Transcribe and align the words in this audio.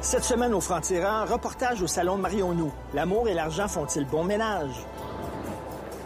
Cette 0.00 0.24
semaine 0.24 0.54
au 0.54 0.60
Franc-Tireur, 0.60 1.28
reportage 1.28 1.82
au 1.82 1.86
salon 1.86 2.16
de 2.16 2.22
Marion-Nou. 2.22 2.72
L'amour 2.94 3.28
et 3.28 3.34
l'argent 3.34 3.66
font-ils 3.66 4.06
bon 4.06 4.24
ménage? 4.24 4.74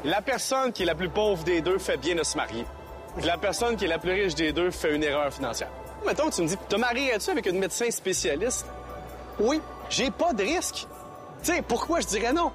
La 0.04 0.22
personne 0.22 0.72
qui 0.72 0.84
est 0.84 0.86
la 0.86 0.94
plus 0.94 1.10
pauvre 1.10 1.44
des 1.44 1.60
deux 1.60 1.78
fait 1.78 1.98
bien 1.98 2.14
de 2.14 2.22
se 2.22 2.36
marier. 2.36 2.64
La 3.24 3.36
personne 3.36 3.76
qui 3.76 3.84
est 3.84 3.88
la 3.88 3.98
plus 3.98 4.12
riche 4.12 4.34
des 4.34 4.52
deux 4.52 4.70
fait 4.70 4.94
une 4.94 5.04
erreur 5.04 5.32
financière. 5.32 5.68
Mettons, 6.06 6.30
tu 6.30 6.42
me 6.42 6.46
dis, 6.46 6.56
te 6.56 6.76
marierais-tu 6.76 7.30
avec 7.30 7.44
une 7.46 7.58
médecin 7.58 7.90
spécialiste? 7.90 8.64
Oui, 9.38 9.60
j'ai 9.90 10.10
pas 10.10 10.32
de 10.32 10.42
risque. 10.42 10.86
Tu 11.42 11.52
pourquoi 11.62 12.00
je 12.00 12.06
dirais 12.06 12.32
non? 12.32 12.52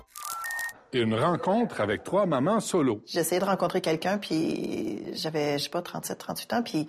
Une 0.93 1.13
rencontre 1.13 1.81
avec 1.81 2.03
trois 2.03 2.25
mamans 2.25 2.61
solo. 2.61 3.01
J'essayais 3.05 3.41
de 3.41 3.45
rencontrer 3.45 3.81
quelqu'un, 3.81 4.17
puis 4.17 5.03
j'avais, 5.13 5.57
je 5.57 5.63
sais 5.65 5.69
pas, 5.69 5.81
37, 5.81 6.17
38 6.17 6.53
ans, 6.53 6.63
puis 6.63 6.87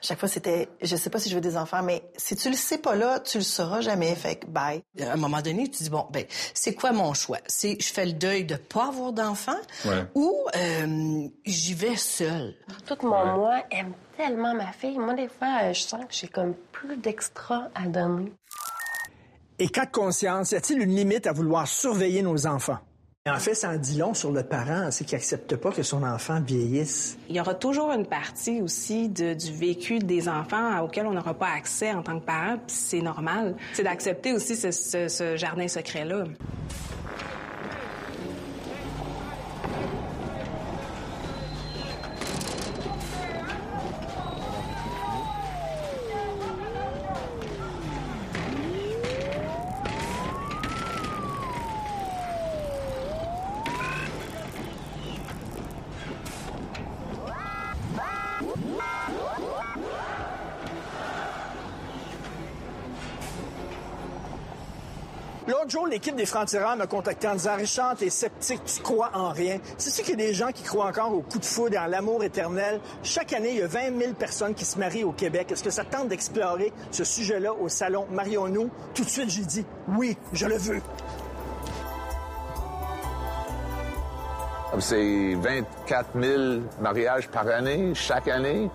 chaque 0.00 0.20
fois, 0.20 0.28
c'était, 0.28 0.68
je 0.80 0.94
sais 0.94 1.10
pas 1.10 1.18
si 1.18 1.28
je 1.28 1.34
veux 1.34 1.40
des 1.40 1.56
enfants, 1.56 1.82
mais 1.82 2.04
si 2.16 2.36
tu 2.36 2.50
le 2.50 2.54
sais 2.54 2.78
pas 2.78 2.94
là, 2.94 3.18
tu 3.18 3.38
le 3.38 3.42
sauras 3.44 3.80
jamais, 3.80 4.14
fait 4.14 4.36
que 4.36 4.46
bye. 4.46 4.82
À 5.00 5.12
un 5.12 5.16
moment 5.16 5.40
donné, 5.42 5.64
tu 5.68 5.82
dis, 5.82 5.90
bon, 5.90 6.06
ben, 6.12 6.24
c'est 6.54 6.74
quoi 6.74 6.92
mon 6.92 7.14
choix? 7.14 7.38
C'est, 7.48 7.76
je 7.80 7.92
fais 7.92 8.06
le 8.06 8.12
deuil 8.12 8.44
de 8.44 8.54
pas 8.54 8.86
avoir 8.88 9.12
d'enfants 9.12 9.58
Ouais. 9.84 10.04
ou 10.14 10.36
euh, 10.56 11.26
j'y 11.44 11.74
vais 11.74 11.96
seule? 11.96 12.54
Tout 12.86 12.96
mon 13.02 13.26
moi 13.38 13.56
aime 13.72 13.92
tellement 14.16 14.54
ma 14.54 14.70
fille. 14.72 14.98
Moi, 14.98 15.14
des 15.14 15.28
fois, 15.28 15.62
euh, 15.64 15.72
je 15.72 15.80
sens 15.80 16.02
que 16.04 16.12
j'ai 16.14 16.28
comme 16.28 16.54
plus 16.70 16.96
d'extra 16.96 17.68
à 17.74 17.86
donner. 17.88 18.32
Et 19.58 19.68
cas 19.68 19.86
de 19.86 19.90
conscience, 19.90 20.52
y 20.52 20.54
a-t-il 20.54 20.80
une 20.80 20.94
limite 20.94 21.26
à 21.26 21.32
vouloir 21.32 21.66
surveiller 21.66 22.22
nos 22.22 22.46
enfants? 22.46 22.78
En 23.28 23.38
fait, 23.38 23.54
ça 23.54 23.70
en 23.70 23.76
dit 23.76 23.98
long 23.98 24.14
sur 24.14 24.32
le 24.32 24.42
parent, 24.42 24.90
c'est 24.90 25.04
qu'il 25.04 25.16
accepte 25.16 25.56
pas 25.56 25.70
que 25.70 25.82
son 25.82 26.02
enfant 26.02 26.40
vieillisse. 26.40 27.16
Il 27.28 27.36
y 27.36 27.40
aura 27.40 27.54
toujours 27.54 27.92
une 27.92 28.06
partie 28.06 28.62
aussi 28.62 29.08
du 29.08 29.52
vécu 29.52 29.98
des 29.98 30.28
enfants 30.28 30.80
auquel 30.80 31.06
on 31.06 31.12
n'aura 31.12 31.34
pas 31.34 31.50
accès 31.56 31.92
en 31.92 32.02
tant 32.02 32.18
que 32.18 32.24
parent, 32.24 32.56
puis 32.66 32.76
c'est 32.76 33.02
normal. 33.02 33.56
C'est 33.74 33.84
d'accepter 33.84 34.32
aussi 34.32 34.56
ce 34.56 35.36
jardin 35.36 35.68
secret-là. 35.68 36.24
L'autre 65.68 65.80
jour, 65.80 65.86
l'équipe 65.86 66.16
des 66.16 66.24
Francs-Tireurs 66.24 66.76
m'a 66.76 66.86
contacté 66.86 67.28
en 67.28 67.34
disant 67.34 67.54
Richard, 67.54 67.94
t'es 67.94 68.08
sceptique, 68.08 68.62
tu 68.64 68.80
crois 68.80 69.10
en 69.12 69.28
rien. 69.32 69.58
C'est 69.76 69.90
sûr 69.90 70.02
qu'il 70.02 70.18
y 70.18 70.22
a 70.22 70.26
des 70.26 70.32
gens 70.32 70.50
qui 70.50 70.62
croient 70.62 70.86
encore 70.86 71.12
au 71.12 71.20
coup 71.20 71.38
de 71.38 71.44
foudre 71.44 71.74
et 71.74 71.78
en 71.78 71.84
l'amour 71.84 72.24
éternel. 72.24 72.80
Chaque 73.02 73.34
année, 73.34 73.50
il 73.50 73.58
y 73.58 73.62
a 73.62 73.66
20 73.66 73.98
000 74.00 74.14
personnes 74.14 74.54
qui 74.54 74.64
se 74.64 74.78
marient 74.78 75.04
au 75.04 75.12
Québec. 75.12 75.52
Est-ce 75.52 75.62
que 75.62 75.68
ça 75.68 75.84
tente 75.84 76.08
d'explorer 76.08 76.72
ce 76.90 77.04
sujet-là 77.04 77.52
au 77.52 77.68
salon? 77.68 78.06
Marions-nous? 78.10 78.70
Tout 78.94 79.04
de 79.04 79.10
suite, 79.10 79.28
j'ai 79.28 79.44
dit 79.44 79.66
oui, 79.88 80.16
je 80.32 80.46
le 80.46 80.56
veux. 80.56 80.80
C'est 84.78 85.34
24 85.34 86.08
000 86.18 86.42
mariages 86.80 87.28
par 87.28 87.46
année, 87.46 87.94
chaque 87.94 88.28
année? 88.28 88.70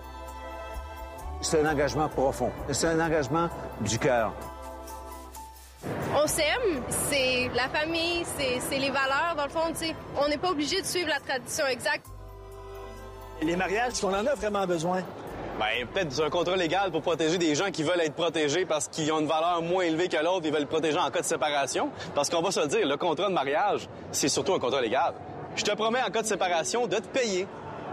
C'est 1.41 1.59
un 1.59 1.71
engagement 1.71 2.08
profond. 2.08 2.52
C'est 2.71 2.86
un 2.86 3.03
engagement 3.03 3.49
du 3.81 3.97
cœur. 3.97 4.31
On 6.23 6.27
s'aime, 6.27 6.81
c'est 7.09 7.49
la 7.53 7.67
famille, 7.67 8.23
c'est 8.37 8.77
les 8.77 8.89
valeurs. 8.89 9.33
Dans 9.36 9.43
le 9.43 9.49
fond, 9.49 9.67
tu 9.77 9.87
sais, 9.87 9.95
on 10.23 10.30
n'est 10.30 10.37
pas 10.37 10.52
obligé 10.52 10.80
de 10.81 10.86
suivre 10.86 11.09
la 11.09 11.20
tradition 11.20 11.65
exacte. 11.67 12.05
Les 13.42 13.58
mariages, 13.58 13.89
est-ce 13.93 14.02
qu'on 14.02 14.14
en 14.14 14.25
a 14.25 14.33
vraiment 14.36 14.65
besoin? 14.65 15.02
Ben, 15.59 15.86
peut-être 15.93 16.23
un 16.23 16.30
contrat 16.30 16.55
légal 16.55 16.92
pour 16.92 17.02
protéger 17.02 17.37
des 17.37 17.53
gens 17.55 17.70
qui 17.71 17.83
veulent 17.83 17.99
être 18.02 18.14
protégés 18.15 18.65
parce 18.65 18.87
qu'ils 18.87 19.11
ont 19.11 19.20
une 19.20 19.27
valeur 19.27 19.61
moins 19.61 19.83
élevée 19.83 20.08
que 20.08 20.15
l'autre, 20.17 20.43
ils 20.45 20.52
veulent 20.52 20.61
le 20.61 20.67
protéger 20.67 20.98
en 20.98 21.11
cas 21.11 21.20
de 21.20 21.25
séparation. 21.25 21.89
Parce 22.15 22.30
qu'on 22.30 22.42
va 22.42 22.52
se 22.52 22.61
le 22.61 22.67
dire, 22.67 22.87
le 22.87 22.95
contrat 22.98 23.27
de 23.27 23.33
mariage, 23.33 23.89
c'est 24.11 24.30
surtout 24.30 24.53
un 24.53 24.59
contrat 24.59 24.81
légal. 24.81 25.14
Je 25.58 25.64
te 25.64 25.75
promets, 25.75 26.02
en 26.02 26.09
cas 26.09 26.21
de 26.21 26.27
séparation, 26.27 26.87
de 26.87 26.95
te 26.95 27.08
payer. 27.08 27.48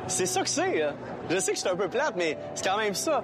C'est 0.07 0.27
ça 0.27 0.41
que 0.43 0.49
c'est. 0.49 0.83
hein. 0.83 0.95
Je 1.29 1.39
sais 1.39 1.51
que 1.51 1.57
je 1.57 1.63
suis 1.63 1.69
un 1.71 1.77
peu 1.77 1.89
plate, 1.89 2.15
mais 2.17 2.39
c'est 2.55 2.67
quand 2.67 2.79
même 2.79 2.95
ça. 2.95 3.23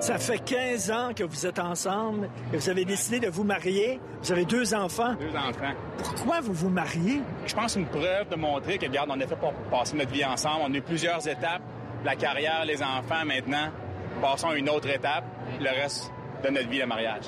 Ça 0.00 0.16
fait 0.16 0.38
15 0.38 0.90
ans 0.90 1.10
que 1.14 1.24
vous 1.24 1.46
êtes 1.46 1.58
ensemble 1.58 2.30
et 2.52 2.56
vous 2.56 2.70
avez 2.70 2.86
décidé 2.86 3.20
de 3.20 3.28
vous 3.28 3.44
marier. 3.44 4.00
Vous 4.22 4.32
avez 4.32 4.46
deux 4.46 4.72
enfants. 4.72 5.14
Deux 5.20 5.36
enfants. 5.36 5.74
Pourquoi 5.98 6.40
vous 6.40 6.54
vous 6.54 6.70
mariez? 6.70 7.20
Je 7.46 7.54
pense 7.54 7.76
une 7.76 7.84
preuve 7.84 8.28
de 8.30 8.36
montrer 8.36 8.78
que, 8.78 8.86
regarde, 8.86 9.10
on 9.12 9.20
a 9.20 9.26
fait 9.26 9.36
pour 9.36 9.52
passer 9.70 9.96
notre 9.96 10.10
vie 10.10 10.24
ensemble. 10.24 10.62
On 10.68 10.72
a 10.72 10.76
eu 10.76 10.80
plusieurs 10.80 11.26
étapes. 11.28 11.60
La 12.02 12.16
carrière, 12.16 12.64
les 12.64 12.82
enfants, 12.82 13.26
maintenant. 13.26 13.68
Passons 14.22 14.48
à 14.48 14.56
une 14.56 14.70
autre 14.70 14.88
étape. 14.88 15.24
Le 15.60 15.68
reste 15.68 16.10
de 16.44 16.48
notre 16.48 16.68
vie, 16.70 16.78
le 16.78 16.86
mariage. 16.86 17.24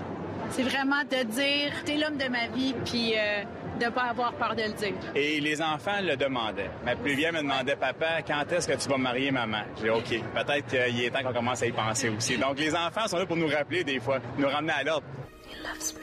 C'est 0.51 0.63
vraiment 0.63 1.03
de 1.05 1.25
dire, 1.25 1.73
t'es 1.85 1.97
l'homme 1.99 2.17
de 2.17 2.29
ma 2.29 2.47
vie, 2.49 2.75
puis 2.87 3.15
euh, 3.17 3.43
de 3.85 3.91
pas 3.91 4.05
avoir 4.05 4.33
peur 4.35 4.55
de 4.55 4.63
le 4.63 4.73
dire. 4.73 4.95
Et 5.15 5.41
les 5.41 5.61
enfants 5.61 6.01
le 6.03 6.17
demandaient. 6.17 6.71
Ma 6.85 6.97
plus 6.97 7.15
vieille 7.15 7.33
me 7.33 7.43
demandait, 7.43 7.77
papa, 7.77 8.23
quand 8.27 8.45
est-ce 8.53 8.69
que 8.69 8.75
tu 8.75 8.89
vas 8.89 8.99
marier 8.99 9.31
maman? 9.31 9.63
J'ai 9.77 9.85
dit, 9.85 9.91
OK, 9.91 10.23
peut-être 10.35 10.67
qu'il 10.67 11.05
est 11.05 11.11
temps 11.11 11.23
qu'on 11.23 11.33
commence 11.33 11.63
à 11.63 11.67
y 11.67 11.73
penser 11.73 12.09
aussi. 12.09 12.37
Donc, 12.39 12.59
les 12.59 12.75
enfants 12.75 13.07
sont 13.07 13.19
là 13.19 13.27
pour 13.27 13.37
nous 13.37 13.49
rappeler 13.49 13.85
des 13.85 14.01
fois, 14.01 14.19
nous 14.39 14.49
ramener 14.49 14.73
à 14.73 14.83
l'ordre. 14.85 15.07
He 15.49 15.57
loves 15.63 15.95
me. 15.95 16.03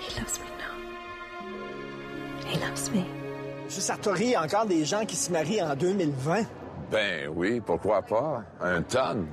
He 0.00 0.18
loves 0.18 0.38
me 0.40 0.46
now. 0.58 0.74
He 2.50 2.58
loves 2.60 2.90
me. 2.92 3.00
M. 3.00 3.70
Sartori, 3.70 4.24
il 4.24 4.30
y 4.30 4.34
a 4.34 4.42
encore 4.42 4.66
des 4.66 4.84
gens 4.84 5.04
qui 5.04 5.16
se 5.16 5.30
marient 5.30 5.62
en 5.62 5.74
2020. 5.76 6.42
Ben 6.90 7.28
oui, 7.34 7.60
pourquoi 7.60 8.02
pas? 8.02 8.42
Un 8.60 8.82
tonne. 8.82 9.28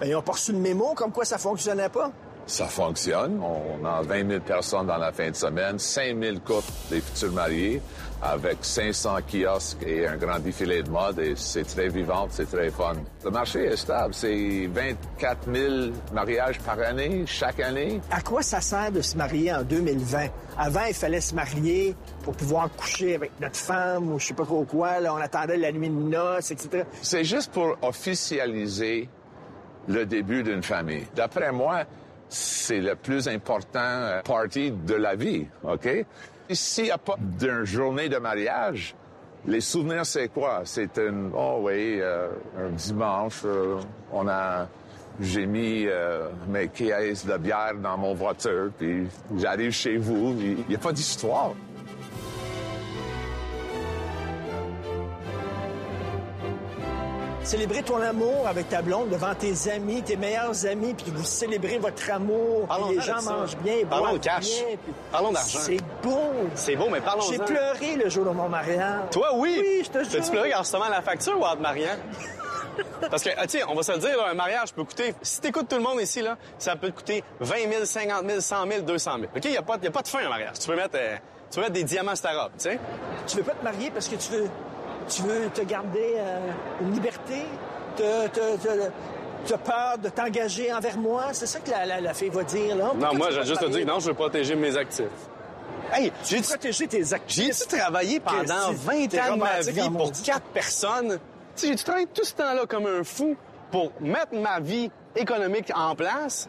Ben, 0.00 0.08
ils 0.08 0.14
ont 0.14 0.22
pas 0.22 0.32
reçu 0.32 0.52
le 0.52 0.58
mémo 0.58 0.92
comme 0.94 1.12
quoi 1.12 1.24
ça 1.24 1.38
fonctionnait 1.38 1.88
pas. 1.88 2.12
Ça 2.46 2.66
fonctionne. 2.66 3.40
On 3.40 3.84
a 3.84 4.02
20 4.02 4.28
000 4.28 4.40
personnes 4.40 4.86
dans 4.86 4.96
la 4.96 5.12
fin 5.12 5.30
de 5.30 5.36
semaine, 5.36 5.78
5 5.78 6.20
000 6.20 6.36
couples 6.44 6.70
des 6.90 7.00
futurs 7.00 7.32
mariés, 7.32 7.80
avec 8.20 8.58
500 8.62 9.18
kiosques 9.30 9.82
et 9.86 10.06
un 10.06 10.16
grand 10.16 10.40
défilé 10.40 10.82
de 10.82 10.90
mode. 10.90 11.18
Et 11.20 11.34
c'est 11.36 11.62
très 11.64 11.88
vivant, 11.88 12.26
c'est 12.28 12.50
très 12.50 12.70
fun. 12.70 12.94
Le 13.24 13.30
marché 13.30 13.66
est 13.66 13.76
stable. 13.76 14.14
C'est 14.14 14.66
24 14.66 15.52
000 15.54 15.74
mariages 16.12 16.58
par 16.60 16.78
année, 16.80 17.24
chaque 17.26 17.60
année. 17.60 18.00
À 18.10 18.20
quoi 18.20 18.42
ça 18.42 18.60
sert 18.60 18.90
de 18.90 19.00
se 19.00 19.16
marier 19.16 19.52
en 19.54 19.62
2020? 19.62 20.26
Avant, 20.58 20.84
il 20.88 20.94
fallait 20.94 21.20
se 21.20 21.34
marier 21.34 21.94
pour 22.24 22.34
pouvoir 22.34 22.68
coucher 22.76 23.14
avec 23.14 23.30
notre 23.40 23.56
femme 23.56 24.12
ou 24.12 24.18
je 24.18 24.26
sais 24.26 24.34
pas 24.34 24.44
trop 24.44 24.64
quoi. 24.64 24.98
Là, 24.98 25.14
on 25.14 25.18
attendait 25.18 25.56
la 25.56 25.70
nuit 25.70 25.88
de 25.88 25.94
noces, 25.94 26.50
etc. 26.50 26.84
C'est 27.00 27.24
juste 27.24 27.52
pour 27.52 27.76
officialiser 27.82 29.08
le 29.88 30.04
début 30.04 30.42
d'une 30.42 30.62
famille. 30.62 31.06
D'après 31.14 31.52
moi, 31.52 31.84
c'est 32.30 32.80
le 32.80 32.94
plus 32.94 33.28
important 33.28 33.78
euh, 33.80 34.22
party 34.22 34.70
de 34.70 34.94
la 34.94 35.16
vie, 35.16 35.46
OK? 35.64 35.88
S'il 36.48 36.84
n'y 36.84 36.90
a 36.90 36.98
pas 36.98 37.16
d'une 37.18 37.64
journée 37.64 38.08
de 38.08 38.16
mariage, 38.16 38.94
les 39.46 39.60
souvenirs, 39.60 40.06
c'est 40.06 40.28
quoi? 40.28 40.62
C'est 40.64 40.96
une, 40.98 41.30
oh 41.34 41.60
oui, 41.62 41.98
euh, 42.00 42.28
un 42.58 42.70
dimanche, 42.70 43.42
euh, 43.44 43.78
on 44.12 44.26
a, 44.28 44.68
j'ai 45.20 45.46
mis 45.46 45.86
mes 46.48 46.68
caisses 46.68 47.26
de 47.26 47.36
bière 47.36 47.74
dans 47.74 47.98
mon 47.98 48.14
voiture, 48.14 48.70
puis 48.78 49.06
j'arrive 49.36 49.72
chez 49.72 49.96
vous, 49.96 50.34
il 50.40 50.64
n'y 50.68 50.74
a 50.74 50.78
pas 50.78 50.92
d'histoire. 50.92 51.52
Célébrer 57.42 57.82
ton 57.82 58.00
amour 58.00 58.46
avec 58.46 58.68
ta 58.68 58.82
blonde 58.82 59.08
devant 59.08 59.34
tes 59.34 59.54
amis, 59.70 60.02
tes 60.02 60.16
meilleurs 60.16 60.66
amis, 60.66 60.94
puis 60.94 61.10
vous 61.10 61.24
célébrez 61.24 61.78
votre 61.78 62.08
amour, 62.10 62.68
puis 62.68 62.94
les 62.96 63.00
gens 63.00 63.22
mangent 63.22 63.56
bien, 63.56 63.76
Parlons 63.88 64.12
de 64.12 64.18
cash. 64.18 64.44
bien. 64.44 64.76
puis- 64.84 64.92
Parlons 65.10 65.32
d'argent. 65.32 65.58
C'est 65.60 65.78
beau. 66.02 66.20
C'est 66.54 66.76
beau, 66.76 66.88
mais 66.90 67.00
parlons-en. 67.00 67.32
J'ai 67.32 67.38
pleuré 67.38 67.96
le 67.96 68.08
jour 68.10 68.26
de 68.26 68.30
mon 68.30 68.48
mariage. 68.48 69.10
Toi, 69.10 69.30
oui. 69.34 69.56
Oui, 69.58 69.82
je 69.84 69.90
te 69.90 70.04
jure. 70.04 70.12
T'as-tu 70.12 70.30
pleuré 70.30 70.54
en 70.54 70.58
recevant 70.60 70.88
la 70.90 71.00
facture 71.02 71.40
ou 71.40 71.44
en 71.44 71.56
te 71.56 71.62
mariant? 71.62 71.96
Parce 73.10 73.22
que, 73.22 73.30
ah, 73.36 73.48
sais, 73.48 73.62
on 73.68 73.74
va 73.74 73.82
se 73.82 73.92
le 73.92 73.98
dire, 73.98 74.16
un 74.30 74.34
mariage 74.34 74.72
peut 74.72 74.84
coûter, 74.84 75.14
si 75.22 75.40
t'écoutes 75.40 75.68
tout 75.68 75.76
le 75.76 75.82
monde 75.82 76.00
ici, 76.00 76.20
là, 76.22 76.36
ça 76.58 76.76
peut 76.76 76.90
te 76.90 76.96
coûter 76.96 77.24
20 77.40 77.70
000, 77.70 77.84
50 77.84 78.26
000, 78.28 78.40
100 78.40 78.66
000, 78.68 78.82
200 78.82 79.10
000. 79.18 79.24
OK? 79.34 79.44
Il 79.44 79.50
n'y 79.50 79.56
a, 79.56 79.60
a 79.60 79.62
pas 79.62 79.76
de 79.78 80.08
fin 80.08 80.18
à 80.20 80.26
un 80.26 80.28
mariage. 80.28 80.58
Tu 80.60 80.66
peux 80.68 80.76
mettre, 80.76 80.94
euh, 80.96 81.16
tu 81.50 81.56
peux 81.56 81.60
mettre 81.62 81.72
des 81.72 81.84
diamants 81.84 82.14
sur 82.14 82.24
ta 82.30 82.42
robe, 82.42 82.52
tu 82.58 82.64
sais? 82.70 82.78
Tu 83.26 83.38
veux 83.38 83.42
pas 83.42 83.52
te 83.54 83.64
marier 83.64 83.90
parce 83.90 84.08
que 84.08 84.16
tu 84.16 84.30
veux, 84.32 84.48
tu 85.10 85.22
veux 85.22 85.48
te 85.50 85.62
garder 85.62 86.14
euh, 86.16 86.38
une 86.80 86.92
liberté? 86.92 87.44
Te, 87.96 88.28
te, 88.28 88.56
te- 88.56 88.90
tu 89.46 89.52
as 89.54 89.58
peur 89.58 89.98
de 89.98 90.08
t'engager 90.08 90.72
envers 90.72 90.96
moi? 90.98 91.24
C'est 91.32 91.46
ça 91.46 91.60
que 91.60 91.70
la, 91.70 91.86
la, 91.86 92.00
la 92.00 92.14
fille 92.14 92.28
va 92.28 92.42
dire, 92.44 92.76
là. 92.76 92.92
Non, 92.94 93.14
moi, 93.14 93.28
tu 93.28 93.34
j'ai 93.34 93.44
juste 93.44 93.60
te 93.60 93.66
dire 93.66 93.86
non, 93.86 93.98
je 94.00 94.08
veux 94.08 94.14
protéger 94.14 94.54
mes 94.54 94.76
actifs. 94.76 95.06
Hey, 95.92 96.12
j'ai 96.24 96.40
protéger 96.40 96.86
tes 96.86 97.12
actifs. 97.12 97.56
J'ai-tu 97.58 97.76
travaillé 97.78 98.20
pendant 98.20 98.42
Qu'est-ce 98.70 98.70
que 98.86 98.86
20 99.00 99.06
t'es 99.08 99.20
ans 99.20 99.34
de 99.34 99.40
ma 99.40 99.60
vie 99.60 99.90
pour 99.90 100.12
quatre 100.24 100.46
personnes? 100.54 101.18
Tu 101.56 101.66
sais, 101.66 101.76
j'ai 101.76 101.84
travaillé 101.84 102.06
tout 102.06 102.24
ce 102.24 102.34
temps-là 102.34 102.64
comme 102.66 102.86
un 102.86 103.02
fou 103.02 103.36
pour 103.72 103.90
mettre 104.00 104.34
ma 104.34 104.60
vie 104.60 104.90
économique 105.16 105.70
en 105.74 105.94
place, 105.96 106.48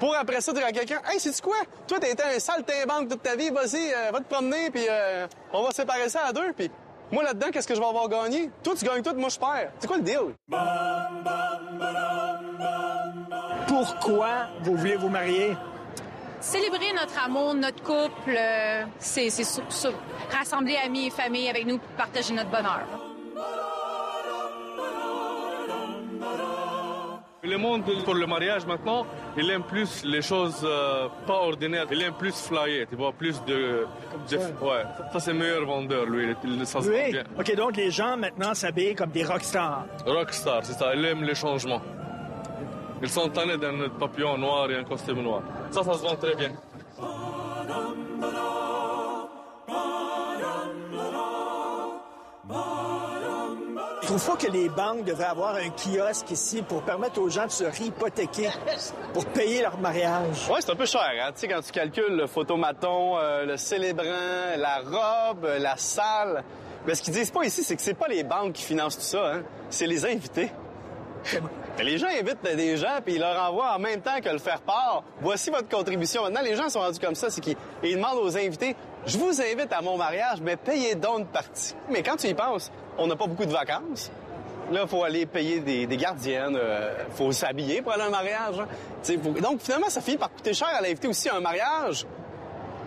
pour 0.00 0.16
après 0.16 0.40
ça 0.40 0.52
dire 0.52 0.64
à 0.66 0.72
quelqu'un, 0.72 1.00
hey, 1.10 1.20
sais-tu 1.20 1.40
quoi? 1.42 1.56
Toi, 1.86 1.98
t'as 2.00 2.08
été 2.08 2.22
un 2.22 2.38
saltimbanque 2.40 3.08
toute 3.10 3.22
ta 3.22 3.36
vie, 3.36 3.50
vas-y, 3.50 3.92
euh, 3.92 4.10
va 4.12 4.18
te 4.18 4.24
promener, 4.32 4.70
puis 4.70 4.86
euh, 4.90 5.26
on 5.52 5.62
va 5.62 5.70
séparer 5.72 6.08
ça 6.08 6.22
à 6.28 6.32
deux, 6.32 6.52
puis 6.56 6.70
moi 7.12 7.22
là-dedans, 7.22 7.48
qu'est-ce 7.52 7.66
que 7.66 7.74
je 7.74 7.80
vais 7.80 7.86
avoir 7.86 8.08
gagné? 8.08 8.50
Toi, 8.62 8.74
tu 8.78 8.84
gagnes 8.84 9.02
tout, 9.02 9.14
moi, 9.14 9.28
je 9.28 9.38
perds. 9.38 9.72
C'est 9.78 9.86
quoi 9.86 9.96
le 9.96 10.02
deal? 10.02 10.18
Pourquoi 13.66 14.48
vous 14.62 14.76
voulez 14.76 14.96
vous 14.96 15.08
marier? 15.08 15.56
Célébrer 16.40 16.92
notre 16.94 17.22
amour, 17.22 17.54
notre 17.54 17.82
couple, 17.82 18.34
euh, 18.36 18.84
c'est 18.98 19.28
rassembler 20.30 20.76
amis 20.76 21.06
et 21.06 21.10
famille 21.10 21.48
avec 21.48 21.66
nous 21.66 21.78
pour 21.78 21.90
partager 21.90 22.32
notre 22.32 22.50
bonheur. 22.50 22.86
Le 27.42 27.56
monde 27.56 27.84
pour 28.04 28.14
le 28.14 28.26
mariage 28.26 28.66
maintenant, 28.66 29.06
il 29.36 29.48
aime 29.50 29.62
plus 29.62 30.04
les 30.04 30.20
choses 30.20 30.60
euh, 30.62 31.08
pas 31.26 31.36
ordinaires. 31.36 31.86
Il 31.90 32.02
aime 32.02 32.12
plus 32.12 32.34
flyer, 32.34 32.86
tu 32.86 32.96
vois, 32.96 33.12
plus 33.12 33.42
de... 33.46 33.86
de- 34.30 34.36
ouais, 34.36 34.82
ça 35.10 35.20
c'est 35.20 35.32
meilleur 35.32 35.64
vendeur, 35.64 36.04
lui. 36.04 36.34
il- 36.44 36.66
ça 36.66 36.80
Oui. 36.80 37.12
bien. 37.12 37.24
OK, 37.38 37.54
donc 37.56 37.76
les 37.78 37.90
gens 37.90 38.18
maintenant 38.18 38.52
s'habillent 38.52 38.94
comme 38.94 39.08
des 39.10 39.24
rockstars. 39.24 39.86
Rockstar, 40.04 40.60
c'est 40.66 40.74
ça, 40.74 40.94
il 40.94 41.02
aime 41.06 41.22
les 41.24 41.34
changements. 41.34 41.80
Ils 43.02 43.08
sont 43.08 43.30
tannés 43.30 43.56
d'un 43.56 43.88
papillon 43.88 44.36
noir 44.36 44.70
et 44.70 44.76
un 44.76 44.84
costume 44.84 45.22
noir. 45.22 45.40
Ça, 45.70 45.82
ça 45.82 45.94
se 45.94 46.02
vend 46.02 46.16
très 46.16 46.34
bien. 46.34 46.50
Trouve 54.10 54.26
pas 54.26 54.44
que 54.44 54.50
les 54.50 54.68
banques 54.68 55.04
devraient 55.04 55.26
avoir 55.26 55.54
un 55.54 55.70
kiosque 55.70 56.32
ici 56.32 56.62
pour 56.62 56.82
permettre 56.82 57.20
aux 57.20 57.28
gens 57.28 57.46
de 57.46 57.50
se 57.52 57.62
réhypothéquer 57.62 58.48
pour 59.14 59.24
payer 59.26 59.62
leur 59.62 59.78
mariage? 59.78 60.48
Ouais, 60.50 60.58
c'est 60.58 60.72
un 60.72 60.74
peu 60.74 60.86
cher, 60.86 61.00
hein. 61.22 61.30
Tu 61.32 61.42
sais, 61.42 61.48
quand 61.48 61.60
tu 61.60 61.70
calcules 61.70 62.16
le 62.16 62.26
photomaton, 62.26 63.16
euh, 63.18 63.44
le 63.44 63.56
célébrant, 63.56 64.56
la 64.56 64.80
robe, 64.80 65.44
euh, 65.44 65.60
la 65.60 65.76
salle. 65.76 66.42
Mais 66.88 66.96
ce 66.96 67.02
qu'ils 67.02 67.14
disent 67.14 67.30
pas 67.30 67.44
ici, 67.44 67.62
c'est 67.62 67.76
que 67.76 67.82
c'est 67.82 67.94
pas 67.94 68.08
les 68.08 68.24
banques 68.24 68.54
qui 68.54 68.64
financent 68.64 68.96
tout 68.96 69.04
ça, 69.04 69.32
hein. 69.32 69.42
C'est 69.68 69.86
les 69.86 70.04
invités. 70.04 70.50
Les 71.78 71.98
gens 71.98 72.08
invitent 72.08 72.42
des 72.42 72.76
gens 72.76 72.98
puis 73.04 73.14
ils 73.14 73.20
leur 73.20 73.40
envoient 73.40 73.76
en 73.76 73.78
même 73.78 74.00
temps 74.00 74.20
que 74.22 74.28
le 74.28 74.38
faire 74.38 74.60
part. 74.60 75.04
Voici 75.20 75.50
votre 75.50 75.68
contribution. 75.68 76.24
Maintenant, 76.24 76.42
les 76.42 76.56
gens 76.56 76.68
sont 76.68 76.80
rendus 76.80 76.98
comme 76.98 77.14
ça, 77.14 77.30
c'est 77.30 77.40
qu'ils 77.40 77.56
ils 77.82 77.94
demandent 77.94 78.18
aux 78.18 78.36
invités 78.36 78.74
Je 79.06 79.18
vous 79.18 79.40
invite 79.40 79.72
à 79.72 79.80
mon 79.80 79.96
mariage, 79.96 80.40
mais 80.42 80.56
payez 80.56 80.94
donc 80.94 81.20
une 81.20 81.26
partie. 81.26 81.74
Mais 81.90 82.02
quand 82.02 82.16
tu 82.16 82.26
y 82.26 82.34
penses, 82.34 82.70
on 83.00 83.06
n'a 83.08 83.16
pas 83.16 83.26
beaucoup 83.26 83.44
de 83.46 83.52
vacances. 83.52 84.10
Là, 84.70 84.82
il 84.84 84.88
faut 84.88 85.02
aller 85.02 85.26
payer 85.26 85.58
des, 85.58 85.86
des 85.88 85.96
gardiennes, 85.96 86.56
il 86.56 87.12
faut 87.16 87.32
s'habiller 87.32 87.82
pour 87.82 87.92
aller 87.92 88.02
à 88.02 88.06
un 88.06 88.10
mariage. 88.10 88.60
hein. 88.60 88.66
Faut- 89.22 89.40
Donc, 89.40 89.60
finalement, 89.60 89.88
ça 89.88 90.00
finit 90.00 90.16
par 90.18 90.30
coûter 90.30 90.54
cher 90.54 90.68
à 90.68 90.80
l'inviter 90.80 91.08
aussi 91.08 91.28
à 91.28 91.34
un 91.36 91.40
mariage. 91.40 92.06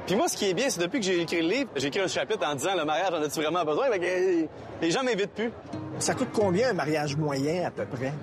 Puis 0.06 0.16
moi, 0.16 0.28
ce 0.30 0.38
qui 0.38 0.50
est 0.50 0.54
bien, 0.54 0.70
c'est 0.70 0.80
depuis 0.82 1.00
que 1.00 1.06
j'ai 1.06 1.20
écrit 1.22 1.42
le 1.42 1.48
livre, 1.50 1.70
j'ai 1.76 1.88
écrit 1.88 2.00
un 2.02 2.08
chapitre 2.08 2.46
en 2.48 2.56
disant 2.56 2.76
le 2.78 2.86
mariage, 2.86 3.10
en 3.12 3.22
as-tu 3.22 3.42
vraiment 3.42 3.66
besoin? 3.66 3.90
Fait 3.90 4.00
que, 4.00 4.06
euh, 4.06 4.46
les 4.82 4.92
gens 4.92 5.04
m'invitent 5.04 5.34
plus. 5.34 5.52
Ça 6.00 6.14
coûte 6.14 6.30
combien 6.34 6.70
un 6.70 6.74
mariage 6.74 7.16
moyen 7.18 7.68
à 7.68 7.72
peu 7.72 7.86
près? 7.86 8.14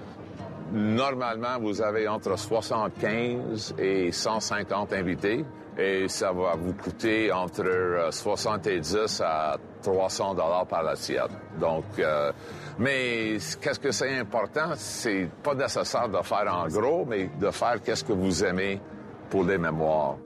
Normalement, 0.73 1.59
vous 1.61 1.83
avez 1.83 2.07
entre 2.09 2.39
75 2.39 3.75
et 3.79 4.13
150 4.13 4.93
invités 4.93 5.45
et 5.79 6.07
ça 6.09 6.33
va 6.33 6.55
vous 6.57 6.73
coûter 6.75 7.33
entre 7.33 7.65
euh, 7.67 8.11
70 8.11 9.21
à 9.25 9.57
300 9.83 10.35
dollars 10.35 10.67
par 10.67 10.87
assiette. 10.87 11.31
Donc, 11.61 11.85
euh, 11.99 12.33
mais 12.79 13.39
qu'est-ce 13.61 13.81
que 13.81 13.91
c'est 13.93 14.19
important? 14.19 14.73
C'est 14.77 15.29
pas 15.43 15.55
nécessaire 15.55 16.09
de 16.09 16.19
faire 16.23 16.53
en 16.55 16.67
gros, 16.69 17.05
mais 17.05 17.31
de 17.39 17.51
faire 17.51 17.81
qu'est-ce 17.85 18.05
que 18.05 18.13
vous 18.13 18.45
aimez 18.45 18.81
pour 19.29 19.45
les 19.45 19.59
mémoires. 19.59 20.17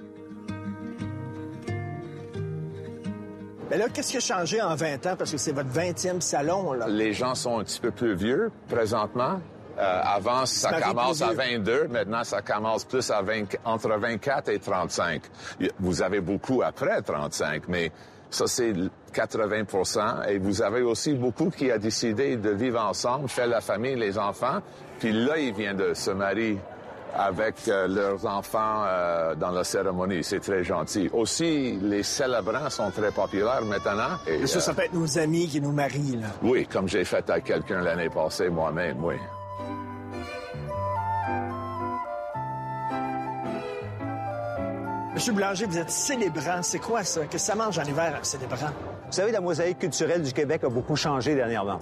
Mais 3.70 3.78
là, 3.78 3.86
qu'est-ce 3.92 4.10
qui 4.10 4.16
a 4.18 4.20
changé 4.20 4.60
en 4.60 4.74
20 4.74 5.06
ans? 5.06 5.14
Parce 5.16 5.30
que 5.32 5.38
c'est 5.38 5.52
votre 5.52 5.70
20e 5.70 6.20
salon, 6.20 6.74
là. 6.74 6.86
Les 6.86 7.12
gens 7.12 7.34
sont 7.34 7.58
un 7.60 7.64
petit 7.64 7.80
peu 7.80 7.90
plus 7.90 8.14
vieux 8.14 8.52
présentement. 8.68 9.40
Euh, 9.76 10.00
avant, 10.04 10.46
ça 10.46 10.80
commence 10.80 11.20
à 11.22 11.28
vieux. 11.32 11.56
22. 11.58 11.88
Maintenant, 11.88 12.22
ça 12.22 12.42
commence 12.42 12.84
plus 12.84 13.10
à 13.10 13.22
20 13.22 13.56
entre 13.64 13.88
24 13.88 14.50
et 14.50 14.60
35. 14.60 15.22
Y- 15.60 15.70
Vous 15.80 16.02
avez 16.02 16.20
beaucoup 16.20 16.62
après 16.62 17.00
35, 17.02 17.62
mais 17.68 17.90
ça, 18.34 18.46
c'est 18.46 18.70
l- 18.70 18.90
80% 19.14 20.28
Et 20.28 20.38
vous 20.38 20.60
avez 20.62 20.82
aussi 20.82 21.14
beaucoup 21.14 21.50
qui 21.50 21.70
a 21.70 21.78
décidé 21.78 22.36
de 22.36 22.50
vivre 22.50 22.80
ensemble, 22.80 23.28
faire 23.28 23.46
la 23.46 23.60
famille, 23.60 23.94
les 23.96 24.18
enfants. 24.18 24.60
Puis 24.98 25.12
là, 25.12 25.38
ils 25.38 25.54
viennent 25.54 25.76
de 25.76 25.94
se 25.94 26.10
marier 26.10 26.58
avec 27.16 27.54
euh, 27.68 27.86
leurs 27.86 28.26
enfants 28.26 28.82
euh, 28.86 29.36
dans 29.36 29.50
la 29.52 29.62
cérémonie. 29.62 30.24
C'est 30.24 30.40
très 30.40 30.64
gentil. 30.64 31.08
Aussi, 31.12 31.78
les 31.80 32.02
célébrants 32.02 32.68
sont 32.70 32.90
très 32.90 33.12
populaires 33.12 33.62
maintenant. 33.64 34.18
Et, 34.26 34.40
Et 34.42 34.46
ça, 34.48 34.58
ça 34.60 34.72
euh, 34.72 34.74
peut 34.74 34.82
être 34.82 34.94
nos 34.94 35.16
amis 35.18 35.46
qui 35.46 35.60
nous 35.60 35.70
marient, 35.72 36.16
là. 36.20 36.26
oui, 36.42 36.66
comme 36.66 36.88
j'ai 36.88 37.04
fait 37.04 37.28
à 37.30 37.38
quelqu'un 37.40 37.82
l'année 37.82 38.10
passée 38.10 38.48
moi-même, 38.48 39.02
oui. 39.04 39.14
Monsieur 45.14 45.32
Blanger, 45.32 45.66
vous 45.66 45.78
êtes 45.78 45.90
célébrant. 45.90 46.60
C'est 46.62 46.80
quoi 46.80 47.04
ça? 47.04 47.20
Qu'est-ce 47.20 47.30
que 47.30 47.38
ça 47.38 47.54
mange 47.54 47.78
en 47.78 47.84
hiver, 47.84 48.18
un 48.20 48.24
célébrant? 48.24 48.56
Vous 49.06 49.12
savez, 49.12 49.30
la 49.30 49.40
mosaïque 49.40 49.78
culturelle 49.78 50.22
du 50.22 50.32
Québec 50.32 50.64
a 50.64 50.68
beaucoup 50.68 50.96
changé 50.96 51.36
dernièrement. 51.36 51.78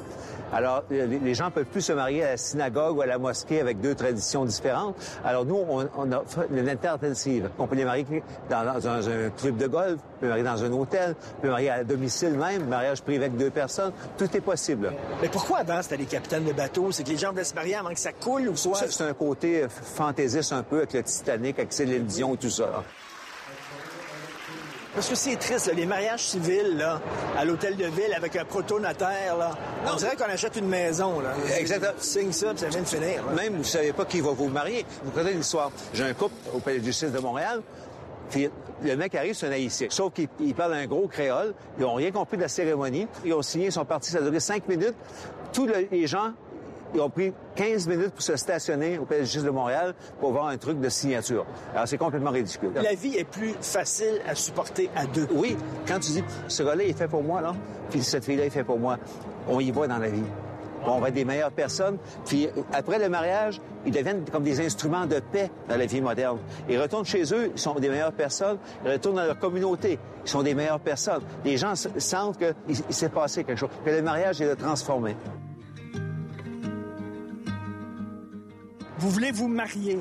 Alors, 0.52 0.82
euh, 0.92 1.06
les 1.06 1.34
gens 1.34 1.50
peuvent 1.50 1.64
plus 1.64 1.80
se 1.80 1.94
marier 1.94 2.22
à 2.24 2.32
la 2.32 2.36
synagogue 2.36 2.98
ou 2.98 3.00
à 3.00 3.06
la 3.06 3.16
mosquée 3.16 3.62
avec 3.62 3.80
deux 3.80 3.94
traditions 3.94 4.44
différentes. 4.44 4.96
Alors, 5.24 5.46
nous, 5.46 5.56
on, 5.56 5.88
on 5.96 6.12
a 6.12 6.22
une 6.50 6.68
alternative. 6.68 7.48
On 7.58 7.66
peut 7.66 7.76
les 7.76 7.86
marier 7.86 8.22
dans, 8.50 8.70
dans 8.70 8.86
un, 8.86 8.98
un 8.98 9.30
club 9.30 9.56
de 9.56 9.66
golf, 9.66 9.98
on 10.16 10.20
peut 10.20 10.26
les 10.26 10.28
marier 10.28 10.44
dans 10.44 10.64
un 10.64 10.72
hôtel, 10.72 11.16
on 11.38 11.40
peut 11.40 11.46
les 11.46 11.52
marier 11.52 11.70
à 11.70 11.84
domicile 11.84 12.34
même, 12.34 12.66
mariage 12.66 13.00
privé 13.00 13.24
avec 13.24 13.38
deux 13.38 13.50
personnes. 13.50 13.92
Tout 14.18 14.36
est 14.36 14.42
possible. 14.42 14.92
Mais 15.22 15.28
pourquoi 15.30 15.60
avant, 15.60 15.80
c'était 15.80 15.96
les 15.96 16.04
capitaines 16.04 16.44
de 16.44 16.52
bateau? 16.52 16.92
C'est 16.92 17.02
que 17.02 17.08
les 17.08 17.16
gens 17.16 17.30
voulaient 17.30 17.44
se 17.44 17.54
marier 17.54 17.76
avant 17.76 17.94
que 17.94 17.98
ça 17.98 18.12
coule 18.12 18.46
ou 18.46 18.56
soit... 18.56 18.76
C'est 18.90 19.04
un 19.04 19.14
côté 19.14 19.64
fantaisiste 19.70 20.52
un 20.52 20.62
peu 20.62 20.78
avec 20.78 20.92
le 20.92 21.02
Titanic, 21.02 21.58
avec 21.58 22.04
Dion 22.04 22.34
et 22.34 22.36
tout 22.36 22.50
ça. 22.50 22.84
Parce 24.94 25.08
que 25.08 25.14
c'est 25.14 25.36
triste, 25.36 25.66
là, 25.68 25.72
les 25.72 25.86
mariages 25.86 26.22
civils, 26.24 26.76
là, 26.76 27.00
à 27.38 27.44
l'hôtel 27.46 27.76
de 27.76 27.86
ville 27.86 28.12
avec 28.14 28.36
un 28.36 28.44
proto-notaire, 28.44 29.36
là. 29.38 29.52
On 29.90 29.96
dirait 29.96 30.16
qu'on 30.16 30.24
achète 30.24 30.56
une 30.56 30.68
maison, 30.68 31.20
là. 31.20 31.30
Exactement. 31.58 31.92
Tu 31.98 32.06
signes 32.06 32.32
ça, 32.32 32.50
puis 32.50 32.58
ça 32.58 32.68
vient 32.68 32.82
de 32.82 32.86
finir. 32.86 33.24
là. 33.26 33.32
Même, 33.42 33.56
vous 33.56 33.64
savez 33.64 33.92
pas 33.94 34.04
qui 34.04 34.20
va 34.20 34.32
vous 34.32 34.48
marier. 34.48 34.84
Vous 35.02 35.10
connaissez 35.10 35.36
l'histoire. 35.36 35.70
J'ai 35.94 36.04
un 36.04 36.12
couple 36.12 36.34
au 36.54 36.58
Palais 36.58 36.78
de 36.80 36.84
justice 36.84 37.10
de 37.10 37.18
Montréal. 37.18 37.62
Puis 38.30 38.50
le 38.82 38.96
mec 38.96 39.14
arrive, 39.14 39.34
c'est 39.34 39.46
un 39.46 39.52
haïtien. 39.52 39.86
Sauf 39.90 40.12
qu'il 40.12 40.28
il 40.40 40.54
parle 40.54 40.74
un 40.74 40.86
gros 40.86 41.06
créole. 41.08 41.54
Ils 41.78 41.84
ont 41.86 41.94
rien 41.94 42.10
compris 42.10 42.36
de 42.36 42.42
la 42.42 42.48
cérémonie. 42.48 43.06
Ils 43.24 43.32
ont 43.32 43.42
signé, 43.42 43.66
ils 43.66 43.72
sont 43.72 43.84
partis. 43.86 44.10
Ça 44.10 44.18
a 44.18 44.22
duré 44.22 44.40
cinq 44.40 44.68
minutes. 44.68 44.94
Tous 45.54 45.66
le- 45.66 45.86
les 45.90 46.06
gens, 46.06 46.32
ils 46.94 47.00
ont 47.00 47.10
pris 47.10 47.32
15 47.56 47.88
minutes 47.88 48.10
pour 48.10 48.22
se 48.22 48.36
stationner 48.36 48.98
au 48.98 49.04
Palais 49.04 49.22
de 49.22 49.50
Montréal 49.50 49.94
pour 50.20 50.32
voir 50.32 50.48
un 50.48 50.56
truc 50.56 50.80
de 50.80 50.88
signature. 50.88 51.44
Alors, 51.74 51.88
c'est 51.88 51.98
complètement 51.98 52.30
ridicule. 52.30 52.70
La 52.74 52.94
vie 52.94 53.16
est 53.16 53.24
plus 53.24 53.54
facile 53.60 54.20
à 54.26 54.34
supporter 54.34 54.90
à 54.94 55.06
deux. 55.06 55.28
Oui, 55.34 55.56
quand 55.86 55.98
tu 55.98 56.12
dis, 56.12 56.24
ce 56.48 56.62
gars-là, 56.62 56.84
il 56.84 56.90
est 56.90 56.98
fait 56.98 57.08
pour 57.08 57.22
moi, 57.22 57.40
là, 57.40 57.54
puis 57.90 58.02
cette 58.02 58.24
fille-là, 58.24 58.44
il 58.44 58.46
est 58.46 58.50
fait 58.50 58.64
pour 58.64 58.78
moi, 58.78 58.98
on 59.48 59.60
y 59.60 59.70
va 59.70 59.86
dans 59.86 59.98
la 59.98 60.08
vie. 60.08 60.22
On 60.84 60.98
va 60.98 61.08
être 61.08 61.14
des 61.14 61.24
meilleures 61.24 61.52
personnes. 61.52 61.98
Puis 62.26 62.48
après 62.72 62.98
le 62.98 63.08
mariage, 63.08 63.60
ils 63.86 63.92
deviennent 63.92 64.24
comme 64.30 64.42
des 64.42 64.60
instruments 64.60 65.06
de 65.06 65.20
paix 65.20 65.48
dans 65.68 65.76
la 65.76 65.86
vie 65.86 66.00
moderne. 66.00 66.38
Ils 66.68 66.80
retournent 66.80 67.04
chez 67.04 67.22
eux, 67.32 67.52
ils 67.54 67.60
sont 67.60 67.74
des 67.74 67.88
meilleures 67.88 68.12
personnes. 68.12 68.58
Ils 68.84 68.92
retournent 68.92 69.16
dans 69.16 69.24
leur 69.24 69.38
communauté, 69.38 69.98
ils 70.24 70.28
sont 70.28 70.42
des 70.42 70.54
meilleures 70.54 70.80
personnes. 70.80 71.22
Les 71.44 71.56
gens 71.56 71.74
sentent 71.76 72.38
qu'il 72.38 72.54
il 72.68 72.94
s'est 72.94 73.08
passé 73.08 73.44
quelque 73.44 73.58
chose, 73.58 73.70
que 73.84 73.90
le 73.90 74.02
mariage 74.02 74.40
est 74.40 74.48
de 74.48 74.54
transformer. 74.54 75.14
Vous 79.02 79.10
voulez 79.10 79.32
vous 79.32 79.48
marier. 79.48 79.98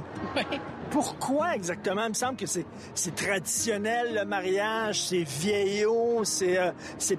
Pourquoi 0.92 1.56
exactement? 1.56 2.04
Il 2.04 2.10
me 2.10 2.14
semble 2.14 2.36
que 2.36 2.46
c'est 2.46 3.16
traditionnel, 3.16 4.14
le 4.14 4.26
mariage, 4.26 5.02
c'est 5.02 5.24
vieillot, 5.24 6.24
c'est 6.24 6.60
euh, 6.60 6.72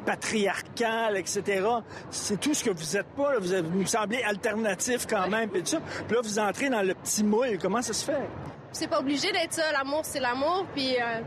patriarcal, 0.04 1.16
etc. 1.16 1.66
C'est 2.10 2.38
tout 2.38 2.54
ce 2.54 2.62
que 2.62 2.70
vous 2.70 2.96
êtes 2.96 3.08
pas. 3.16 3.32
là. 3.32 3.38
Vous, 3.40 3.52
êtes- 3.52 3.64
vous 3.64 3.80
me 3.80 3.84
semblez 3.86 4.22
alternatif 4.22 5.06
quand 5.08 5.26
même. 5.28 5.48
Puis 5.48 5.62
tout 5.62 5.70
ça. 5.70 5.80
Puis 6.06 6.14
là, 6.14 6.20
vous 6.22 6.38
entrez 6.38 6.70
dans 6.70 6.82
le 6.82 6.94
petit 6.94 7.24
moule. 7.24 7.58
Comment 7.60 7.82
ça 7.82 7.92
se 7.92 8.04
fait? 8.04 8.28
C'est 8.70 8.86
pas 8.88 9.00
obligé 9.00 9.32
d'être 9.32 9.52
ça. 9.54 9.72
L'amour, 9.72 10.02
c'est 10.04 10.20
l'amour. 10.20 10.64
Puis 10.74 10.94
euh, 10.96 11.20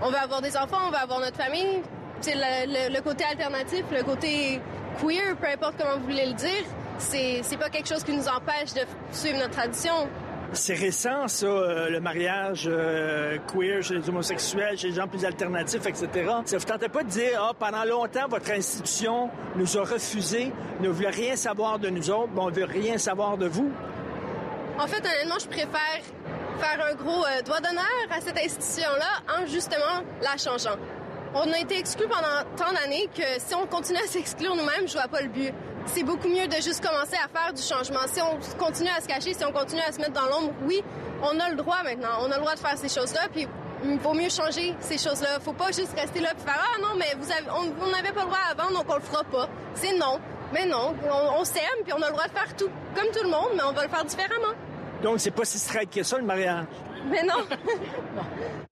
on 0.00 0.08
veut 0.10 0.16
avoir 0.16 0.40
des 0.40 0.56
enfants, 0.56 0.78
on 0.86 0.90
veut 0.90 0.96
avoir 0.96 1.20
notre 1.20 1.36
famille. 1.36 1.82
C'est 2.22 2.34
le, 2.34 2.66
le- 2.88 2.94
le 2.94 3.00
côté 3.02 3.24
alternatif, 3.24 3.84
le 3.92 4.02
côté 4.04 4.60
queer, 5.02 5.36
peu 5.36 5.48
importe 5.48 5.74
comment 5.78 5.98
vous 5.98 6.04
voulez 6.04 6.26
le 6.26 6.32
dire. 6.34 6.64
C'est 6.98 7.58
pas 7.58 7.70
quelque 7.70 7.88
chose 7.88 8.04
qui 8.04 8.12
nous 8.12 8.28
empêche 8.28 8.74
de 8.74 8.80
suivre 9.12 9.38
notre 9.38 9.52
tradition. 9.52 10.08
C'est 10.52 10.74
récent, 10.74 11.28
ça, 11.28 11.46
euh, 11.46 11.90
le 11.90 12.00
mariage 12.00 12.64
euh, 12.66 13.36
queer 13.52 13.82
chez 13.82 13.96
les 13.96 14.08
homosexuels, 14.08 14.78
chez 14.78 14.88
les 14.88 14.94
gens 14.94 15.06
plus 15.06 15.24
alternatifs, 15.26 15.84
etc. 15.84 16.08
Ça 16.46 16.56
vous 16.56 16.64
tentait 16.64 16.88
pas 16.88 17.02
de 17.02 17.08
dire, 17.10 17.38
ah, 17.38 17.52
pendant 17.58 17.84
longtemps, 17.84 18.28
votre 18.28 18.50
institution 18.50 19.28
nous 19.56 19.76
a 19.76 19.82
refusé, 19.82 20.50
ne 20.80 20.88
voulait 20.88 21.10
rien 21.10 21.36
savoir 21.36 21.78
de 21.78 21.90
nous 21.90 22.10
autres, 22.10 22.28
bon, 22.28 22.46
on 22.46 22.50
veut 22.50 22.64
rien 22.64 22.96
savoir 22.96 23.36
de 23.36 23.46
vous? 23.46 23.70
En 24.78 24.86
fait, 24.86 25.00
honnêtement, 25.00 25.38
je 25.38 25.48
préfère 25.48 26.00
faire 26.58 26.86
un 26.90 26.94
gros 26.94 27.24
euh, 27.26 27.42
doigt 27.42 27.60
d'honneur 27.60 27.84
à 28.10 28.20
cette 28.22 28.38
institution-là 28.38 29.38
en 29.38 29.46
justement 29.46 30.02
la 30.22 30.38
changeant. 30.38 30.78
On 31.34 31.52
a 31.52 31.58
été 31.58 31.78
exclus 31.78 32.08
pendant 32.08 32.48
tant 32.56 32.72
d'années 32.72 33.08
que 33.14 33.38
si 33.38 33.54
on 33.54 33.66
continue 33.66 33.98
à 33.98 34.06
s'exclure 34.06 34.56
nous-mêmes, 34.56 34.86
je 34.86 34.94
vois 34.94 35.08
pas 35.08 35.20
le 35.20 35.28
but. 35.28 35.52
C'est 35.86 36.02
beaucoup 36.02 36.28
mieux 36.28 36.46
de 36.46 36.54
juste 36.54 36.84
commencer 36.84 37.16
à 37.16 37.28
faire 37.28 37.52
du 37.52 37.62
changement. 37.62 38.06
Si 38.06 38.20
on 38.20 38.38
continue 38.58 38.90
à 38.90 39.00
se 39.00 39.06
cacher, 39.06 39.34
si 39.34 39.44
on 39.44 39.52
continue 39.52 39.80
à 39.80 39.92
se 39.92 39.98
mettre 39.98 40.12
dans 40.12 40.26
l'ombre, 40.26 40.52
oui, 40.62 40.82
on 41.22 41.38
a 41.40 41.50
le 41.50 41.56
droit 41.56 41.82
maintenant. 41.82 42.08
On 42.20 42.30
a 42.30 42.34
le 42.34 42.40
droit 42.40 42.54
de 42.54 42.60
faire 42.60 42.76
ces 42.76 42.88
choses-là, 42.88 43.28
puis 43.32 43.46
il 43.84 43.98
vaut 43.98 44.14
mieux 44.14 44.28
changer 44.28 44.74
ces 44.80 44.98
choses-là. 44.98 45.40
Faut 45.40 45.52
pas 45.52 45.72
juste 45.72 45.98
rester 45.98 46.20
là 46.20 46.30
et 46.32 46.40
faire 46.40 46.62
ah 46.62 46.80
non 46.80 46.96
mais 46.98 47.14
vous 47.18 47.30
avez, 47.30 47.46
on 47.50 47.90
n'avait 47.90 48.12
pas 48.12 48.22
le 48.22 48.26
droit 48.26 48.38
avant 48.50 48.70
donc 48.70 48.84
on 48.88 48.96
le 48.96 49.00
fera 49.00 49.24
pas. 49.24 49.48
C'est 49.74 49.96
non. 49.96 50.18
Mais 50.52 50.64
non, 50.64 50.94
on, 51.04 51.40
on 51.40 51.44
s'aime 51.44 51.82
puis 51.84 51.92
on 51.92 52.02
a 52.02 52.06
le 52.06 52.12
droit 52.12 52.26
de 52.26 52.32
faire 52.32 52.56
tout 52.56 52.70
comme 52.94 53.06
tout 53.12 53.22
le 53.22 53.30
monde, 53.30 53.50
mais 53.54 53.62
on 53.62 53.72
va 53.72 53.84
le 53.84 53.88
faire 53.88 54.04
différemment. 54.04 54.54
Donc, 55.02 55.20
c'est 55.20 55.30
pas 55.30 55.44
si 55.44 55.58
straight 55.58 55.90
que 55.90 56.02
ça, 56.02 56.18
le 56.18 56.24
mariage. 56.24 56.64
Mais 57.08 57.22
non. 57.22 57.34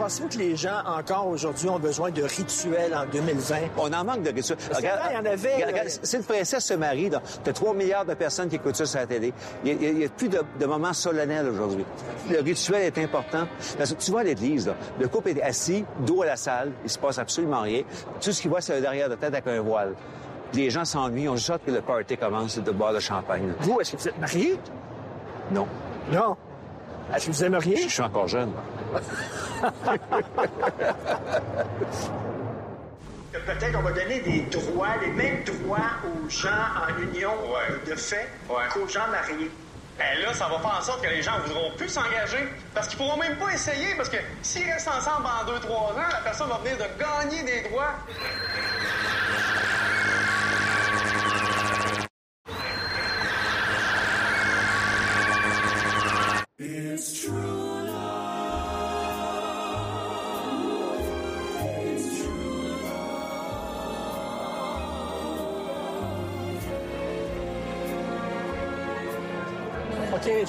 Pensez-vous 0.00 0.28
que 0.30 0.38
les 0.38 0.56
gens, 0.56 0.80
encore 0.86 1.26
aujourd'hui, 1.26 1.68
ont 1.68 1.78
besoin 1.78 2.10
de 2.10 2.22
rituels 2.22 2.94
en 2.94 3.04
2020? 3.04 3.56
On 3.76 3.92
en 3.92 4.02
manque 4.02 4.22
de 4.22 4.30
rituels. 4.30 4.56
Qu'avant, 4.80 5.10
il 5.10 5.14
y 5.14 5.18
en 5.18 5.26
avait, 5.30 5.56
regarde, 5.56 5.88
euh, 5.88 5.98
Si 6.02 6.16
une 6.16 6.22
princesse 6.22 6.64
se 6.64 6.72
marie, 6.72 7.10
tu 7.44 7.50
as 7.50 7.52
3 7.52 7.74
milliards 7.74 8.06
de 8.06 8.14
personnes 8.14 8.48
qui 8.48 8.56
écoutent 8.56 8.76
ça 8.76 8.86
sur 8.86 8.98
la 8.98 9.06
télé. 9.06 9.34
Il 9.62 9.76
n'y 9.76 10.06
a, 10.06 10.08
plus 10.08 10.30
de, 10.30 10.40
de 10.58 10.64
moments 10.64 10.94
solennels 10.94 11.46
aujourd'hui. 11.48 11.84
Le 12.30 12.40
rituel 12.40 12.80
est 12.84 12.96
important. 12.96 13.46
Parce 13.76 13.92
que 13.92 14.02
tu 14.02 14.10
vois 14.10 14.20
à 14.20 14.24
l'église, 14.24 14.72
le 14.98 15.06
couple 15.06 15.28
est 15.28 15.42
assis, 15.42 15.84
dos 15.98 16.22
à 16.22 16.26
la 16.26 16.36
salle, 16.36 16.72
il 16.82 16.88
se 16.88 16.98
passe 16.98 17.18
absolument 17.18 17.60
rien. 17.60 17.82
Tout 18.22 18.32
ce 18.32 18.40
qu'il 18.40 18.50
voit, 18.50 18.62
c'est 18.62 18.76
le 18.76 18.80
derrière 18.80 19.10
de 19.10 19.16
tête 19.16 19.34
avec 19.34 19.46
un 19.48 19.60
voile. 19.60 19.92
Les 20.54 20.70
gens 20.70 20.86
s'ennuient, 20.86 21.28
on 21.28 21.36
juste 21.36 21.60
que 21.66 21.72
le 21.72 21.82
party 21.82 22.16
commence 22.16 22.58
de 22.58 22.70
boire 22.70 22.92
le 22.92 23.00
champagne. 23.00 23.52
Vous, 23.60 23.78
est-ce 23.82 23.92
que 23.92 23.96
vous 23.98 24.08
êtes 24.08 24.18
marié? 24.18 24.58
Non. 25.52 25.66
Non. 26.10 26.36
Est-ce 27.14 27.26
que 27.26 27.30
vous 27.32 27.44
aimeriez? 27.44 27.82
Je 27.88 27.88
suis 27.88 28.02
encore 28.02 28.28
jeune. 28.28 28.52
Peut-être 33.32 33.78
on 33.78 33.82
va 33.82 33.92
donner 33.92 34.20
des 34.20 34.40
droits, 34.42 34.96
les 35.00 35.12
mêmes 35.12 35.44
droits 35.44 35.78
aux 36.04 36.28
gens 36.28 36.48
en 36.48 37.02
union 37.02 37.32
de 37.86 37.94
fait 37.94 38.28
qu'aux 38.72 38.88
gens 38.88 39.08
mariés. 39.10 39.50
Ben 39.98 40.18
là, 40.22 40.32
ça 40.32 40.48
va 40.48 40.58
faire 40.60 40.78
en 40.78 40.82
sorte 40.82 41.02
que 41.02 41.10
les 41.10 41.20
gens 41.20 41.38
voudront 41.44 41.70
plus 41.76 41.88
s'engager 41.88 42.48
parce 42.74 42.88
qu'ils 42.88 42.96
pourront 42.96 43.18
même 43.18 43.36
pas 43.36 43.52
essayer 43.52 43.94
parce 43.96 44.08
que 44.08 44.16
s'ils 44.40 44.64
restent 44.64 44.88
ensemble 44.88 45.26
en 45.26 45.44
deux, 45.46 45.60
trois 45.60 45.92
ans, 45.92 46.08
la 46.10 46.20
personne 46.24 46.48
va 46.48 46.56
venir 46.58 46.76
de 46.78 46.86
gagner 46.98 47.42
des 47.42 47.68
droits. 47.68 47.92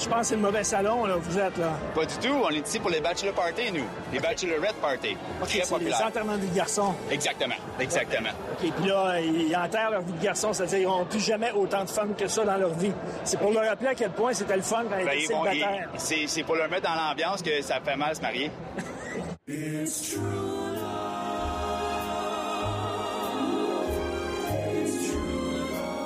Je 0.02 0.08
pense 0.08 0.20
que 0.20 0.26
c'est 0.26 0.34
le 0.36 0.40
mauvais 0.42 0.64
salon, 0.64 1.06
là, 1.06 1.16
vous 1.16 1.38
êtes 1.38 1.56
là. 1.58 1.72
Pas 1.94 2.04
du 2.04 2.14
tout. 2.16 2.34
On 2.44 2.50
est 2.50 2.66
ici 2.66 2.78
pour 2.78 2.90
les 2.90 3.00
bachelor 3.00 3.34
parties, 3.34 3.70
nous. 3.72 3.84
Les 4.12 4.18
bachelorette 4.18 4.74
parties. 4.80 5.16
OK, 5.40 5.48
Très 5.48 5.64
c'est 5.64 5.78
les 5.78 5.94
enterrements 5.94 6.36
de 6.36 6.42
vie 6.42 6.48
de 6.48 6.56
garçon. 6.56 6.94
Exactement. 7.10 7.54
Exactement. 7.80 8.30
OK, 8.60 8.70
puis 8.76 8.88
là, 8.88 9.20
ils 9.20 9.54
enterrent 9.56 9.90
leur 9.90 10.02
vie 10.02 10.12
de 10.12 10.22
garçon, 10.22 10.52
c'est-à-dire 10.52 10.78
qu'ils 10.78 10.86
n'auront 10.88 11.04
plus 11.04 11.20
jamais 11.24 11.52
autant 11.52 11.84
de 11.84 11.90
femmes 11.90 12.14
que 12.14 12.26
ça 12.28 12.44
dans 12.44 12.56
leur 12.56 12.74
vie. 12.74 12.92
C'est 13.24 13.38
pour 13.38 13.52
leur 13.52 13.64
rappeler 13.66 13.88
à 13.88 13.94
quel 13.94 14.10
point 14.10 14.32
c'était 14.32 14.56
le 14.56 14.62
fun 14.62 14.84
quand 14.90 14.98
ils 14.98 15.04
Ben, 15.04 15.12
étaient 15.12 15.24
ils 15.24 15.32
vont- 15.32 15.44
célibataires. 15.44 15.88
c'est, 15.96 16.26
c'est 16.26 16.42
pour 16.42 16.56
leur 16.56 16.68
mettre 16.68 16.88
dans 16.88 16.94
l'ambiance 16.94 17.42
que 17.42 17.62
ça 17.62 17.78
fait 17.84 17.96
mal 17.96 18.14
se 18.16 18.20
marier. 18.20 18.50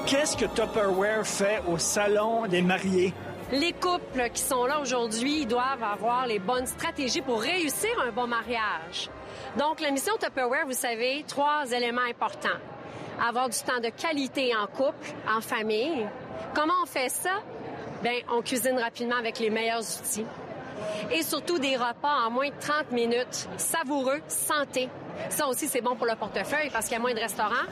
Qu'est-ce 0.06 0.36
que 0.36 0.44
Tupperware 0.44 1.26
fait 1.26 1.62
au 1.68 1.78
salon 1.78 2.46
des 2.46 2.62
mariés? 2.62 3.12
Les 3.52 3.72
couples 3.72 4.28
qui 4.34 4.42
sont 4.42 4.66
là 4.66 4.80
aujourd'hui 4.80 5.46
doivent 5.46 5.82
avoir 5.82 6.26
les 6.26 6.40
bonnes 6.40 6.66
stratégies 6.66 7.20
pour 7.22 7.40
réussir 7.40 7.90
un 8.04 8.10
bon 8.10 8.26
mariage. 8.26 9.08
Donc, 9.56 9.80
la 9.80 9.92
mission 9.92 10.14
Tupperware, 10.18 10.66
vous 10.66 10.72
savez, 10.72 11.24
trois 11.28 11.70
éléments 11.70 12.02
importants. 12.10 12.58
Avoir 13.24 13.48
du 13.48 13.58
temps 13.58 13.80
de 13.80 13.90
qualité 13.90 14.54
en 14.54 14.66
couple, 14.66 15.08
en 15.28 15.40
famille. 15.40 16.06
Comment 16.54 16.74
on 16.82 16.86
fait 16.86 17.08
ça? 17.08 17.42
Bien, 18.02 18.18
on 18.30 18.42
cuisine 18.42 18.78
rapidement 18.78 19.16
avec 19.16 19.38
les 19.38 19.48
meilleurs 19.50 19.80
outils. 19.80 20.26
Et 21.12 21.22
surtout 21.22 21.58
des 21.58 21.76
repas 21.76 22.26
en 22.26 22.30
moins 22.30 22.48
de 22.48 22.60
30 22.60 22.90
minutes, 22.90 23.48
savoureux, 23.56 24.20
santé. 24.28 24.88
Ça 25.30 25.46
aussi, 25.46 25.68
c'est 25.68 25.80
bon 25.80 25.94
pour 25.94 26.06
le 26.06 26.16
portefeuille 26.16 26.68
parce 26.70 26.86
qu'il 26.86 26.94
y 26.94 26.96
a 26.96 27.00
moins 27.00 27.14
de 27.14 27.20
restaurants. 27.20 27.66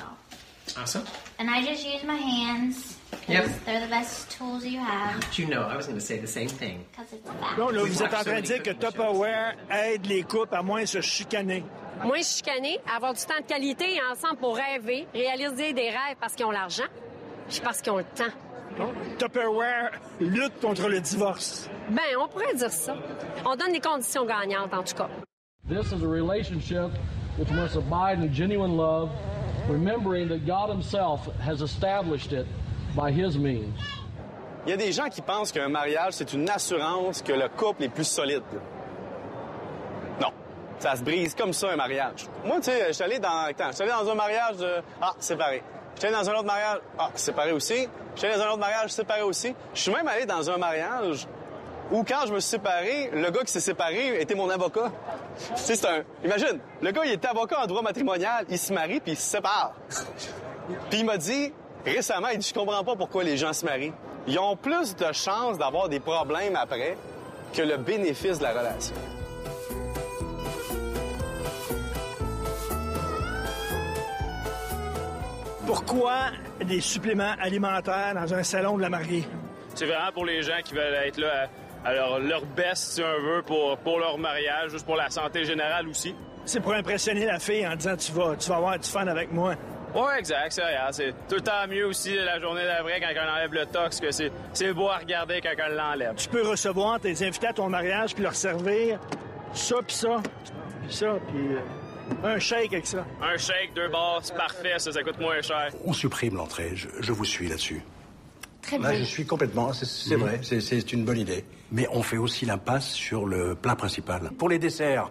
Awesome. 0.77 1.05
And 1.39 1.49
I 1.51 1.67
just 1.67 1.85
use 1.85 2.05
my 2.05 2.17
hands. 2.19 2.94
Yep. 3.29 3.49
They're 3.65 3.81
the 3.81 3.91
best 3.91 4.31
tools 4.31 4.65
you 4.65 4.79
have. 4.81 5.23
You 5.39 5.47
know, 5.47 5.63
I 5.63 5.77
was 5.77 5.87
going 5.87 5.99
to 5.99 6.05
say 6.05 6.19
the 6.19 6.27
same 6.27 6.49
thing. 6.49 6.85
Because 6.91 7.13
it's 7.13 7.29
fast. 7.29 7.59
Non, 7.59 7.69
là, 7.71 7.83
vous 7.85 8.03
êtes 8.03 8.15
en 8.15 8.23
train 8.23 8.41
de 8.41 8.47
dire 8.47 8.63
que 8.63 8.71
Tupperware 8.71 9.55
aide 9.71 10.07
les 10.07 10.23
couples 10.23 10.55
à 10.55 10.63
moins 10.63 10.87
se 10.87 11.01
chicaner. 11.01 11.65
Moins 12.03 12.23
chicaner, 12.23 12.81
avoir 12.95 13.15
du 13.15 13.21
temps 13.25 13.41
de 13.41 13.47
qualité 13.47 13.95
et 13.95 14.01
ensemble 14.11 14.37
pour 14.39 14.57
rêver, 14.57 15.07
réaliser 15.15 15.73
des 15.73 15.91
rêves 15.91 16.17
parce 16.21 16.35
qu'ils 16.35 16.45
ont 16.45 16.51
l'argent, 16.51 16.85
puis 17.49 17.61
parce 17.63 17.81
qu'ils 17.81 17.93
ont 17.93 17.99
le 17.99 18.05
temps. 18.05 18.33
Tupperware 19.19 19.93
lutte 20.21 20.61
contre 20.61 20.89
le 20.89 21.01
divorce. 21.01 21.69
Ben, 21.89 22.03
on 22.21 22.27
pourrait 22.27 22.55
dire 22.55 22.73
ça. 22.73 22.97
On 23.45 23.55
donne 23.55 23.73
des 23.73 23.81
conditions 23.81 24.25
gagnantes, 24.25 24.75
en 24.75 24.83
tout 24.83 24.95
cas. 24.97 25.09
This 25.69 25.93
is 25.93 26.03
a 26.03 26.09
relationship 26.09 26.91
which 27.39 27.51
must 27.51 27.77
abide 27.77 28.19
in 28.19 28.33
genuine 28.33 28.77
love, 28.77 29.11
remembering 29.69 30.29
that 30.29 30.47
God 30.47 30.69
Himself 30.69 31.29
has 31.41 31.63
established 31.63 32.33
it 32.33 32.47
by 32.95 33.11
His 33.11 33.39
means. 33.39 33.73
Il 34.67 34.71
y 34.71 34.73
a 34.73 34.77
des 34.77 34.93
gens 34.93 35.09
qui 35.11 35.21
pensent 35.21 35.53
qu'un 35.53 35.69
mariage, 35.69 36.15
c'est 36.15 36.33
une 36.33 36.49
assurance 36.49 37.21
que 37.21 37.33
le 37.33 37.49
couple 37.49 37.85
est 37.85 37.89
plus 37.91 38.09
solide. 38.09 38.43
Non. 40.21 40.29
Ça 40.79 40.97
se 40.97 41.03
brise 41.03 41.35
comme 41.35 41.53
ça, 41.53 41.71
un 41.71 41.77
mariage. 41.77 42.27
Moi, 42.45 42.57
tu 42.57 42.65
sais, 42.65 42.87
je 42.89 42.93
suis 42.93 43.05
allé 43.05 43.19
dans, 43.19 43.47
attends, 43.47 43.69
je 43.69 43.75
suis 43.75 43.83
allé 43.83 43.93
dans 43.93 44.11
un 44.11 44.15
mariage 44.15 44.57
de... 44.57 44.83
Ah, 45.03 45.13
séparé. 45.19 45.63
Je 45.95 46.01
suis 46.01 46.09
allé 46.09 46.17
dans 46.17 46.31
un 46.31 46.35
autre 46.35 46.47
mariage. 46.47 46.79
Ah, 46.99 47.11
séparé 47.15 47.53
aussi. 47.53 47.89
Je 48.15 48.19
suis 48.19 48.29
allé 48.29 48.39
dans 48.39 48.45
un 48.45 48.49
autre 48.49 48.59
mariage, 48.59 48.91
séparé 48.91 49.23
aussi. 49.23 49.55
Je 49.75 49.81
suis 49.81 49.93
même 49.93 50.09
allé 50.09 50.25
dans 50.25 50.51
un 50.51 50.57
mariage 50.57 51.27
où, 51.93 52.03
quand 52.03 52.27
je 52.27 52.33
me 52.33 52.41
suis 52.41 52.51
séparé, 52.51 53.11
le 53.13 53.31
gars 53.31 53.43
qui 53.43 53.53
s'est 53.53 53.61
séparé 53.61 54.19
était 54.19 54.35
mon 54.35 54.49
avocat. 54.49 54.91
Tu 55.57 55.63
sais, 55.63 55.77
c'est 55.77 55.87
un... 55.87 56.05
Imagine, 56.25 56.59
le 56.81 56.91
gars, 56.91 57.03
il 57.05 57.13
était 57.13 57.29
avocat 57.29 57.61
en 57.63 57.67
droit 57.67 57.83
matrimonial, 57.83 58.47
il 58.49 58.59
se 58.59 58.73
marie, 58.73 59.01
puis 59.01 59.13
il 59.13 59.19
se 59.19 59.31
sépare. 59.31 59.75
Puis 60.89 61.01
il 61.01 61.05
m'a 61.05 61.19
dit, 61.19 61.53
récemment, 61.93 62.29
il 62.29 62.39
dit, 62.39 62.49
je 62.49 62.55
comprends 62.55 62.85
pas 62.85 62.97
pourquoi 62.97 63.25
les 63.25 63.37
gens 63.37 63.53
se 63.53 63.65
marient. 63.65 63.93
Ils 64.27 64.39
ont 64.39 64.57
plus 64.57 64.97
de 64.97 65.13
chances 65.13 65.59
d'avoir 65.59 65.89
des 65.89 66.01
problèmes 66.01 66.57
après 66.57 66.97
que 67.53 67.63
le 67.63 67.77
bénéfice 67.77 68.39
de 68.39 68.45
la 68.45 68.53
relation. 68.53 68.95
Pourquoi 75.67 76.31
des 76.65 76.81
suppléments 76.81 77.35
alimentaires 77.41 78.15
dans 78.15 78.33
un 78.35 78.43
salon 78.43 78.77
de 78.77 78.83
la 78.83 78.91
mariée? 78.91 79.27
C'est 79.75 79.87
vraiment 79.87 80.13
pour 80.13 80.25
les 80.25 80.43
gens 80.43 80.59
qui 80.63 80.75
veulent 80.75 80.95
être 80.95 81.19
là 81.19 81.49
à, 81.85 81.89
à 81.89 81.95
leur, 81.95 82.19
leur 82.19 82.45
best, 82.47 82.93
si 82.93 83.03
on 83.03 83.23
veut, 83.23 83.43
pour, 83.43 83.77
pour 83.79 83.99
leur 83.99 84.19
mariage, 84.19 84.71
juste 84.71 84.87
pour 84.87 84.97
la 84.97 85.11
santé 85.11 85.45
générale 85.45 85.89
aussi. 85.89 86.15
C'est 86.45 86.61
pour 86.61 86.75
impressionner 86.75 87.25
la 87.25 87.39
fille 87.39 87.67
en 87.67 87.75
disant 87.75 87.97
tu 87.97 88.13
vas, 88.13 88.37
tu 88.37 88.49
vas 88.51 88.57
avoir 88.57 88.79
du 88.79 88.89
fun 88.89 89.07
avec 89.07 89.33
moi. 89.33 89.55
Ouais, 89.95 90.19
exact, 90.19 90.51
c'est 90.53 90.65
réel. 90.65 90.81
C'est 90.91 91.13
tout 91.29 91.37
le 91.37 91.41
temps 91.41 91.67
mieux 91.69 91.87
aussi 91.87 92.15
la 92.17 92.41
journée 92.41 92.65
d'après 92.65 93.01
quand 93.01 93.09
on 93.17 93.33
enlève 93.33 93.53
le 93.53 93.67
tox, 93.67 94.01
que 94.01 94.11
c'est, 94.11 94.33
c'est 94.53 94.73
beau 94.73 94.89
à 94.89 94.99
regarder 94.99 95.41
quand 95.41 95.53
on 95.69 95.75
l'enlève. 95.75 96.15
Tu 96.17 96.29
peux 96.29 96.43
recevoir 96.47 96.99
tes 97.01 97.25
invités 97.25 97.47
à 97.47 97.53
ton 97.53 97.69
mariage 97.69 98.15
puis 98.15 98.23
leur 98.25 98.35
servir 98.35 98.99
ça 99.53 99.77
puis 99.87 99.95
ça, 99.95 100.17
puis 100.83 100.93
ça, 100.97 101.15
puis 101.29 101.39
euh, 101.55 102.35
un 102.35 102.39
shake 102.41 102.73
avec 102.73 102.87
ça. 102.87 103.05
Un 103.23 103.37
shake, 103.37 103.73
deux 103.77 103.89
bars, 103.89 104.19
c'est 104.23 104.35
parfait, 104.37 104.79
ça, 104.79 104.91
ça 104.91 105.03
coûte 105.05 105.19
moins 105.21 105.41
cher. 105.43 105.69
On 105.85 105.93
supprime 105.93 106.35
l'entrée, 106.35 106.73
je, 106.75 106.89
je 107.01 107.13
vous 107.13 107.25
suis 107.25 107.47
là-dessus. 107.47 107.81
Très 108.63 108.79
Là, 108.79 108.91
bien. 108.91 108.99
je 108.99 109.05
suis 109.05 109.25
complètement, 109.27 109.73
c'est 109.73 109.85
c'est 109.87 110.17
vrai, 110.17 110.41
c'est- 110.43 110.61
c'est 110.61 110.93
une 110.93 111.05
bonne 111.05 111.19
idée. 111.19 111.45
Mais 111.71 111.87
on 111.93 112.03
fait 112.03 112.17
aussi 112.17 112.47
l'impasse 112.47 112.89
sur 112.89 113.27
le 113.27 113.55
plat 113.55 113.77
principal. 113.77 114.31
Pour 114.39 114.49
les 114.49 114.59
desserts, 114.59 115.11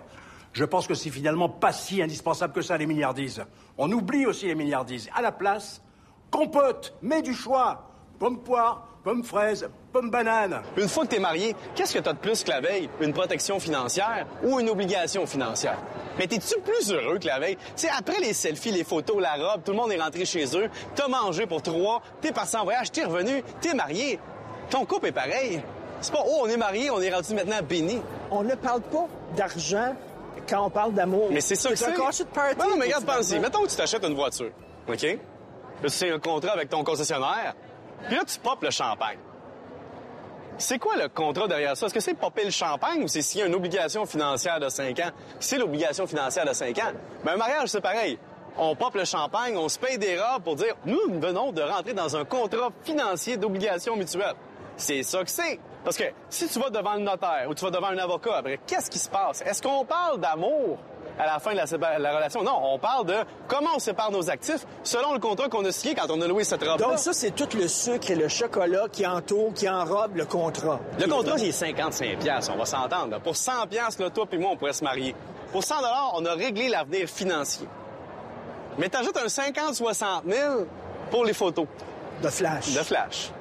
je 0.53 0.63
pense 0.65 0.87
que 0.87 0.93
c'est 0.93 1.09
finalement 1.09 1.49
pas 1.49 1.73
si 1.73 2.01
indispensable 2.01 2.53
que 2.53 2.61
ça, 2.61 2.77
les 2.77 2.85
milliardises. 2.85 3.43
On 3.77 3.91
oublie 3.91 4.25
aussi 4.25 4.45
les 4.45 4.55
milliardises. 4.55 5.09
À 5.15 5.21
la 5.21 5.31
place, 5.31 5.81
compote, 6.29 6.93
mets 7.01 7.21
du 7.21 7.33
choix. 7.33 7.89
pomme 8.19 8.39
poire, 8.39 8.87
pomme 9.03 9.23
fraise, 9.23 9.67
pomme 9.91 10.09
banane. 10.09 10.61
Une 10.77 10.87
fois 10.87 11.03
que 11.03 11.09
t'es 11.09 11.19
marié, 11.19 11.55
qu'est-ce 11.75 11.93
que 11.93 11.99
t'as 11.99 12.13
de 12.13 12.19
plus 12.19 12.43
que 12.43 12.51
la 12.51 12.61
veille? 12.61 12.89
Une 13.01 13.11
protection 13.13 13.59
financière 13.59 14.27
ou 14.43 14.59
une 14.59 14.69
obligation 14.69 15.25
financière? 15.25 15.77
Mais 16.17 16.27
t'es-tu 16.27 16.59
plus 16.61 16.93
heureux 16.93 17.17
que 17.17 17.25
la 17.25 17.39
veille? 17.39 17.57
Tu 17.57 17.71
sais, 17.75 17.89
après 17.89 18.19
les 18.19 18.33
selfies, 18.33 18.71
les 18.71 18.83
photos, 18.83 19.19
la 19.19 19.33
robe, 19.33 19.63
tout 19.63 19.71
le 19.71 19.77
monde 19.77 19.91
est 19.91 20.01
rentré 20.01 20.23
chez 20.23 20.45
eux, 20.55 20.69
t'as 20.95 21.07
mangé 21.07 21.47
pour 21.47 21.61
trois, 21.61 22.01
t'es 22.21 22.31
parti 22.31 22.55
en 22.55 22.63
voyage, 22.63 22.91
t'es 22.91 23.03
revenu, 23.03 23.43
t'es 23.59 23.73
marié. 23.73 24.19
Ton 24.69 24.85
couple 24.85 25.07
est 25.07 25.11
pareil. 25.11 25.61
C'est 25.99 26.13
pas, 26.13 26.23
oh, 26.25 26.41
on 26.43 26.47
est 26.47 26.57
marié, 26.57 26.89
on 26.91 27.01
est 27.01 27.13
rendu 27.13 27.33
maintenant 27.33 27.61
béni. 27.67 27.99
On 28.29 28.43
ne 28.43 28.55
parle 28.55 28.81
pas 28.81 29.07
d'argent 29.35 29.95
quand 30.47 30.65
on 30.65 30.69
parle 30.69 30.93
d'amour. 30.93 31.27
Mais 31.31 31.41
c'est 31.41 31.55
ça 31.55 31.69
que 31.69 31.75
c'est. 31.75 31.87
un 31.87 31.91
de 31.91 32.23
party. 32.33 32.57
Non, 32.59 32.69
non, 32.69 32.77
mais 32.77 32.85
regarde, 32.85 33.05
pense-y. 33.05 33.39
Mettons 33.39 33.63
que 33.63 33.69
tu 33.69 33.75
t'achètes 33.75 34.03
une 34.05 34.15
voiture, 34.15 34.51
OK? 34.87 35.01
Là, 35.03 35.17
tu 35.83 35.89
signes 35.89 36.11
un 36.11 36.19
contrat 36.19 36.51
avec 36.53 36.69
ton 36.69 36.83
concessionnaire, 36.83 37.55
puis 38.07 38.15
là, 38.15 38.23
tu 38.25 38.39
popes 38.39 38.63
le 38.63 38.71
champagne. 38.71 39.17
C'est 40.57 40.77
quoi 40.77 40.95
le 40.95 41.09
contrat 41.09 41.47
derrière 41.47 41.75
ça? 41.75 41.87
Est-ce 41.87 41.93
que 41.93 41.99
c'est 41.99 42.13
popper 42.13 42.45
le 42.45 42.51
champagne 42.51 43.03
ou 43.03 43.07
c'est 43.07 43.21
s'il 43.21 43.39
y 43.39 43.43
a 43.43 43.47
une 43.47 43.55
obligation 43.55 44.05
financière 44.05 44.59
de 44.59 44.69
5 44.69 44.99
ans? 44.99 45.09
C'est 45.39 45.57
l'obligation 45.57 46.05
financière 46.05 46.45
de 46.45 46.53
5 46.53 46.77
ans, 46.77 46.91
ben 47.23 47.33
un 47.33 47.37
mariage, 47.37 47.69
c'est 47.69 47.81
pareil. 47.81 48.19
On 48.55 48.75
pop 48.75 48.93
le 48.93 49.03
champagne, 49.03 49.57
on 49.57 49.67
se 49.67 49.79
paye 49.79 49.97
des 49.97 50.15
robes 50.19 50.43
pour 50.43 50.55
dire 50.55 50.75
nous 50.85 51.19
venons 51.19 51.51
de 51.51 51.61
rentrer 51.61 51.93
dans 51.93 52.15
un 52.15 52.23
contrat 52.23 52.69
financier 52.83 53.35
d'obligation 53.35 53.95
mutuelle. 53.95 54.35
C'est 54.77 55.01
ça 55.01 55.23
que 55.23 55.29
c'est. 55.31 55.59
Parce 55.83 55.97
que 55.97 56.03
si 56.29 56.47
tu 56.47 56.59
vas 56.59 56.69
devant 56.69 56.93
le 56.93 57.01
notaire 57.01 57.45
ou 57.49 57.53
tu 57.53 57.63
vas 57.65 57.71
devant 57.71 57.87
un 57.87 57.97
avocat, 57.97 58.37
après, 58.37 58.59
qu'est-ce 58.65 58.89
qui 58.89 58.99
se 58.99 59.09
passe? 59.09 59.41
Est-ce 59.41 59.61
qu'on 59.61 59.83
parle 59.83 60.19
d'amour 60.19 60.77
à 61.19 61.25
la 61.25 61.39
fin 61.39 61.51
de 61.51 61.57
la, 61.57 62.15
relation? 62.15 62.41
Non, 62.41 62.57
on 62.63 62.79
parle 62.79 63.05
de 63.05 63.15
comment 63.47 63.71
on 63.75 63.79
sépare 63.79 64.11
nos 64.11 64.29
actifs 64.29 64.65
selon 64.83 65.13
le 65.13 65.19
contrat 65.19 65.49
qu'on 65.49 65.65
a 65.65 65.71
signé 65.71 65.93
quand 65.93 66.09
on 66.09 66.21
a 66.21 66.27
loué 66.27 66.45
cette 66.45 66.63
robe 66.63 66.79
Donc 66.79 66.99
ça, 66.99 67.11
c'est 67.11 67.31
tout 67.31 67.49
le 67.57 67.67
sucre 67.67 68.11
et 68.11 68.15
le 68.15 68.29
chocolat 68.29 68.85
qui 68.91 69.05
entoure, 69.05 69.53
qui 69.53 69.67
enrobe 69.69 70.15
le 70.15 70.25
contrat. 70.25 70.79
Le 70.99 71.07
contrat, 71.07 71.35
il 71.37 71.47
est 71.47 71.51
55 71.51 72.17
pièces, 72.19 72.49
on 72.49 72.57
va 72.57 72.65
s'entendre. 72.65 73.19
Pour 73.19 73.35
100 73.35 73.67
pièces, 73.67 73.97
toi 73.97 74.25
puis 74.29 74.39
moi, 74.39 74.51
on 74.53 74.57
pourrait 74.57 74.73
se 74.73 74.83
marier. 74.83 75.13
Pour 75.51 75.63
100 75.63 75.75
dollars, 75.81 76.13
on 76.15 76.25
a 76.25 76.33
réglé 76.33 76.69
l'avenir 76.69 77.07
financier. 77.07 77.67
Mais 78.77 78.89
t'ajoutes 78.89 79.17
un 79.17 79.27
50-60 79.27 80.23
000 80.27 80.65
pour 81.11 81.25
les 81.25 81.33
photos. 81.33 81.67
De 82.23 82.29
flash. 82.29 82.73
De 82.73 82.79
flash. 82.79 83.31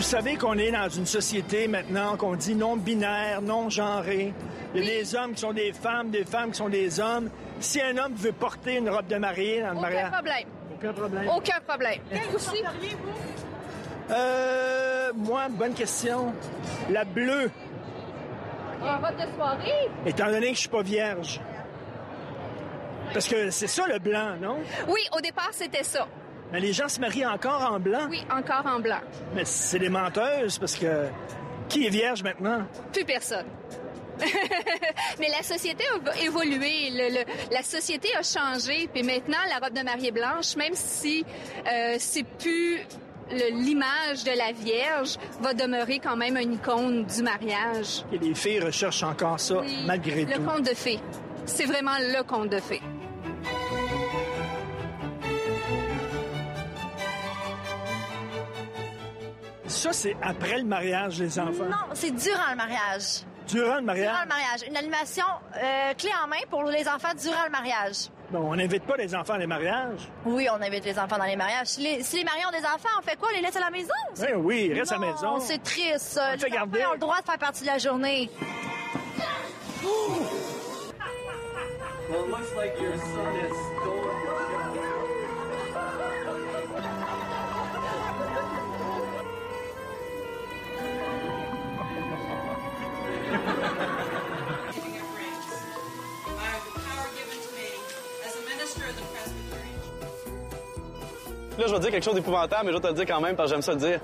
Vous 0.00 0.06
savez 0.06 0.36
qu'on 0.38 0.54
est 0.56 0.70
dans 0.70 0.88
une 0.88 1.04
société 1.04 1.68
maintenant 1.68 2.16
qu'on 2.16 2.34
dit 2.34 2.54
non 2.54 2.74
binaire, 2.78 3.42
non 3.42 3.68
genré. 3.68 4.32
Il 4.74 4.82
y 4.82 4.88
a 4.90 4.94
des 5.02 5.14
hommes 5.14 5.34
qui 5.34 5.42
sont 5.42 5.52
des 5.52 5.74
femmes, 5.74 6.08
des 6.10 6.24
femmes 6.24 6.52
qui 6.52 6.56
sont 6.56 6.70
des 6.70 6.98
hommes. 7.00 7.28
Si 7.60 7.82
un 7.82 7.98
homme 7.98 8.14
veut 8.14 8.32
porter 8.32 8.76
une 8.76 8.88
robe 8.88 9.06
de 9.08 9.16
mariée 9.16 9.60
dans 9.60 9.72
le 9.72 9.76
Aucun 9.76 9.80
mariage, 9.82 10.10
problème. 10.10 10.44
aucun 10.74 10.92
problème. 10.94 11.28
Aucun 11.36 11.60
problème. 11.68 12.00
Aussi? 12.34 12.62
Euh, 14.10 15.12
moi, 15.14 15.48
bonne 15.50 15.74
question. 15.74 16.32
La 16.88 17.04
bleue, 17.04 17.50
En 18.80 18.96
robe 19.06 19.16
de 19.18 19.34
soirée? 19.36 19.88
étant 20.06 20.28
donné 20.28 20.46
que 20.48 20.54
je 20.54 20.60
suis 20.60 20.68
pas 20.70 20.80
vierge. 20.82 21.42
Parce 23.12 23.28
que 23.28 23.50
c'est 23.50 23.66
ça 23.66 23.86
le 23.86 23.98
blanc, 23.98 24.36
non? 24.40 24.60
Oui, 24.88 25.00
au 25.14 25.20
départ, 25.20 25.50
c'était 25.52 25.82
ça. 25.84 26.06
Mais 26.52 26.60
les 26.60 26.72
gens 26.72 26.88
se 26.88 27.00
marient 27.00 27.26
encore 27.26 27.70
en 27.72 27.78
blanc? 27.80 28.06
Oui, 28.08 28.22
encore 28.30 28.64
en 28.66 28.80
blanc. 28.80 29.00
Mais 29.34 29.44
c'est 29.44 29.78
des 29.78 29.88
menteuses 29.88 30.58
parce 30.58 30.74
que 30.76 31.06
qui 31.68 31.86
est 31.86 31.90
vierge 31.90 32.22
maintenant? 32.22 32.66
Plus 32.92 33.04
personne. 33.04 33.46
Mais 35.18 35.28
la 35.28 35.42
société 35.42 35.84
a 35.84 36.20
évolué, 36.22 36.90
le- 36.90 37.20
le- 37.20 37.24
la 37.54 37.62
société 37.62 38.08
a 38.16 38.22
changé, 38.22 38.88
puis 38.92 39.02
maintenant 39.02 39.38
la 39.48 39.64
robe 39.66 39.74
de 39.76 39.82
mariée 39.82 40.10
blanche, 40.10 40.56
même 40.56 40.74
si 40.74 41.24
euh, 41.66 41.96
c'est 41.98 42.24
plus 42.24 42.76
le- 43.30 43.50
l'image 43.62 44.24
de 44.24 44.36
la 44.36 44.52
Vierge, 44.52 45.16
va 45.40 45.54
demeurer 45.54 46.00
quand 46.00 46.16
même 46.16 46.36
une 46.36 46.54
icône 46.54 47.04
du 47.06 47.22
mariage. 47.22 48.04
Et 48.12 48.18
les 48.18 48.34
filles 48.34 48.60
recherchent 48.60 49.04
encore 49.04 49.40
ça 49.40 49.60
Oui, 49.60 49.84
malgré 49.86 50.24
le 50.26 50.34
tout. 50.34 50.42
conte 50.42 50.68
de 50.68 50.74
fées. 50.74 51.00
C'est 51.46 51.64
vraiment 51.66 51.96
le 51.98 52.22
conte 52.24 52.50
de 52.50 52.58
fées. 52.60 52.82
Ça, 59.70 59.92
c'est 59.92 60.16
après 60.20 60.58
le 60.58 60.64
mariage, 60.64 61.18
les 61.20 61.38
enfants. 61.38 61.64
Non, 61.64 61.76
c'est 61.94 62.10
durant 62.10 62.50
le 62.50 62.56
mariage. 62.56 63.22
Durant 63.46 63.76
le 63.76 63.80
Durant 63.80 63.82
mariage? 63.82 64.16
le 64.22 64.28
mariage. 64.28 64.60
Une 64.68 64.76
animation 64.76 65.24
euh, 65.56 65.94
clé 65.94 66.10
en 66.22 66.26
main 66.28 66.36
pour 66.50 66.64
les 66.64 66.86
enfants 66.88 67.14
durant 67.20 67.44
le 67.44 67.50
mariage. 67.50 68.08
Bon, 68.30 68.50
on 68.52 68.56
n'invite 68.56 68.84
pas 68.84 68.96
les 68.96 69.14
enfants 69.14 69.34
à 69.34 69.38
les 69.38 69.46
mariages? 69.46 70.00
Oui, 70.24 70.48
on 70.52 70.60
invite 70.62 70.84
les 70.84 70.98
enfants 70.98 71.18
dans 71.18 71.24
les 71.24 71.36
mariages. 71.36 71.68
Si 71.68 71.80
les, 71.82 72.02
si 72.02 72.16
les 72.18 72.24
mariés 72.24 72.44
ont 72.46 72.52
des 72.52 72.64
enfants, 72.64 72.88
on 72.98 73.02
fait 73.02 73.16
quoi? 73.16 73.28
On 73.32 73.36
les 73.36 73.42
laisse 73.42 73.56
à 73.56 73.60
la 73.60 73.70
maison? 73.70 73.94
Oui, 74.18 74.28
oui, 74.36 74.72
reste 74.78 74.92
à 74.92 74.98
la 74.98 75.06
maison. 75.06 75.40
c'est 75.40 75.62
triste, 75.62 75.98
ça. 76.00 76.30
On 76.32 76.44
Les 76.44 76.50
garder. 76.50 76.80
enfants 76.80 76.90
ont 76.90 76.94
le 76.94 76.98
droit 76.98 77.20
de 77.20 77.24
faire 77.26 77.38
partie 77.38 77.62
de 77.62 77.66
la 77.68 77.78
journée. 77.78 78.28
Well, 82.10 82.26
Là, 101.60 101.66
je 101.66 101.74
vais 101.74 101.80
dire 101.80 101.90
quelque 101.90 102.04
chose 102.04 102.14
d'épouvantable, 102.14 102.64
mais 102.64 102.72
je 102.72 102.76
vais 102.76 102.82
te 102.82 102.86
le 102.86 102.94
dire 102.94 103.04
quand 103.04 103.20
même 103.20 103.36
parce 103.36 103.50
que 103.50 103.54
j'aime 103.54 103.62
ça 103.62 103.72
le 103.72 103.78
dire. 103.78 104.00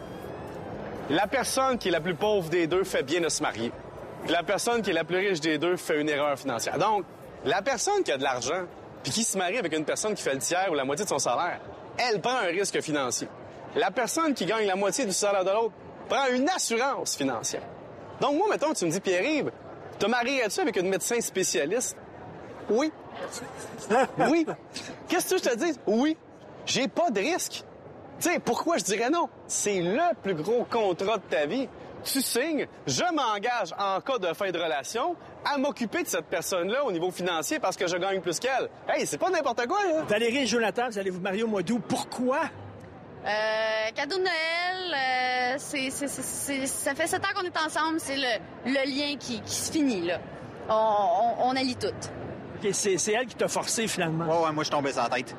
La 1.08 1.26
personne 1.26 1.78
qui 1.78 1.88
est 1.88 1.90
la 1.90 2.02
plus 2.02 2.14
pauvre 2.14 2.50
des 2.50 2.66
deux 2.66 2.84
fait 2.84 3.02
bien 3.02 3.22
de 3.22 3.30
se 3.30 3.42
marier. 3.42 3.72
La 4.28 4.42
personne 4.42 4.82
qui 4.82 4.90
est 4.90 4.92
la 4.92 5.04
plus 5.04 5.16
riche 5.16 5.40
des 5.40 5.56
deux 5.56 5.76
fait 5.76 5.98
une 5.98 6.10
erreur 6.10 6.38
financière. 6.38 6.76
Donc, 6.76 7.04
la 7.46 7.62
personne 7.62 8.02
qui 8.02 8.12
a 8.12 8.18
de 8.18 8.22
l'argent 8.22 8.64
puis 9.02 9.10
qui 9.10 9.24
se 9.24 9.38
marie 9.38 9.56
avec 9.56 9.72
une 9.74 9.86
personne 9.86 10.14
qui 10.14 10.22
fait 10.22 10.34
le 10.34 10.40
tiers 10.40 10.68
ou 10.70 10.74
la 10.74 10.84
moitié 10.84 11.06
de 11.06 11.08
son 11.08 11.18
salaire, 11.18 11.60
elle 11.96 12.20
prend 12.20 12.36
un 12.36 12.48
risque 12.48 12.78
financier. 12.82 13.28
La 13.74 13.90
personne 13.90 14.34
qui 14.34 14.44
gagne 14.44 14.66
la 14.66 14.76
moitié 14.76 15.06
du 15.06 15.12
salaire 15.12 15.44
de 15.44 15.50
l'autre 15.50 15.72
prend 16.10 16.26
une 16.34 16.50
assurance 16.50 17.16
financière. 17.16 17.62
Donc, 18.20 18.36
moi, 18.36 18.48
mettons, 18.50 18.74
tu 18.74 18.84
me 18.84 18.90
dis, 18.90 19.00
Pierre-Yves, 19.00 19.50
te 19.98 20.04
marierais-tu 20.04 20.60
avec 20.60 20.76
une 20.76 20.90
médecin 20.90 21.18
spécialiste? 21.22 21.96
Oui. 22.68 22.92
Oui. 24.28 24.46
Qu'est-ce 25.08 25.36
que 25.36 25.38
je 25.38 25.44
te 25.44 25.56
dis? 25.56 25.78
Oui. 25.86 26.18
J'ai 26.66 26.88
pas 26.88 27.10
de 27.10 27.20
risque. 27.20 27.62
Tu 28.20 28.30
sais, 28.30 28.38
pourquoi 28.38 28.78
je 28.78 28.84
dirais 28.84 29.10
non? 29.10 29.28
C'est 29.46 29.80
le 29.80 30.14
plus 30.22 30.34
gros 30.34 30.64
contrat 30.64 31.18
de 31.18 31.22
ta 31.28 31.46
vie. 31.46 31.68
Tu 32.04 32.20
signes, 32.22 32.66
je 32.86 33.02
m'engage 33.14 33.74
en 33.78 34.00
cas 34.00 34.18
de 34.18 34.32
fin 34.32 34.50
de 34.50 34.58
relation 34.58 35.16
à 35.44 35.58
m'occuper 35.58 36.02
de 36.02 36.08
cette 36.08 36.26
personne-là 36.26 36.84
au 36.84 36.92
niveau 36.92 37.10
financier 37.10 37.58
parce 37.58 37.76
que 37.76 37.86
je 37.86 37.96
gagne 37.96 38.20
plus 38.20 38.38
qu'elle. 38.38 38.68
Hey, 38.88 39.06
c'est 39.06 39.18
pas 39.18 39.28
n'importe 39.30 39.66
quoi, 39.66 39.78
là. 39.88 40.02
Valérie 40.08 40.38
et 40.38 40.46
Jonathan, 40.46 40.86
vous 40.88 40.98
allez 40.98 41.10
vous 41.10 41.20
marier 41.20 41.42
au 41.42 41.48
mois 41.48 41.62
d'août. 41.62 41.82
Pourquoi? 41.88 42.40
Euh, 43.24 43.90
cadeau 43.94 44.18
de 44.18 44.22
Noël, 44.22 44.94
euh, 44.94 45.54
c'est, 45.58 45.90
c'est- 45.90 46.06
c'est- 46.06 46.22
c'est- 46.22 46.66
ça 46.66 46.94
fait 46.94 47.08
sept 47.08 47.24
ans 47.24 47.28
qu'on 47.34 47.44
est 47.44 47.58
ensemble, 47.58 47.98
c'est 47.98 48.16
le, 48.16 48.38
le 48.66 48.86
lien 48.88 49.16
qui, 49.18 49.40
qui 49.40 49.54
se 49.54 49.72
finit, 49.72 50.02
là. 50.06 50.18
On, 50.68 50.74
on, 51.40 51.48
on 51.48 51.56
allie 51.56 51.74
tout. 51.76 51.88
OK, 51.88 52.68
c'est 52.72 53.12
elle 53.12 53.26
qui 53.26 53.34
t'a 53.34 53.48
forcé, 53.48 53.88
finalement. 53.88 54.26
Ouais, 54.26 54.46
ouais, 54.46 54.52
moi, 54.52 54.62
je 54.62 54.70
tombais 54.70 54.92
sur 54.92 55.02
la 55.02 55.08
tête. 55.08 55.34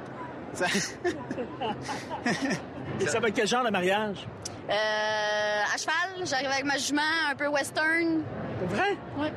Et 2.99 3.07
ça 3.07 3.19
va 3.19 3.27
être 3.27 3.35
quel 3.35 3.47
genre 3.47 3.63
de 3.65 3.69
mariage? 3.69 4.27
Euh, 4.69 4.73
à 4.73 5.77
cheval, 5.77 6.25
j'arrive 6.25 6.49
avec 6.51 6.65
ma 6.65 6.77
jument 6.77 7.01
un 7.29 7.35
peu 7.35 7.47
western. 7.47 8.23
C'est 8.59 8.75
vrai? 8.75 8.97
Ouais. 9.17 9.31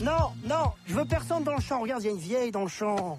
Non, 0.00 0.32
non, 0.44 0.72
je 0.86 0.94
veux 0.94 1.04
personne 1.04 1.44
dans 1.44 1.54
le 1.54 1.60
champ. 1.60 1.80
Regarde, 1.80 2.02
il 2.02 2.06
y 2.06 2.08
a 2.08 2.12
une 2.12 2.18
vieille 2.18 2.50
dans 2.50 2.62
le 2.62 2.68
champ. 2.68 3.18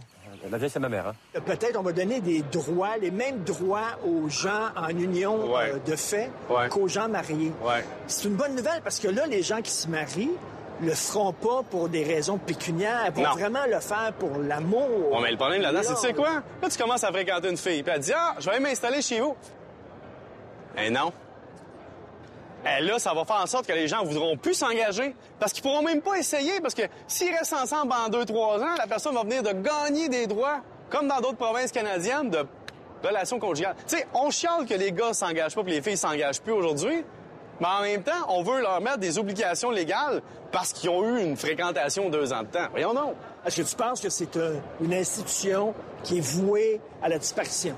La 0.49 0.57
vieille, 0.57 0.71
c'est 0.71 0.79
ma 0.79 0.89
mère. 0.89 1.09
Hein? 1.09 1.39
Peut-être 1.45 1.77
on 1.77 1.83
va 1.83 1.91
donner 1.91 2.19
des 2.19 2.41
droits, 2.41 2.97
les 2.97 3.11
mêmes 3.11 3.43
droits 3.43 3.99
aux 4.03 4.27
gens 4.27 4.69
en 4.75 4.89
union 4.89 5.53
Ouais. 5.53 5.73
euh, 5.75 5.79
de 5.85 5.95
fait 5.95 6.31
Ouais. 6.49 6.67
qu'aux 6.69 6.87
gens 6.87 7.07
mariés. 7.07 7.51
Ouais. 7.63 7.85
C'est 8.07 8.27
une 8.27 8.35
bonne 8.35 8.55
nouvelle 8.55 8.81
parce 8.83 8.99
que 8.99 9.07
là, 9.07 9.27
les 9.27 9.43
gens 9.43 9.61
qui 9.61 9.69
se 9.71 9.87
marient 9.87 10.31
le 10.81 10.91
feront 10.93 11.33
pas 11.33 11.61
pour 11.69 11.89
des 11.89 12.03
raisons 12.03 12.37
pécuniaires. 12.37 13.05
Ils 13.07 13.13
vont 13.13 13.29
Non. 13.29 13.35
vraiment 13.35 13.65
le 13.67 13.79
faire 13.79 14.13
pour 14.17 14.37
l'amour. 14.37 15.11
Ouais, 15.13 15.19
mais 15.23 15.31
le 15.31 15.37
problème 15.37 15.61
là-dedans, 15.61 15.81
c'est 15.83 15.93
tu 15.95 15.99
sais 16.01 16.13
quoi? 16.13 16.41
Là, 16.61 16.69
tu 16.69 16.77
commences 16.77 17.03
à 17.03 17.11
fréquenter 17.11 17.49
une 17.49 17.57
fille, 17.57 17.83
puis 17.83 17.91
elle 17.93 17.99
te 18.01 18.05
dit 18.05 18.13
Ah, 18.15 18.35
je 18.39 18.45
vais 18.45 18.51
aller 18.55 18.63
m'installer 18.63 19.01
chez 19.01 19.19
vous. 19.19 19.35
Eh 20.77 20.89
non. 20.89 21.11
Eh 22.65 22.81
là, 22.83 22.99
ça 22.99 23.13
va 23.13 23.25
faire 23.25 23.41
en 23.41 23.47
sorte 23.47 23.65
que 23.65 23.73
les 23.73 23.87
gens 23.87 24.03
voudront 24.03 24.37
plus 24.37 24.53
s'engager 24.53 25.15
parce 25.39 25.51
qu'ils 25.51 25.63
pourront 25.63 25.81
même 25.81 26.01
pas 26.01 26.17
essayer 26.17 26.61
parce 26.61 26.75
que 26.75 26.83
s'ils 27.07 27.31
restent 27.35 27.53
ensemble 27.53 27.91
en 27.93 28.07
deux, 28.09 28.23
trois 28.25 28.59
ans, 28.61 28.75
la 28.77 28.85
personne 28.87 29.15
va 29.15 29.23
venir 29.23 29.41
de 29.41 29.51
gagner 29.51 30.09
des 30.09 30.27
droits, 30.27 30.59
comme 30.89 31.07
dans 31.07 31.19
d'autres 31.21 31.37
provinces 31.37 31.71
canadiennes, 31.71 32.29
de 32.29 32.45
relations 33.03 33.39
conjugales. 33.39 33.75
Tu 33.87 33.97
sais, 33.97 34.07
on 34.13 34.29
chiale 34.29 34.65
que 34.69 34.75
les 34.75 34.91
gars 34.91 35.11
s'engagent 35.13 35.55
pas 35.55 35.63
puis 35.63 35.73
les 35.73 35.81
filles 35.81 35.97
s'engagent 35.97 36.39
plus 36.41 36.53
aujourd'hui, 36.53 37.03
Mais 37.61 37.67
en 37.67 37.81
même 37.81 38.01
temps, 38.01 38.11
on 38.27 38.41
veut 38.41 38.59
leur 38.59 38.81
mettre 38.81 38.97
des 38.97 39.19
obligations 39.19 39.69
légales 39.69 40.21
parce 40.51 40.73
qu'ils 40.73 40.89
ont 40.89 41.03
eu 41.03 41.21
une 41.21 41.37
fréquentation 41.37 42.09
de 42.09 42.17
deux 42.17 42.33
ans 42.33 42.41
de 42.41 42.47
temps. 42.47 42.67
Voyons 42.71 42.93
donc. 42.93 43.13
Est-ce 43.45 43.61
que 43.61 43.67
tu 43.67 43.75
penses 43.75 44.01
que 44.01 44.09
c'est 44.09 44.35
euh, 44.35 44.55
une 44.81 44.93
institution 44.93 45.75
qui 46.03 46.17
est 46.17 46.21
vouée 46.21 46.81
à 47.03 47.07
la 47.07 47.19
disparition? 47.19 47.75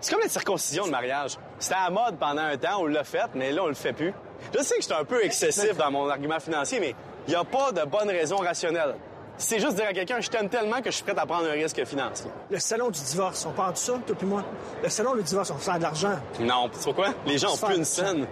C'est 0.00 0.10
comme 0.10 0.22
la 0.22 0.28
circoncision 0.28 0.86
de 0.86 0.90
mariage. 0.90 1.38
C'était 1.58 1.74
à 1.74 1.84
la 1.84 1.90
mode 1.90 2.16
pendant 2.18 2.42
un 2.42 2.56
temps, 2.56 2.80
on 2.80 2.86
l'a 2.86 3.04
fait, 3.04 3.28
mais 3.34 3.52
là, 3.52 3.64
on 3.64 3.68
le 3.68 3.74
fait 3.74 3.92
plus. 3.92 4.14
Je 4.54 4.62
sais 4.62 4.76
que 4.76 4.80
je 4.80 4.86
suis 4.86 4.94
un 4.94 5.04
peu 5.04 5.22
excessif 5.22 5.76
dans 5.76 5.90
mon 5.90 6.08
argument 6.08 6.40
financier, 6.40 6.80
mais 6.80 6.94
il 7.26 7.30
n'y 7.30 7.36
a 7.36 7.44
pas 7.44 7.72
de 7.72 7.82
bonne 7.84 8.08
raison 8.08 8.36
rationnelle. 8.36 8.96
C'est 9.36 9.58
juste 9.58 9.74
dire 9.76 9.86
à 9.86 9.92
quelqu'un, 9.92 10.20
je 10.20 10.30
t'aime 10.30 10.48
tellement 10.48 10.80
que 10.80 10.90
je 10.90 10.96
suis 10.96 11.04
prêt 11.04 11.18
à 11.18 11.26
prendre 11.26 11.46
un 11.48 11.52
risque 11.52 11.84
financier. 11.84 12.30
Le 12.50 12.58
salon 12.58 12.88
du 12.88 13.00
divorce, 13.00 13.44
on 13.46 13.52
parle 13.52 13.72
de 13.72 13.78
ça, 13.78 13.92
toi 14.06 14.16
et 14.20 14.24
moi? 14.24 14.44
Le 14.82 14.88
salon 14.88 15.14
du 15.14 15.22
divorce, 15.22 15.50
on 15.50 15.58
fait 15.58 15.76
de 15.76 15.82
l'argent. 15.82 16.18
Non, 16.40 16.70
pourquoi? 16.82 17.08
Les 17.26 17.36
gens 17.36 17.52
ont 17.52 17.66
plus 17.66 17.76
une 17.76 17.84
scène. 17.84 18.26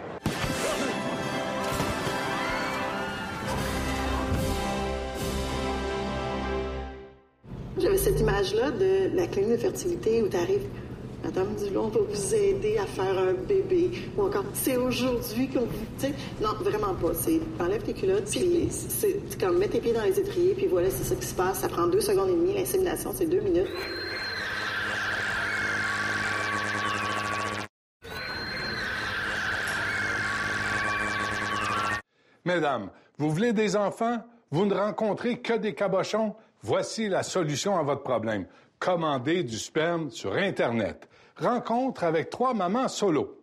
Image-là 8.23 8.71
de 8.71 9.17
la 9.17 9.27
clinique 9.27 9.53
de 9.53 9.57
fertilité 9.57 10.23
où 10.23 10.29
tu 10.29 10.37
arrives, 10.37 10.69
Madame 11.25 11.55
Dulon 11.57 11.89
va 11.89 12.01
vous 12.01 12.35
aider 12.35 12.79
à 12.79 12.87
faire 12.87 13.19
un 13.19 13.33
bébé. 13.33 13.91
Ou 14.17 14.23
encore, 14.23 14.45
c'est 14.55 14.77
aujourd'hui 14.77 15.49
qu'on 15.49 15.61
vous. 15.61 16.09
Non, 16.41 16.51
vraiment 16.61 16.95
pas. 16.95 17.15
C'est 17.15 17.41
enlève 17.61 17.83
tes 17.83 17.95
culottes, 17.95 18.31
puis 18.31 18.69
c'est 18.71 19.39
comme 19.41 19.59
mets 19.59 19.69
tes 19.69 19.81
pieds 19.81 19.93
dans 19.93 20.05
les 20.05 20.19
étriers, 20.19 20.55
puis 20.55 20.67
voilà, 20.67 20.91
c'est 20.91 21.05
ça 21.05 21.15
qui 21.17 21.27
se 21.27 21.35
passe. 21.35 21.61
Ça 21.61 21.69
prend 21.69 21.87
deux 21.87 22.01
secondes 22.01 22.29
et 22.29 22.35
demie. 22.35 22.55
L'insémination, 22.55 23.13
c'est 23.15 23.27
deux 23.27 23.41
minutes. 23.41 23.69
Mesdames, 32.45 32.91
vous 33.19 33.31
voulez 33.31 33.53
des 33.53 33.77
enfants? 33.77 34.19
Vous 34.51 34.67
ne 34.67 34.75
rencontrez 34.75 35.39
que 35.39 35.55
des 35.55 35.75
cabochons? 35.75 36.35
Voici 36.63 37.09
la 37.09 37.23
solution 37.23 37.77
à 37.77 37.83
votre 37.83 38.03
problème. 38.03 38.47
Commandez 38.79 39.43
du 39.43 39.59
sperme 39.59 40.11
sur 40.11 40.35
Internet. 40.35 41.09
Rencontre 41.37 42.05
avec 42.05 42.31
trois 42.31 42.55
mamans 42.55 42.89
solo. 42.89 43.39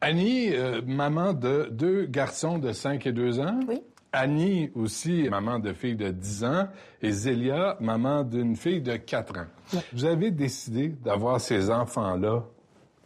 Annie, 0.00 0.52
euh, 0.52 0.82
maman 0.84 1.32
de 1.32 1.68
deux 1.70 2.06
garçons 2.06 2.58
de 2.58 2.72
5 2.72 3.06
et 3.06 3.12
2 3.12 3.38
ans. 3.38 3.60
Oui. 3.68 3.80
Annie 4.12 4.70
aussi, 4.74 5.28
maman 5.30 5.60
de 5.60 5.72
fille 5.72 5.94
de 5.94 6.10
10 6.10 6.44
ans. 6.44 6.68
Et 7.00 7.12
Zélia, 7.12 7.76
maman 7.80 8.24
d'une 8.24 8.56
fille 8.56 8.80
de 8.80 8.96
4 8.96 9.38
ans. 9.38 9.46
Vous 9.92 10.04
avez 10.04 10.32
décidé 10.32 10.88
d'avoir 10.88 11.40
ces 11.40 11.70
enfants-là 11.70 12.42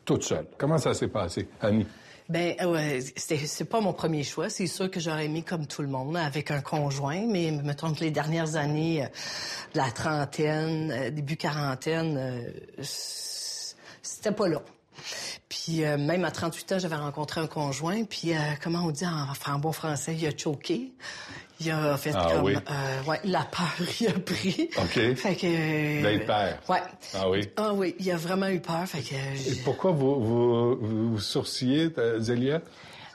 toute 0.07 0.23
seule. 0.23 0.47
Comment 0.57 0.79
ça 0.79 0.95
s'est 0.95 1.09
passé, 1.09 1.47
Annie? 1.61 1.87
Ben 2.29 2.57
ouais, 2.67 2.99
c'est 3.15 3.65
pas 3.69 3.81
mon 3.81 3.93
premier 3.93 4.25
choix. 4.25 4.51
C'est 4.51 4.67
sûr 4.67 4.91
que 4.91 4.99
j'aurais 4.99 5.27
aimé 5.27 5.43
comme 5.43 5.67
tout 5.67 5.83
le 5.83 5.89
monde 5.89 6.17
avec 6.17 6.51
un 6.51 6.61
conjoint, 6.61 7.25
mais 7.29 7.53
mettons 7.53 7.95
que 7.95 8.01
les 8.01 8.11
dernières 8.11 8.57
années, 8.57 9.05
euh, 9.05 9.09
la 9.75 9.93
trentaine, 9.93 10.91
euh, 10.91 11.11
début 11.11 11.37
quarantaine, 11.37 12.17
euh, 12.19 12.83
c'était 12.83 14.33
pas 14.33 14.49
là. 14.49 14.61
Puis 15.49 15.85
euh, 15.85 15.97
même 15.99 16.25
à 16.25 16.33
38 16.33 16.73
ans, 16.73 16.79
j'avais 16.81 16.97
rencontré 16.97 17.41
un 17.41 17.47
conjoint, 17.47 18.03
puis 18.05 18.35
euh, 18.35 18.39
comment 18.61 18.81
on 18.81 18.91
dit 18.91 19.07
en, 19.07 19.53
en 19.53 19.59
bon 19.59 19.73
français, 19.73 20.17
il 20.17 20.27
a 20.27 20.37
choqué. 20.37 20.93
Il 21.61 21.71
a 21.71 21.97
fait 21.97 22.13
Ah 22.15 22.29
comme 22.33 22.43
oui? 22.45 22.55
euh, 22.57 23.03
ouais, 23.11 23.21
la 23.25 23.43
peur 23.45 23.73
il 24.01 24.09
a 24.09 24.13
pris. 24.13 24.69
OK. 24.77 25.15
Fait 25.17 25.35
que 25.35 26.03
D'être 26.03 26.27
père. 26.27 26.59
Ouais. 26.69 26.83
Ah 27.15 27.29
oui. 27.31 27.49
Ah 27.57 27.73
oui, 27.73 27.95
il 27.99 28.11
a 28.11 28.17
vraiment 28.17 28.49
eu 28.49 28.61
peur, 28.61 28.85
fait 28.87 29.01
que 29.01 29.15
Et 29.15 29.55
pourquoi 29.65 29.93
vous, 29.93 30.21
vous, 30.21 30.77
vous, 31.13 31.19
sourcillez, 31.19 31.91
euh, 31.97 32.19
Zélia? 32.21 32.61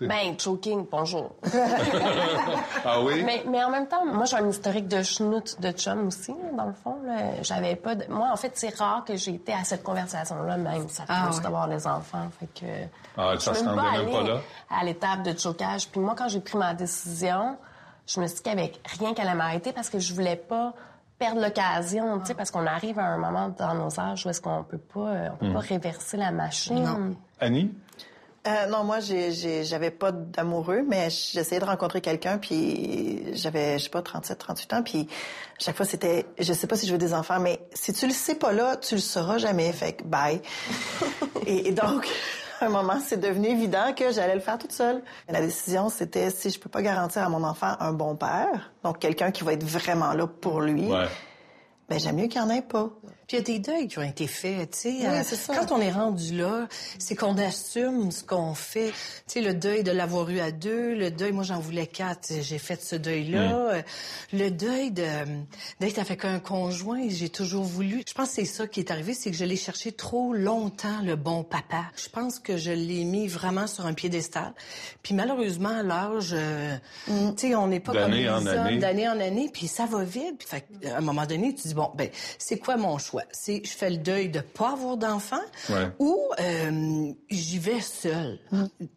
Ben, 0.01 0.33
choking, 0.39 0.87
bonjour. 0.91 1.35
ah 2.85 3.01
oui? 3.03 3.21
mais, 3.23 3.43
mais 3.47 3.63
en 3.63 3.69
même 3.69 3.87
temps, 3.87 4.03
moi, 4.05 4.25
j'ai 4.25 4.37
un 4.37 4.49
historique 4.49 4.87
de 4.87 5.03
schnout 5.03 5.61
de 5.61 5.71
chum 5.71 6.07
aussi, 6.07 6.33
dans 6.57 6.65
le 6.65 6.73
fond. 6.73 6.97
là. 7.05 7.41
J'avais 7.43 7.75
pas 7.75 7.93
de... 7.93 8.05
Moi, 8.09 8.27
en 8.31 8.35
fait, 8.35 8.51
c'est 8.55 8.75
rare 8.75 9.03
que 9.05 9.15
j'ai 9.15 9.35
été 9.35 9.53
à 9.53 9.63
cette 9.63 9.83
conversation-là, 9.83 10.57
même, 10.57 10.89
ça 10.89 11.03
Ah 11.07 11.29
ouais. 11.31 11.39
d'avoir 11.41 11.67
des 11.67 11.85
enfants. 11.85 12.29
Fait 12.39 12.47
que... 12.59 12.65
Ah, 13.15 13.33
je 13.35 13.39
ça 13.41 13.53
se 13.53 13.63
rendait 13.63 14.03
même 14.03 14.11
pas 14.11 14.23
là? 14.23 14.41
à 14.75 14.83
l'étape 14.83 15.21
de 15.21 15.37
chocage. 15.37 15.87
Puis 15.89 15.99
moi, 16.01 16.15
quand 16.17 16.29
j'ai 16.29 16.39
pris 16.39 16.57
ma 16.57 16.73
décision, 16.73 17.57
je 18.13 18.19
me 18.19 18.27
suis 18.27 18.37
dit 18.37 18.41
qu'avec 18.43 18.79
rien 18.99 19.13
qu'elle 19.13 19.27
allait 19.27 19.37
m'arrêter 19.37 19.71
parce 19.73 19.89
que 19.89 19.99
je 19.99 20.13
voulais 20.13 20.35
pas 20.35 20.73
perdre 21.19 21.41
l'occasion, 21.41 22.19
tu 22.19 22.25
sais, 22.27 22.33
parce 22.33 22.49
qu'on 22.51 22.65
arrive 22.65 22.97
à 22.97 23.05
un 23.05 23.17
moment 23.17 23.49
dans 23.57 23.75
nos 23.75 23.99
âges 23.99 24.25
où 24.25 24.29
est-ce 24.29 24.41
qu'on 24.41 24.63
peut 24.63 24.79
pas, 24.79 24.99
euh, 24.99 25.29
on 25.33 25.37
peut 25.37 25.45
Hmm. 25.49 25.53
pas 25.53 25.59
réverser 25.59 26.17
la 26.17 26.31
machine. 26.31 27.15
Annie? 27.39 27.71
Euh, 28.47 28.65
non, 28.69 28.83
moi, 28.83 28.97
j'avais 29.01 29.91
pas 29.91 30.11
d'amoureux, 30.11 30.83
mais 30.89 31.11
j'essayais 31.11 31.61
de 31.61 31.65
rencontrer 31.65 32.01
quelqu'un, 32.01 32.39
puis 32.39 33.23
j'avais, 33.35 33.77
je 33.77 33.83
sais 33.83 33.89
pas, 33.91 34.01
37, 34.01 34.35
38 34.39 34.73
ans, 34.73 34.81
puis 34.81 35.07
chaque 35.59 35.75
fois, 35.77 35.85
c'était, 35.85 36.25
je 36.39 36.51
sais 36.51 36.65
pas 36.65 36.75
si 36.75 36.87
je 36.87 36.91
veux 36.91 36.97
des 36.97 37.13
enfants, 37.13 37.39
mais 37.39 37.59
si 37.71 37.93
tu 37.93 38.07
le 38.07 38.13
sais 38.13 38.33
pas 38.33 38.51
là, 38.51 38.77
tu 38.77 38.95
le 38.95 39.01
sauras 39.01 39.37
jamais, 39.37 39.71
fait 39.73 39.93
que 39.93 40.03
bye. 40.05 40.41
et, 41.45 41.67
et 41.67 41.71
donc, 41.71 42.07
un 42.63 42.69
moment, 42.69 42.99
c'est 43.03 43.19
devenu 43.19 43.47
évident 43.47 43.93
que 43.95 44.11
j'allais 44.11 44.35
le 44.35 44.41
faire 44.41 44.57
toute 44.57 44.71
seule. 44.71 45.01
La 45.29 45.41
décision, 45.41 45.89
c'était 45.89 46.29
si 46.29 46.49
je 46.49 46.59
peux 46.59 46.69
pas 46.69 46.81
garantir 46.81 47.23
à 47.23 47.29
mon 47.29 47.43
enfant 47.43 47.73
un 47.79 47.93
bon 47.93 48.15
père, 48.15 48.71
donc 48.83 48.99
quelqu'un 48.99 49.31
qui 49.31 49.43
va 49.43 49.53
être 49.53 49.63
vraiment 49.63 50.13
là 50.13 50.27
pour 50.27 50.61
lui, 50.61 50.89
ben 51.91 51.99
j'aime 51.99 52.15
mieux 52.15 52.27
qu'il 52.27 52.39
y 52.39 52.43
en 52.43 52.49
ait 52.49 52.61
pas. 52.61 52.89
Puis 53.27 53.37
il 53.37 53.39
y 53.39 53.43
a 53.43 53.57
des 53.57 53.59
deuils 53.59 53.87
qui 53.87 53.97
ont 53.99 54.03
été 54.03 54.27
faits, 54.27 54.71
tu 54.71 54.77
sais. 54.77 54.89
Oui, 54.89 55.05
Euh, 55.05 55.21
c'est 55.23 55.35
ça. 55.37 55.53
Quand 55.55 55.71
on 55.73 55.79
est 55.79 55.91
rendu 55.91 56.35
là, 56.37 56.67
c'est 56.99 57.15
qu'on 57.15 57.37
assume 57.37 58.11
ce 58.11 58.23
qu'on 58.25 58.53
fait. 58.53 58.89
Tu 58.89 58.95
sais, 59.27 59.41
le 59.41 59.53
deuil 59.53 59.83
de 59.83 59.91
l'avoir 59.91 60.29
eu 60.29 60.39
à 60.41 60.51
deux, 60.51 60.95
le 60.95 61.11
deuil, 61.11 61.31
moi 61.31 61.43
j'en 61.43 61.59
voulais 61.59 61.87
quatre, 61.87 62.27
j'ai 62.41 62.57
fait 62.57 62.81
ce 62.81 62.95
deuil-là. 62.97 63.47
Mm. 63.47 63.53
Euh, 63.53 63.81
Le 64.33 64.49
deuil 64.51 64.91
de 64.91 65.05
d'être 65.79 65.99
avec 65.99 66.25
un 66.25 66.39
conjoint, 66.39 67.03
j'ai 67.09 67.29
toujours 67.29 67.63
voulu. 67.63 68.03
Je 68.07 68.13
pense 68.13 68.29
que 68.29 68.35
c'est 68.35 68.45
ça 68.45 68.67
qui 68.67 68.79
est 68.81 68.91
arrivé, 68.91 69.13
c'est 69.13 69.31
que 69.31 69.37
je 69.37 69.45
l'ai 69.45 69.55
cherché 69.57 69.91
trop 69.93 70.33
longtemps, 70.33 71.01
le 71.03 71.15
bon 71.15 71.43
papa. 71.43 71.83
Je 71.95 72.09
pense 72.09 72.39
que 72.39 72.57
je 72.57 72.71
l'ai 72.71 73.03
mis 73.05 73.27
vraiment 73.27 73.67
sur 73.67 73.85
un 73.85 73.93
piédestal. 73.93 74.53
Puis 75.03 75.13
malheureusement, 75.13 75.69
à 75.79 75.83
l'âge, 75.83 76.31
euh, 76.33 76.75
tu 77.07 77.47
sais, 77.47 77.55
on 77.55 77.67
n'est 77.67 77.79
pas 77.79 77.93
comme 77.93 78.11
en 78.13 78.37
hommes, 78.37 78.47
année. 78.47 78.77
d'année 78.77 79.07
en 79.07 79.19
année, 79.19 79.49
puis 79.53 79.67
ça 79.67 79.85
va 79.85 80.03
vite. 80.03 80.37
Puis, 80.39 80.47
fait 80.49 80.61
que, 80.81 80.87
à 80.89 80.97
un 80.97 81.01
moment 81.01 81.25
donné, 81.25 81.53
tu 81.55 81.67
dis 81.69 81.73
bon, 81.81 81.91
ben 81.95 82.09
c'est 82.37 82.57
quoi 82.59 82.77
mon 82.77 82.97
choix? 82.97 83.23
C'est 83.31 83.61
je 83.65 83.71
fais 83.71 83.89
le 83.89 83.97
deuil 83.97 84.29
de 84.29 84.39
pas 84.39 84.73
avoir 84.73 84.97
d'enfant 84.97 85.41
Ouais. 85.69 85.87
ou 85.99 86.17
euh, 86.39 87.11
j'y 87.29 87.59
vais 87.59 87.81
seule. 87.81 88.39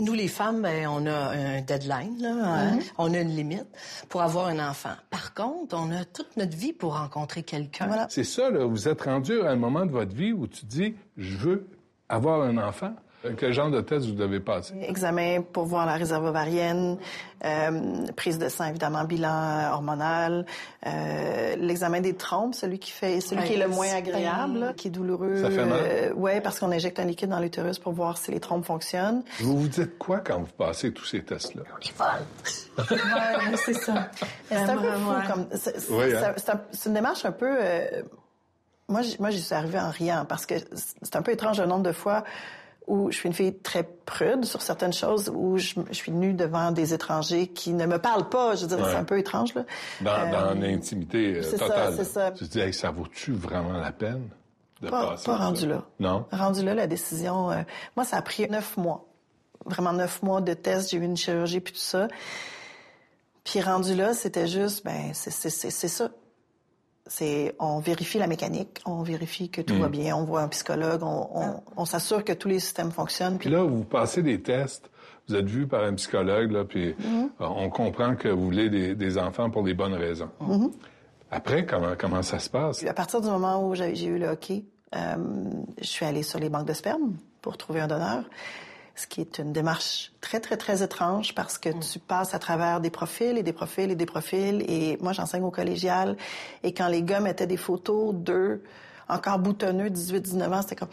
Nous 0.01 0.12
les 0.12 0.29
femmes, 0.29 0.62
ben, 0.62 0.87
on 0.88 1.07
a 1.07 1.31
un 1.31 1.61
deadline, 1.62 2.16
là, 2.20 2.31
hein, 2.33 2.70
Mhm. 2.77 2.81
on 2.99 3.14
a 3.14 3.20
une 3.20 3.35
limite 3.35 3.66
pour 4.09 4.23
avoir 4.23 4.47
un 4.47 4.59
enfant. 4.59 4.94
Par 5.11 5.35
contre, 5.35 5.77
on 5.79 5.90
a 5.90 6.05
toute 6.05 6.37
notre 6.37 6.57
vie 6.57 6.73
pour 6.73 6.97
rencontrer 6.97 7.42
quelqu'un. 7.42 8.07
C'est 8.09 8.25
ça, 8.25 8.51
là. 8.51 8.64
Vous 8.66 8.88
êtes 8.88 9.03
rendu 9.03 9.40
à 9.42 9.51
un 9.51 9.57
moment 9.57 9.87
de 9.87 9.90
votre 9.92 10.14
vie 10.14 10.33
où 10.33 10.47
tu 10.47 10.64
dis, 10.66 10.94
je 11.16 11.37
veux 11.37 11.66
avoir 12.09 12.42
un 12.42 12.59
enfant. 12.59 12.94
Euh, 13.25 13.33
Quel 13.39 13.53
genre 13.53 13.71
de 13.71 13.81
test 13.81 14.07
vous 14.07 14.13
devez 14.13 14.41
passer? 14.41 14.75
Examen 14.83 15.43
pour 15.43 15.65
voir 15.67 15.87
la 15.87 15.95
réserve 15.95 16.25
ovarienne, 16.27 16.99
euh, 17.45 18.07
prise 18.17 18.39
de 18.39 18.49
sang 18.49 18.67
évidemment, 18.67 19.05
bilan 19.05 19.29
euh, 19.33 19.71
hormonal, 19.73 20.47
euh, 20.87 21.57
l'examen 21.57 22.01
des 22.01 22.15
trompes, 22.15 22.55
celui 22.55 22.79
qui 22.79 22.91
fait, 22.91 23.21
celui 23.21 23.43
Ouais, 23.43 23.47
qui 23.49 23.55
est 23.55 23.59
le 23.59 23.69
moins 23.69 23.93
agréable, 23.95 24.59
là, 24.59 24.73
qui 24.75 24.89
est 24.89 24.91
douloureux. 24.91 25.37
Ça 25.43 25.51
fait 25.51 25.65
mal? 25.65 25.79
Euh, 25.83 26.13
ouais, 26.15 26.41
parce 26.41 26.59
qu'on 26.59 26.71
injecte 26.73 26.99
un 27.01 27.05
liquide 27.05 27.31
dans 27.31 27.41
l'utérus 27.41 27.79
pour 27.79 27.93
voir 27.93 28.19
si 28.19 28.31
les 28.31 28.41
trompes 28.41 28.65
fonctionnent. 28.67 29.23
Vous 29.41 29.57
vous 29.59 29.69
dites 29.69 29.99
quoi 29.99 30.19
quand 30.21 30.39
vous 30.41 30.53
passez 30.59 30.93
tous 30.93 31.05
ces 31.07 31.23
tests-là? 31.23 31.63
Ouais, 32.79 33.57
c'est 33.57 33.75
ça. 33.75 34.11
C'est 34.49 34.57
un 34.57 34.77
peu 34.77 34.93
fou 34.93 35.13
comme. 35.33 35.47
C'est 35.55 35.79
c'est- 35.81 35.93
Oui, 35.93 36.05
hein? 36.13 36.19
c'est 36.21 36.25
un- 36.27 36.35
c'est 36.37 36.51
un- 36.51 36.61
c'est 36.73 36.89
une 36.89 36.95
démarche 36.95 37.25
un 37.25 37.33
peu. 37.33 37.57
euh, 37.61 38.03
moi, 38.89 39.01
moi, 39.19 39.31
j'y 39.31 39.41
suis 39.41 39.55
arrivée 39.55 39.79
en 39.81 39.91
riant 39.91 40.25
parce 40.29 40.45
que 40.45 40.55
c'est 40.75 41.17
un 41.17 41.23
peu 41.23 41.33
étrange 41.33 41.59
le 41.61 41.67
nombre 41.67 41.83
de 41.85 41.93
fois 41.93 42.23
où 42.87 43.11
je 43.11 43.16
suis 43.16 43.29
une 43.29 43.35
fille 43.35 43.55
très 43.59 43.83
prude 43.83 44.44
sur 44.44 44.61
certaines 44.62 44.92
choses, 44.92 45.31
où 45.35 45.57
je, 45.57 45.75
je 45.88 45.94
suis 45.94 46.12
nue 46.12 46.35
devant 46.35 46.70
des 46.70 46.92
étrangers 46.92 47.47
qui 47.47 47.73
ne 47.73 47.87
me 47.87 47.99
parlent 47.99 48.29
pas. 48.29 48.55
Je 48.57 48.62
veux 48.62 48.68
dire, 48.68 48.79
Ouais. 48.85 48.90
c'est 48.90 48.97
un 48.99 49.05
peu 49.05 49.18
étrange 49.18 49.55
là. 49.55 49.64
Dans, 50.03 50.11
Euh, 50.11 50.31
dans 50.55 50.61
l'intimité 50.61 51.37
euh, 51.37 51.42
c'est 51.42 51.57
ça, 51.57 51.66
totale. 51.66 51.94
c'est 51.97 52.05
ça. 52.05 52.31
Tu 52.33 52.49
te 52.49 52.59
dis, 52.66 52.73
ça 52.75 52.90
vaut-tu 52.90 53.33
vraiment 53.33 53.73
la 53.73 53.90
peine 53.92 54.29
de 54.83 54.90
Pas, 54.90 55.11
passer 55.11 55.25
pas 55.27 55.38
ça? 55.38 55.44
rendu 55.44 55.66
là? 55.66 55.83
Non? 55.99 56.27
Rendu 56.31 56.62
là, 56.62 56.75
la 56.75 56.87
décision. 56.87 57.51
euh, 57.51 57.62
moi, 57.97 58.05
ça 58.05 58.18
a 58.18 58.23
pris 58.23 58.49
neuf 58.51 58.77
mois. 58.77 59.07
Vraiment 59.64 59.92
neuf 59.94 60.23
mois 60.23 60.42
de 60.42 60.53
tests. 60.53 60.90
J'ai 60.90 60.99
eu 60.99 61.03
une 61.05 61.16
chirurgie 61.16 61.61
puis 61.61 61.73
tout 61.73 61.79
ça. 61.81 62.09
Puis 63.44 63.61
rendu 63.62 63.94
là, 63.94 64.12
c'était 64.14 64.47
juste, 64.47 64.85
ben, 64.85 65.12
c'est 65.14 65.31
ça. 65.88 66.09
C'est, 67.07 67.55
on 67.59 67.81
vérifie 67.81 68.19
la 68.19 68.27
mécanique, 68.27 68.81
on 68.87 69.03
vérifie 69.03 69.51
que 69.51 69.61
tout 69.61 69.75
Mm. 69.75 69.81
va 69.81 69.88
bien, 69.88 70.17
on 70.17 70.25
voit 70.25 70.40
un 70.40 70.49
psychologue, 70.49 71.03
on, 71.03 71.29
on- 71.35 71.61
on 71.77 71.85
s'assure 71.85 72.25
que 72.25 72.33
tous 72.33 72.49
les 72.49 72.61
systèmes 72.61 72.90
fonctionnent. 72.90 73.37
Puis 73.37 73.51
là, 73.51 73.62
vous 73.62 73.85
passez 73.85 74.23
des 74.23 74.40
tests, 74.40 74.88
vous 75.29 75.35
êtes 75.37 75.45
vu 75.47 75.67
par 75.67 75.85
un 75.85 75.93
psychologue, 75.95 76.51
là, 76.51 76.64
puis 76.64 76.95
Mhm. 76.99 77.31
euh, 77.40 77.47
on 77.47 77.69
comprend 77.69 78.17
que 78.17 78.29
vous 78.29 78.45
voulez 78.47 78.71
des, 78.71 78.95
des 78.95 79.19
enfants 79.19 79.51
pour 79.51 79.64
des 79.64 79.75
bonnes 79.75 79.93
raisons. 79.95 80.31
Mhm. 80.40 80.71
Après, 81.31 81.67
comment, 81.67 81.93
comment 81.99 82.23
ça 82.23 82.38
se 82.38 82.49
passe? 82.49 82.79
Puis 82.79 82.88
à 82.88 82.95
partir 82.95 83.21
du 83.21 83.29
moment 83.29 83.67
où 83.69 83.75
j'ai 83.75 83.95
j'ai 83.95 84.07
eu 84.07 84.19
le 84.19 84.29
hockey, 84.29 84.64
euh, 84.97 85.17
je 85.79 85.85
suis 85.87 86.07
allée 86.07 86.23
sur 86.23 86.38
les 86.38 86.49
banques 86.49 86.67
de 86.69 86.73
sperme 86.73 87.17
pour 87.43 87.59
trouver 87.59 87.81
un 87.81 87.88
donneur, 87.88 88.25
ce 88.97 89.07
qui 89.07 89.21
est 89.21 89.39
une 89.39 89.53
démarche 89.53 90.13
très, 90.21 90.41
très, 90.41 90.57
très 90.57 90.83
étrange 90.83 91.35
parce 91.35 91.59
que 91.59 91.69
tu 91.69 91.99
passes 91.99 92.35
à 92.35 92.39
travers 92.39 92.81
des 92.81 92.91
profils 92.91 93.37
et 93.37 93.43
des 93.43 93.53
profils 93.53 93.91
et 93.91 93.97
des 93.97 94.07
profils. 94.07 94.65
Et 94.69 94.99
moi, 95.01 95.13
j'enseigne 95.13 95.43
au 95.43 95.51
collégial. 95.51 96.17
Et 96.63 96.73
quand 96.73 96.89
les 96.89 97.03
gars 97.03 97.21
mettaient 97.21 97.47
des 97.47 97.57
photos 97.57 98.15
d'eux, 98.15 98.63
encore 99.09 99.39
boutonneux, 99.39 99.91
18, 99.91 100.21
19 100.21 100.53
ans, 100.53 100.63
c'était 100.63 100.77
comme... 100.77 100.89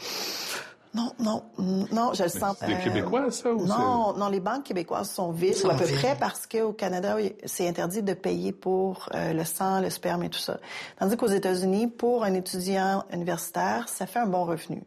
Non, 0.94 1.14
non, 1.20 1.44
non, 1.58 2.12
je 2.14 2.24
le 2.24 2.30
sens. 2.30 2.58
c'est 2.60 2.68
des 2.68 2.78
Québécois, 2.80 3.32
ça, 3.32 3.54
ou 3.54 3.66
Non, 3.66 4.14
non, 4.18 4.28
les 4.28 4.42
banques 4.42 4.64
québécoises 4.66 5.10
sont 5.10 5.32
vides, 5.32 5.56
Sont 5.56 5.70
à 5.70 5.76
peu 5.76 5.86
vides. 5.86 5.96
près, 5.96 6.18
parce 6.20 6.48
qu'au 6.48 6.74
Canada, 6.74 7.16
c'est 7.46 7.66
interdit 7.66 8.04
de 8.04 8.14
payer 8.14 8.52
pour 8.52 9.08
euh, 9.14 9.32
le 9.32 9.46
sang, 9.46 9.80
le 9.80 9.90
sperme 9.90 10.24
et 10.24 10.30
tout 10.30 10.40
ça. 10.40 10.60
Tandis 11.00 11.16
qu'aux 11.16 11.28
États-Unis, 11.28 11.88
pour 11.88 12.26
un 12.26 12.34
étudiant 12.34 13.06
universitaire, 13.14 13.88
ça 13.88 14.06
fait 14.06 14.20
un 14.20 14.26
bon 14.26 14.44
revenu. 14.44 14.84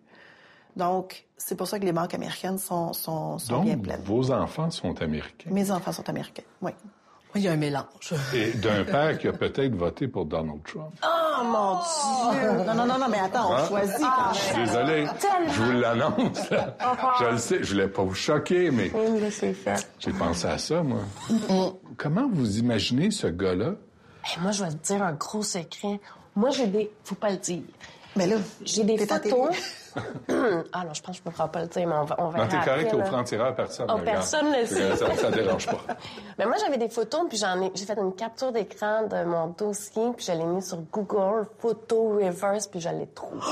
Donc, 0.77 1.24
c'est 1.47 1.55
pour 1.57 1.67
ça 1.69 1.79
que 1.79 1.85
les 1.85 1.93
banques 1.93 2.15
américaines 2.15 2.59
sont, 2.59 2.93
sont, 2.93 3.39
sont 3.39 3.61
bien 3.61 3.75
Donc, 3.75 3.85
pleines. 3.85 4.03
vos 4.05 4.31
enfants 4.31 4.71
sont 4.71 5.01
américains. 5.03 5.51
Mes 5.51 5.71
enfants 5.71 5.93
sont 5.93 6.09
américains, 6.09 6.43
oui. 6.63 6.71
Il 7.37 7.43
y 7.43 7.49
a 7.49 7.53
un 7.53 7.57
mélange. 7.57 8.15
Et 8.33 8.53
d'un 8.53 8.85
père 8.85 9.19
qui 9.19 9.27
a 9.27 9.33
peut-être 9.33 9.75
voté 9.75 10.07
pour 10.07 10.25
Donald 10.25 10.63
Trump. 10.63 10.95
Oh, 11.05 11.43
mon 11.45 11.81
Dieu! 12.33 12.65
Non, 12.65 12.75
non, 12.77 12.87
non, 12.87 12.97
non, 12.97 13.09
mais 13.11 13.19
attends, 13.19 13.51
on 13.51 13.55
Hein? 13.57 13.65
choisit 13.67 13.97
Je 13.99 14.03
quand 14.05 14.35
suis 14.35 14.57
même. 14.57 14.67
désolé. 14.67 15.07
Je 15.49 15.63
vous 15.65 15.73
l'annonce. 15.73 16.49
Je 17.19 17.25
le 17.33 17.39
sais. 17.39 17.59
Je 17.65 17.73
voulais 17.73 17.89
pas 17.89 18.05
vous 18.05 18.15
choquer, 18.15 18.71
mais 18.71 18.93
Oui, 18.95 19.19
mais 19.21 19.31
c'est 19.33 19.53
fait. 19.53 19.85
j'ai 19.99 20.13
pensé 20.13 20.47
à 20.47 20.59
ça, 20.59 20.85
moi. 20.85 21.01
Comment 21.97 22.29
vous 22.33 22.59
imaginez 22.59 23.11
ce 23.11 23.27
gars-là? 23.27 23.73
Hey, 24.25 24.41
moi, 24.41 24.53
je 24.53 24.63
vais 24.65 24.71
te 24.71 24.87
dire 24.87 25.03
un 25.03 25.13
gros 25.15 25.43
secret. 25.43 26.01
Moi, 26.37 26.51
j'ai 26.51 26.69
des. 26.69 26.91
Faut 27.03 27.17
pas 27.17 27.31
le 27.31 27.37
dire. 27.39 27.63
Mais 28.15 28.29
là, 28.29 28.37
j'ai 28.65 28.85
des 28.85 28.97
photos. 28.97 29.51
ah 30.73 30.85
non, 30.85 30.93
je 30.95 31.03
pense 31.03 31.19
que 31.21 31.25
je 31.25 31.37
peux 31.37 31.49
pas 31.49 31.61
le 31.61 31.67
dire, 31.69 31.87
mais 31.87 31.95
on 31.95 32.05
va. 32.05 32.17
On 32.19 32.25
Non, 32.25 32.31
verra 32.31 32.47
t'es 32.47 32.59
correct 32.65 32.87
après, 32.93 33.03
au 33.03 33.05
franc-tireur, 33.05 33.55
personne. 33.55 33.87
Oh, 33.89 33.99
ne 33.99 34.05
personne 34.05 34.53
le 34.53 34.67
sait. 34.67 34.97
Ça, 34.97 35.15
ça 35.15 35.31
dérange 35.31 35.67
pas. 35.67 35.81
Mais 36.39 36.47
moi, 36.47 36.57
j'avais 36.61 36.79
des 36.79 36.89
photos, 36.89 37.23
puis 37.29 37.39
j'en 37.39 37.61
ai, 37.63 37.71
j'ai 37.75 37.85
fait 37.85 37.99
une 37.99 38.15
capture 38.15 38.53
d'écran 38.53 39.03
de 39.07 39.25
mon 39.25 39.49
dossier, 39.49 40.11
puis 40.17 40.27
je 40.27 40.33
l'ai 40.33 40.45
mis 40.45 40.63
sur 40.63 40.79
Google, 40.93 41.47
photo 41.59 42.17
reverse, 42.17 42.67
puis 42.67 42.81
je 42.81 42.89
l'ai 42.89 43.07
trouvé. 43.09 43.41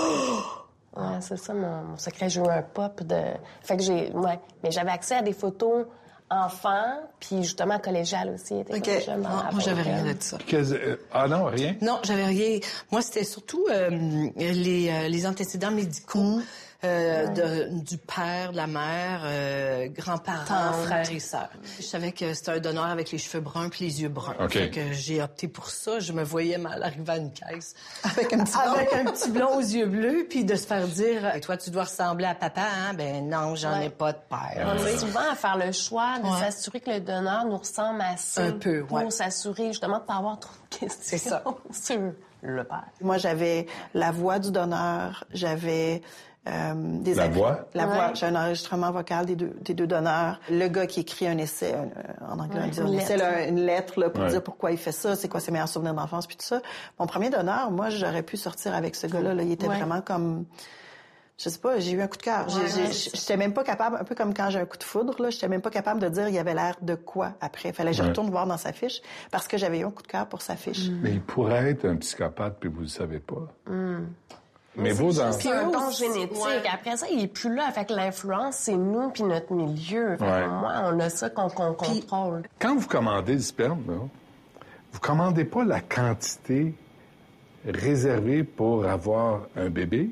Ouais, 0.94 1.20
c'est 1.20 1.38
ça 1.38 1.54
mon, 1.54 1.82
mon 1.84 1.96
secret. 1.96 2.28
J'ai 2.28 2.42
eu 2.42 2.46
un 2.46 2.60
pop 2.60 3.02
de. 3.02 3.16
Fait 3.62 3.78
que 3.78 3.82
j'ai. 3.82 4.10
Ouais. 4.12 4.38
Mais 4.62 4.70
j'avais 4.70 4.90
accès 4.90 5.14
à 5.14 5.22
des 5.22 5.32
photos 5.32 5.86
enfants, 6.32 7.00
puis 7.20 7.42
justement 7.42 7.78
collégial 7.78 8.30
aussi. 8.34 8.54
Était 8.60 8.76
OK. 8.76 9.06
dans 9.22 9.28
Ah, 9.28 9.50
moi, 9.52 9.60
j'avais 9.64 9.82
rien 9.82 10.02
de 10.02 10.16
ça. 10.20 10.38
Euh, 10.52 10.96
Ah 11.12 11.28
non, 11.28 11.44
rien? 11.46 11.76
Non, 11.80 11.98
j'avais 12.02 12.24
rien. 12.26 12.58
Moi, 12.90 13.02
c'était 13.02 13.24
surtout 13.24 13.66
euh, 13.70 13.90
les, 14.36 14.90
euh, 14.90 15.08
les 15.08 15.26
antécédents 15.26 15.70
médicaux 15.70 16.40
euh, 16.84 17.26
de- 17.28 17.80
du 17.84 17.96
père, 17.98 18.50
de 18.52 18.56
la 18.56 18.66
mère, 18.66 19.20
euh, 19.24 19.88
grands-parents, 19.88 20.72
frères 20.84 21.10
et 21.12 21.20
sœurs. 21.20 21.48
Je 21.78 21.82
savais 21.84 22.10
que 22.12 22.34
c'était 22.34 22.50
un 22.52 22.58
donneur 22.58 22.86
avec 22.86 23.10
les 23.12 23.18
cheveux 23.18 23.40
bruns 23.42 23.68
puis 23.68 23.84
les 23.84 24.02
yeux 24.02 24.08
bruns. 24.08 24.34
OK. 24.40 24.52
Fait 24.52 24.70
que 24.70 24.92
j'ai 24.92 25.22
opté 25.22 25.46
pour 25.48 25.70
ça. 25.70 26.00
Je 26.00 26.12
me 26.12 26.22
voyais 26.24 26.58
mal 26.58 26.82
arriver 26.82 27.12
à 27.12 27.16
une 27.18 27.32
caisse. 27.32 27.74
Avec 28.02 28.32
un 28.32 28.44
petit 28.44 28.52
blond. 28.52 28.72
Avec 28.74 28.92
un 28.94 29.04
petit 29.04 29.30
blond 29.30 29.56
aux 29.56 29.60
yeux 29.60 29.86
bleus, 29.86 30.26
puis 30.28 30.44
de 30.44 30.56
se 30.56 30.66
faire 30.66 30.86
dire 30.88 31.40
«Toi, 31.42 31.56
tu 31.56 31.70
dois 31.70 31.84
ressembler 31.84 32.26
à 32.26 32.34
papa, 32.34 32.62
hein?» 32.62 32.94
Ben 32.96 33.28
non, 33.28 33.54
j'en 33.54 33.76
ai 33.80 33.84
Ouais. 33.84 33.90
pas 33.90 34.12
de 34.12 34.18
père. 34.28 34.76
On 34.78 34.86
est 34.86 34.98
souvent 34.98 35.30
à 35.30 35.34
faire 35.36 35.56
le 35.58 35.70
choix 35.72 36.18
de 36.18 36.24
Ouais. 36.26 36.38
s'assurer 36.40 36.80
que 36.80 36.90
le 36.90 37.00
donneur 37.00 37.44
nous 37.44 37.58
ressemble 37.58 38.00
assez. 38.00 38.40
Un 38.40 38.52
peu, 38.52 38.84
Pour 38.84 38.98
ouais. 38.98 39.10
s'assurer 39.10 39.68
justement 39.68 39.98
de 39.98 40.04
pas 40.04 40.16
avoir 40.16 40.38
trop 40.40 40.52
de 40.70 40.76
questions 40.78 40.98
C'est 41.00 41.18
ça. 41.18 41.44
sur 41.72 42.12
le 42.42 42.64
père. 42.64 42.84
Moi, 43.00 43.18
j'avais 43.18 43.66
la 43.94 44.10
voix 44.10 44.38
du 44.40 44.50
donneur, 44.50 45.24
j'avais 45.32 46.02
euh, 46.48 46.72
des 46.76 47.14
La 47.14 47.28
voix? 47.28 47.66
La 47.74 47.86
Ouais. 47.86 47.94
voix. 47.94 48.14
J'ai 48.14 48.26
un 48.26 48.34
enregistrement 48.34 48.90
vocal 48.90 49.26
des 49.26 49.36
deux, 49.36 49.52
des 49.60 49.74
deux 49.74 49.86
donneurs. 49.86 50.40
Le 50.50 50.66
gars 50.68 50.86
qui 50.86 51.00
écrit 51.00 51.28
un 51.28 51.38
essai, 51.38 51.74
un- 51.74 52.26
en 52.32 52.38
anglais, 52.40 52.60
Ouais, 52.60 52.66
on 52.66 52.68
dit 52.70 52.80
une 52.80 52.86
un 52.86 52.98
essai, 52.98 53.16
lettre. 53.16 53.30
là, 53.30 53.46
une 53.46 53.60
lettre 53.64 54.00
là, 54.00 54.10
pour 54.10 54.24
Ouais. 54.24 54.30
dire 54.30 54.42
pourquoi 54.42 54.72
il 54.72 54.78
fait 54.78 54.92
ça, 54.92 55.14
c'est 55.14 55.28
quoi 55.28 55.40
ses 55.40 55.52
meilleurs 55.52 55.68
souvenirs 55.68 55.94
d'enfance, 55.94 56.26
puis 56.26 56.36
tout 56.36 56.44
ça. 56.46 56.60
Mon 56.98 57.06
premier 57.06 57.30
donneur, 57.30 57.70
moi, 57.70 57.90
j'aurais 57.90 58.22
pu 58.24 58.36
sortir 58.36 58.74
avec 58.74 58.96
ce 58.96 59.06
gars-là. 59.06 59.34
là. 59.34 59.42
Il 59.42 59.52
était 59.52 59.68
Ouais. 59.68 59.76
vraiment 59.76 60.00
comme... 60.00 60.44
Je 61.38 61.48
sais 61.48 61.58
pas, 61.58 61.80
j'ai 61.80 61.92
eu 61.92 62.00
un 62.02 62.06
coup 62.06 62.18
de 62.18 62.22
cœur. 62.22 62.48
J'ai- 62.48 62.60
Ouais, 62.60 62.68
j'ai- 62.68 62.82
ouais. 62.82 62.92
J'étais 63.14 63.36
même 63.36 63.52
pas 63.52 63.64
capable, 63.64 63.96
un 63.96 64.04
peu 64.04 64.14
comme 64.14 64.32
quand 64.34 64.50
j'ai 64.50 64.60
un 64.60 64.66
coup 64.66 64.76
de 64.76 64.84
foudre, 64.84 65.20
là, 65.20 65.30
j'étais 65.30 65.48
même 65.48 65.62
pas 65.62 65.70
capable 65.70 65.98
de 66.00 66.08
dire 66.08 66.28
il 66.28 66.38
avait 66.38 66.54
l'air 66.54 66.76
de 66.82 66.94
quoi 66.94 67.32
après. 67.40 67.72
Fallait 67.72 67.90
que 67.90 67.96
je 67.96 68.02
Ouais. 68.02 68.08
retourne 68.10 68.30
voir 68.30 68.46
dans 68.46 68.58
sa 68.58 68.72
fiche 68.72 69.00
parce 69.32 69.48
que 69.48 69.56
j'avais 69.56 69.80
eu 69.80 69.84
un 69.84 69.90
coup 69.90 70.02
de 70.02 70.06
cœur 70.08 70.26
pour 70.28 70.40
sa 70.42 70.54
fiche. 70.54 70.88
Mais 71.02 71.10
il 71.12 71.20
pourrait 71.22 71.70
être 71.70 71.84
un 71.86 71.96
psychopathe, 71.96 72.58
puis 72.60 72.68
vous 72.68 72.82
le 72.82 72.86
savez 72.86 73.18
pas. 73.18 73.48
Hmm. 73.66 74.04
Mais 74.76 74.92
vos 74.92 75.20
enfants... 75.20 75.38
C'est 75.38 75.52
un 75.52 75.66
don 75.70 75.90
génétique. 75.90 76.42
ouais. 76.42 76.62
Après 76.72 76.96
ça, 76.96 77.06
il 77.10 77.24
est 77.24 77.26
plus 77.28 77.54
là. 77.54 77.70
Fait 77.72 77.84
que 77.84 77.92
l'influence, 77.92 78.56
c'est 78.56 78.76
nous 78.76 79.10
puis 79.10 79.22
notre 79.22 79.52
milieu. 79.52 80.16
Fait 80.16 80.24
que 80.24 80.30
Ouais. 80.30 80.46
Moi, 80.46 80.72
on 80.86 80.98
a 81.00 81.10
ça 81.10 81.28
qu'on 81.30 81.48
contrôle. 81.50 82.42
Quand 82.58 82.76
vous 82.76 82.88
commandez 82.88 83.36
du 83.36 83.42
sperme, 83.42 83.82
là, 83.86 83.94
vous 84.92 85.00
commandez 85.00 85.44
pas 85.44 85.64
la 85.64 85.80
quantité 85.80 86.74
réservée 87.66 88.44
pour 88.44 88.86
avoir 88.86 89.40
un 89.56 89.68
bébé. 89.70 90.10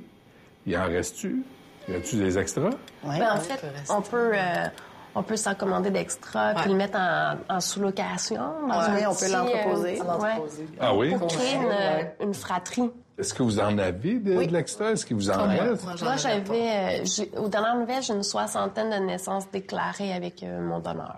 Il 0.66 0.77
en 0.77 0.85
reste-tu? 0.87 1.42
Y 1.88 1.94
a-tu 1.94 2.16
des 2.16 2.38
extras? 2.38 2.70
Ouais. 3.05 3.18
Ben, 3.18 3.33
en 3.33 3.40
fait, 3.40 3.61
on 3.88 4.03
peut, 4.03 4.33
euh, 4.35 4.66
on 5.14 5.23
peut 5.23 5.37
s'en 5.37 5.55
commander 5.55 5.90
d'extra 5.90 6.55
puis 6.55 6.70
le 6.70 6.77
mettre 6.77 6.99
en, 6.99 7.37
en 7.49 7.61
sous-location. 7.61 8.37
dans 8.68 8.79
Ouais, 8.94 9.07
on 9.07 9.14
peut 9.14 9.33
l'entreposer. 9.33 10.01
euh, 10.01 10.18
ouais, 10.18 10.42
Ah 10.79 10.94
oui? 10.94 11.14
Pour 11.16 11.27
créer 11.29 11.57
une, 11.57 12.27
une 12.29 12.35
fratrie. 12.35 12.90
Est-ce 13.20 13.35
que 13.35 13.42
vous 13.42 13.61
en 13.61 13.76
avez 13.78 14.18
de, 14.18 14.35
de 14.35 14.50
l'extra? 14.52 14.92
Est-ce 14.92 15.04
qu'il 15.06 15.16
vous 15.16 15.30
en 15.30 15.46
reste? 15.46 15.85
Moi, 16.02 16.16
j'avais, 16.16 17.00
euh, 17.00 17.04
j'ai- 17.04 17.30
aux 17.38 17.48
dernières 17.48 17.76
nouvelles, 17.76 18.02
j'ai 18.02 18.14
une 18.14 18.22
soixantaine 18.22 18.90
de 18.90 19.04
naissances 19.06 19.50
déclarées 19.50 20.12
avec 20.12 20.42
euh, 20.42 20.61
mon 20.62 20.80
donneur. 20.80 21.16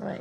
Ouais. 0.00 0.20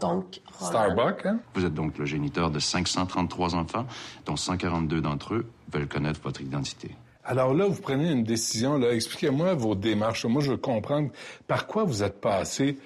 Donc, 0.00 0.40
Starbucks, 0.60 1.26
hein? 1.26 1.38
Vous 1.54 1.64
êtes 1.64 1.74
donc 1.74 1.96
le 1.98 2.06
géniteur 2.06 2.50
de 2.50 2.58
533 2.58 3.54
enfants, 3.54 3.86
dont 4.26 4.36
142 4.36 5.00
d'entre 5.00 5.34
eux 5.34 5.46
veulent 5.72 5.86
connaître 5.88 6.20
votre 6.22 6.40
identité. 6.40 6.94
Alors 7.24 7.52
là, 7.54 7.66
vous 7.66 7.80
prenez 7.80 8.10
une 8.10 8.24
décision. 8.24 8.78
Là, 8.78 8.92
expliquez-moi 8.94 9.52
vos 9.54 9.74
démarches. 9.74 10.24
Moi, 10.24 10.42
je 10.42 10.52
veux 10.52 10.56
comprendre 10.56 11.10
par 11.46 11.66
quoi 11.66 11.84
vous 11.84 12.02
êtes 12.02 12.20
passé 12.22 12.78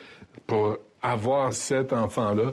pour 0.46 0.78
avoir 1.00 1.52
cet 1.52 1.92
enfant-là. 1.92 2.52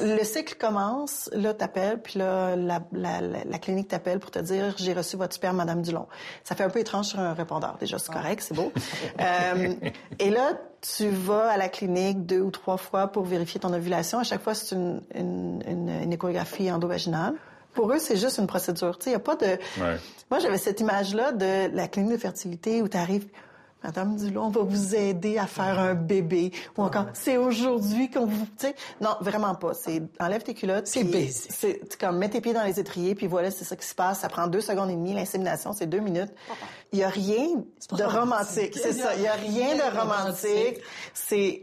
Le 0.00 0.22
cycle 0.22 0.54
commence, 0.56 1.30
là, 1.32 1.54
t'appelles, 1.54 2.00
puis 2.00 2.18
là, 2.18 2.54
la, 2.56 2.80
la, 2.92 3.20
la, 3.22 3.44
la 3.44 3.58
clinique 3.58 3.88
t'appelle 3.88 4.20
pour 4.20 4.30
te 4.30 4.38
dire 4.38 4.74
«J'ai 4.76 4.92
reçu 4.92 5.16
votre 5.16 5.34
sperme, 5.34 5.56
Madame 5.56 5.80
Dulon». 5.80 6.06
Ça 6.44 6.54
fait 6.54 6.64
un 6.64 6.68
peu 6.68 6.78
étrange 6.78 7.06
sur 7.06 7.18
un 7.20 7.32
répondeur. 7.32 7.76
Déjà, 7.80 7.98
c'est 7.98 8.12
correct, 8.12 8.42
c'est 8.46 8.54
beau. 8.54 8.72
Euh, 9.20 9.74
et 10.18 10.30
là, 10.30 10.52
tu 10.80 11.08
vas 11.08 11.48
à 11.48 11.56
la 11.56 11.68
clinique 11.68 12.24
deux 12.26 12.40
ou 12.40 12.50
trois 12.50 12.76
fois 12.76 13.08
pour 13.08 13.24
vérifier 13.24 13.58
ton 13.58 13.72
ovulation. 13.72 14.18
À 14.18 14.22
chaque 14.22 14.42
fois, 14.42 14.54
c'est 14.54 14.74
une, 14.74 15.02
une, 15.14 15.62
une, 15.66 15.88
une 15.88 16.12
échographie 16.12 16.70
endovaginale. 16.70 17.34
Pour 17.74 17.90
eux, 17.92 17.98
c'est 17.98 18.16
juste 18.16 18.38
une 18.38 18.46
procédure. 18.46 18.96
Tu 18.98 19.04
sais, 19.04 19.10
il 19.10 19.12
n'y 19.14 19.16
a 19.16 19.20
pas 19.20 19.36
de... 19.36 19.46
Ouais. 19.46 19.96
Moi, 20.30 20.38
j'avais 20.40 20.58
cette 20.58 20.80
image-là 20.80 21.32
de 21.32 21.74
la 21.74 21.88
clinique 21.88 22.12
de 22.12 22.18
fertilité 22.18 22.82
où 22.82 22.88
tu 22.88 22.96
arrives... 22.96 23.26
Madame 23.84 24.16
Dulon, 24.16 24.44
on 24.46 24.48
va 24.50 24.62
vous 24.62 24.94
aider 24.96 25.38
à 25.38 25.46
faire 25.46 25.78
un 25.78 25.94
bébé. 25.94 26.50
Ou 26.76 26.82
encore, 26.82 27.06
c'est 27.14 27.36
aujourd'hui 27.36 28.10
qu'on 28.10 28.26
vous... 28.26 28.44
Tu 28.58 28.66
sais, 28.66 28.74
non, 29.00 29.10
vraiment 29.20 29.54
pas. 29.54 29.72
C'est 29.74 30.02
enlève 30.18 30.42
tes 30.42 30.54
culottes. 30.54 30.86
C'est 30.88 31.04
basic. 31.04 31.50
C'est 31.52 31.98
comme 31.98 32.18
mets 32.18 32.28
tes 32.28 32.40
pieds 32.40 32.52
dans 32.52 32.64
les 32.64 32.80
étriers, 32.80 33.14
puis 33.14 33.26
voilà, 33.28 33.50
c'est 33.52 33.64
ça 33.64 33.76
qui 33.76 33.86
se 33.86 33.94
passe. 33.94 34.20
Ça 34.20 34.28
prend 34.28 34.48
deux 34.48 34.60
secondes 34.60 34.90
et 34.90 34.94
demie. 34.94 35.14
L'insémination, 35.14 35.72
c'est 35.72 35.86
deux 35.86 36.00
minutes. 36.00 36.30
Il 36.92 36.98
y 36.98 37.04
a 37.04 37.08
rien 37.08 37.46
de 37.92 38.02
romantique. 38.02 38.74
C'est 38.76 38.92
ça. 38.94 39.14
Il 39.14 39.22
y 39.22 39.28
a 39.28 39.34
rien 39.34 39.74
de 39.76 39.96
romantique. 39.96 40.80
C'est... 41.14 41.60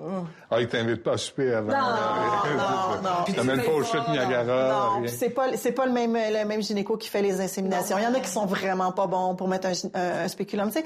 Ah, 0.51 0.61
il 0.61 0.67
t'invite 0.69 1.03
pas 1.03 1.13
à 1.13 1.17
souper 1.17 1.53
avant. 1.53 1.67
Non, 1.71 1.77
non, 2.57 3.01
non. 3.09 3.23
Tu 3.25 3.33
t'amènes 3.33 3.63
pas 3.63 3.71
au 3.71 3.83
chute 3.83 4.07
Niagara. 4.09 4.69
Non, 4.95 5.01
puis 5.01 5.09
c'est 5.11 5.29
pas 5.31 5.57
c'est 5.57 5.71
pas 5.73 5.85
le 5.85 5.91
même 5.91 6.13
le 6.15 6.45
même 6.45 6.61
gynéco 6.61 6.95
qui 6.97 7.09
fait 7.09 7.21
les 7.21 7.41
inséminations. 7.41 7.97
Il 7.97 8.03
y 8.03 8.07
en 8.07 8.13
a 8.13 8.19
qui 8.19 8.29
sont 8.29 8.45
vraiment 8.45 8.91
pas 8.91 9.07
bons 9.07 9.35
pour 9.35 9.47
mettre 9.47 9.67
un, 9.67 9.73
gy- 9.73 9.91
un, 9.93 10.23
un 10.25 10.27
spéculum. 10.27 10.69
Tu 10.71 10.79
sais, 10.79 10.85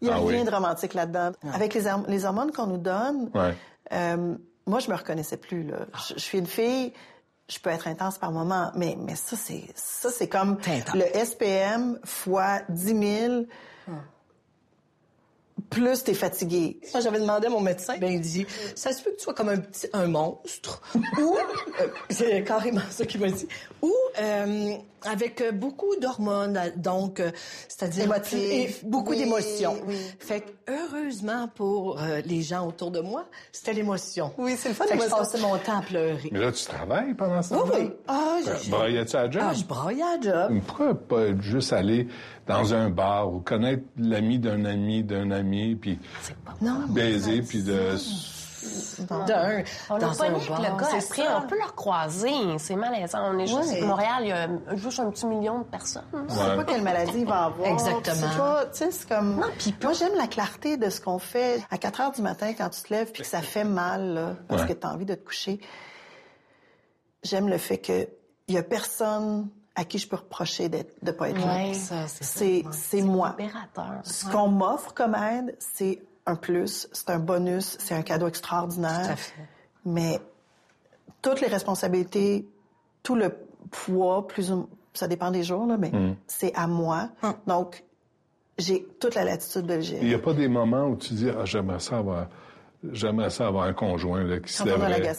il 0.00 0.08
y 0.08 0.10
a 0.10 0.14
Ah 0.14 0.18
rien 0.18 0.40
oui. 0.40 0.44
de 0.44 0.50
romantique 0.50 0.94
là-dedans. 0.94 1.32
Avec 1.52 1.74
les, 1.74 1.82
les 2.08 2.24
hormones 2.24 2.52
qu'on 2.52 2.66
nous 2.66 2.78
donne, 2.78 3.30
Ouais. 3.34 3.54
euh, 3.92 4.34
moi 4.66 4.78
je 4.80 4.90
me 4.90 4.96
reconnaissais 4.96 5.36
plus 5.36 5.64
là. 5.64 5.78
Je, 6.08 6.14
je 6.14 6.20
suis 6.20 6.38
une 6.38 6.46
fille. 6.46 6.92
Je 7.50 7.58
peux 7.60 7.70
être 7.70 7.88
intense 7.88 8.18
par 8.18 8.30
moment, 8.30 8.70
mais 8.74 8.94
mais 9.00 9.14
ça 9.14 9.34
c'est 9.34 9.64
ça 9.74 10.10
c'est 10.10 10.28
comme 10.28 10.58
le 10.94 11.24
SPM 11.24 11.98
fois 12.04 12.60
10 12.68 13.18
000 13.28 13.44
plus 15.70 16.02
t'es 16.04 16.14
fatigué. 16.14 16.80
Moi, 16.92 17.00
j'avais 17.02 17.20
demandé 17.20 17.46
à 17.46 17.50
mon 17.50 17.60
médecin, 17.60 17.96
ben 17.98 18.12
il 18.12 18.20
dit, 18.20 18.46
ça 18.74 18.92
se 18.92 19.02
peut 19.02 19.10
que 19.10 19.16
tu 19.16 19.22
sois 19.24 19.34
comme 19.34 19.48
un 19.50 19.58
petit, 19.58 19.86
un 19.92 20.06
monstre, 20.06 20.80
ou, 20.94 21.36
euh, 21.36 21.86
c'est 22.10 22.42
carrément 22.44 22.80
ça 22.90 23.04
qu'il 23.04 23.20
m'a 23.20 23.28
dit, 23.30 23.46
ou 23.82 23.92
euh, 24.20 24.72
avec 25.04 25.42
beaucoup 25.54 25.94
d'hormones, 26.00 26.58
donc, 26.76 27.20
euh, 27.20 27.30
c'est-à-dire 27.68 28.08
beaucoup 28.82 29.10
Oui, 29.10 29.18
d'émotions. 29.18 29.76
oui. 29.86 29.96
Fait 30.18 30.40
que, 30.40 30.50
heureusement 30.72 31.48
pour 31.54 32.00
euh, 32.02 32.20
les 32.24 32.42
gens 32.42 32.66
autour 32.66 32.90
de 32.90 33.00
moi, 33.00 33.26
c'était 33.52 33.72
l'émotion. 33.74 34.32
Oui, 34.38 34.56
c'est 34.58 34.70
le 34.70 34.74
fun, 34.74 34.86
Fait 34.86 34.96
que 34.98 35.04
je 35.04 35.08
passais 35.10 35.38
mon 35.38 35.56
temps 35.58 35.78
à 35.78 35.82
pleurer. 35.82 36.28
Mais 36.32 36.40
là, 36.40 36.50
tu 36.50 36.64
travailles 36.64 37.14
pendant 37.14 37.42
ce 37.42 37.54
Oui, 37.54 37.60
oui. 37.74 37.90
Ah, 38.08 38.38
Ben, 38.44 38.56
je- 38.64 38.70
Braillais-tu 38.70 39.16
à 39.16 39.22
la 39.24 39.30
job? 39.30 39.42
Ah, 39.44 39.52
je 39.54 39.64
braillais 39.64 40.02
à 40.02 40.16
la 40.16 40.20
job. 40.48 40.60
Pourquoi 40.66 40.94
pas 40.94 41.38
juste 41.40 41.72
aller 41.72 42.08
dans 42.48 42.74
un 42.74 42.90
bar 42.90 43.32
ou 43.32 43.40
connaître 43.40 43.84
l'ami 43.96 44.38
d'un 44.38 44.64
ami 44.64 45.04
d'un 45.04 45.30
ami, 45.30 45.76
puis 45.76 45.98
Non, 46.60 46.80
baiser, 46.88 47.42
puis 47.42 47.62
de... 47.62 47.94
D'un, 48.98 49.62
On 49.88 49.98
dans 49.98 50.08
n'a 50.10 50.14
pas 50.14 50.26
un 50.26 50.32
bar, 50.32 50.60
le 50.60 50.78
gars 50.80 50.88
après. 50.98 51.22
On 51.36 51.46
peut 51.46 51.56
le 51.56 51.70
croiser. 51.72 52.58
C'est 52.58 52.74
malaisant. 52.74 53.20
On 53.32 53.38
est 53.38 53.46
juste 53.46 53.70
Ouais. 53.72 53.82
à 53.82 53.86
Montréal, 53.86 54.22
il 54.22 54.28
y 54.28 54.32
a 54.32 54.48
juste 54.74 54.98
un 54.98 55.08
petit 55.10 55.26
million 55.26 55.60
de 55.60 55.64
personnes. 55.64 56.02
Je 56.28 56.34
sais 56.34 56.56
pas 56.56 56.64
quelle 56.64 56.82
maladie 56.82 57.20
il 57.20 57.26
va 57.26 57.44
avoir. 57.44 57.68
Exactement. 57.68 58.14
C'est 58.32 58.36
pas, 58.38 58.66
tu 58.66 58.78
sais, 58.78 58.90
c'est 58.90 59.08
comme. 59.08 59.36
moi, 59.36 59.92
j'aime 59.92 60.14
la 60.16 60.26
clarté 60.26 60.76
de 60.76 60.90
ce 60.90 61.00
qu'on 61.00 61.20
fait 61.20 61.62
à 61.70 61.78
4 61.78 62.00
heures 62.00 62.12
du 62.12 62.20
matin 62.20 62.52
quand 62.58 62.68
tu 62.70 62.82
te 62.82 62.92
lèves 62.92 63.12
puis 63.12 63.22
que 63.22 63.28
ça 63.28 63.40
fait 63.42 63.64
mal, 63.64 64.14
là, 64.14 64.34
parce 64.48 64.62
Ouais. 64.62 64.68
que 64.68 64.72
tu 64.72 64.86
as 64.86 64.90
envie 64.90 65.06
de 65.06 65.14
te 65.14 65.24
coucher. 65.24 65.60
J'aime 67.22 67.48
le 67.48 67.58
fait 67.58 67.78
que 67.78 68.08
il 68.48 68.54
y 68.54 68.58
a 68.58 68.62
personne 68.62 69.48
à 69.80 69.84
qui 69.84 69.98
je 69.98 70.08
peux 70.08 70.16
reprocher 70.16 70.68
d'être, 70.68 70.92
de 71.04 71.12
pas 71.12 71.30
être 71.30 71.36
Ouais. 71.46 71.72
là. 71.90 72.06
C'est 72.08 73.02
moi. 73.02 73.34
libérateur. 73.38 74.00
Ce 74.02 74.26
Ouais. 74.26 74.32
qu'on 74.32 74.48
m'offre 74.48 74.92
comme 74.92 75.14
aide, 75.14 75.54
c'est 75.60 76.00
un 76.26 76.34
plus, 76.34 76.88
c'est 76.92 77.10
un 77.10 77.18
bonus, 77.20 77.76
c'est 77.78 77.94
un 77.94 78.02
cadeau 78.02 78.26
extraordinaire. 78.26 79.06
Tout 79.06 79.12
à 79.12 79.16
fait. 79.16 79.48
Mais 79.84 80.20
toutes 81.22 81.40
les 81.40 81.46
responsabilités, 81.46 82.46
tout 83.02 83.14
le 83.14 83.30
poids, 83.70 84.26
plus 84.26 84.50
ou 84.50 84.68
ça 84.94 85.06
dépend 85.06 85.30
des 85.30 85.44
jours, 85.44 85.66
là, 85.66 85.76
mais 85.78 85.90
Mm. 85.90 86.16
c'est 86.26 86.52
à 86.56 86.66
moi. 86.66 87.10
Donc, 87.46 87.84
j'ai 88.58 88.84
toute 88.98 89.14
la 89.14 89.22
latitude 89.24 89.66
de 89.66 89.74
le 89.74 89.80
Il 89.80 89.84
gérer. 89.84 90.04
n'y 90.06 90.14
a 90.14 90.18
pas 90.18 90.34
des 90.34 90.48
moments 90.48 90.86
où 90.86 90.96
tu 90.96 91.14
dis, 91.14 91.28
ah, 91.30 91.44
j'aimerais 91.44 91.78
ça 91.78 91.98
avoir, 91.98 92.26
j'aimerais 92.90 93.30
ça 93.30 93.46
avoir 93.46 93.64
un 93.66 93.74
conjoint 93.74 94.24
là, 94.24 94.40
qui 94.40 94.52
se 94.52 94.64
Quand 94.64 94.70
a 94.70 94.76
la 94.76 94.88
lèverait. 94.98 95.14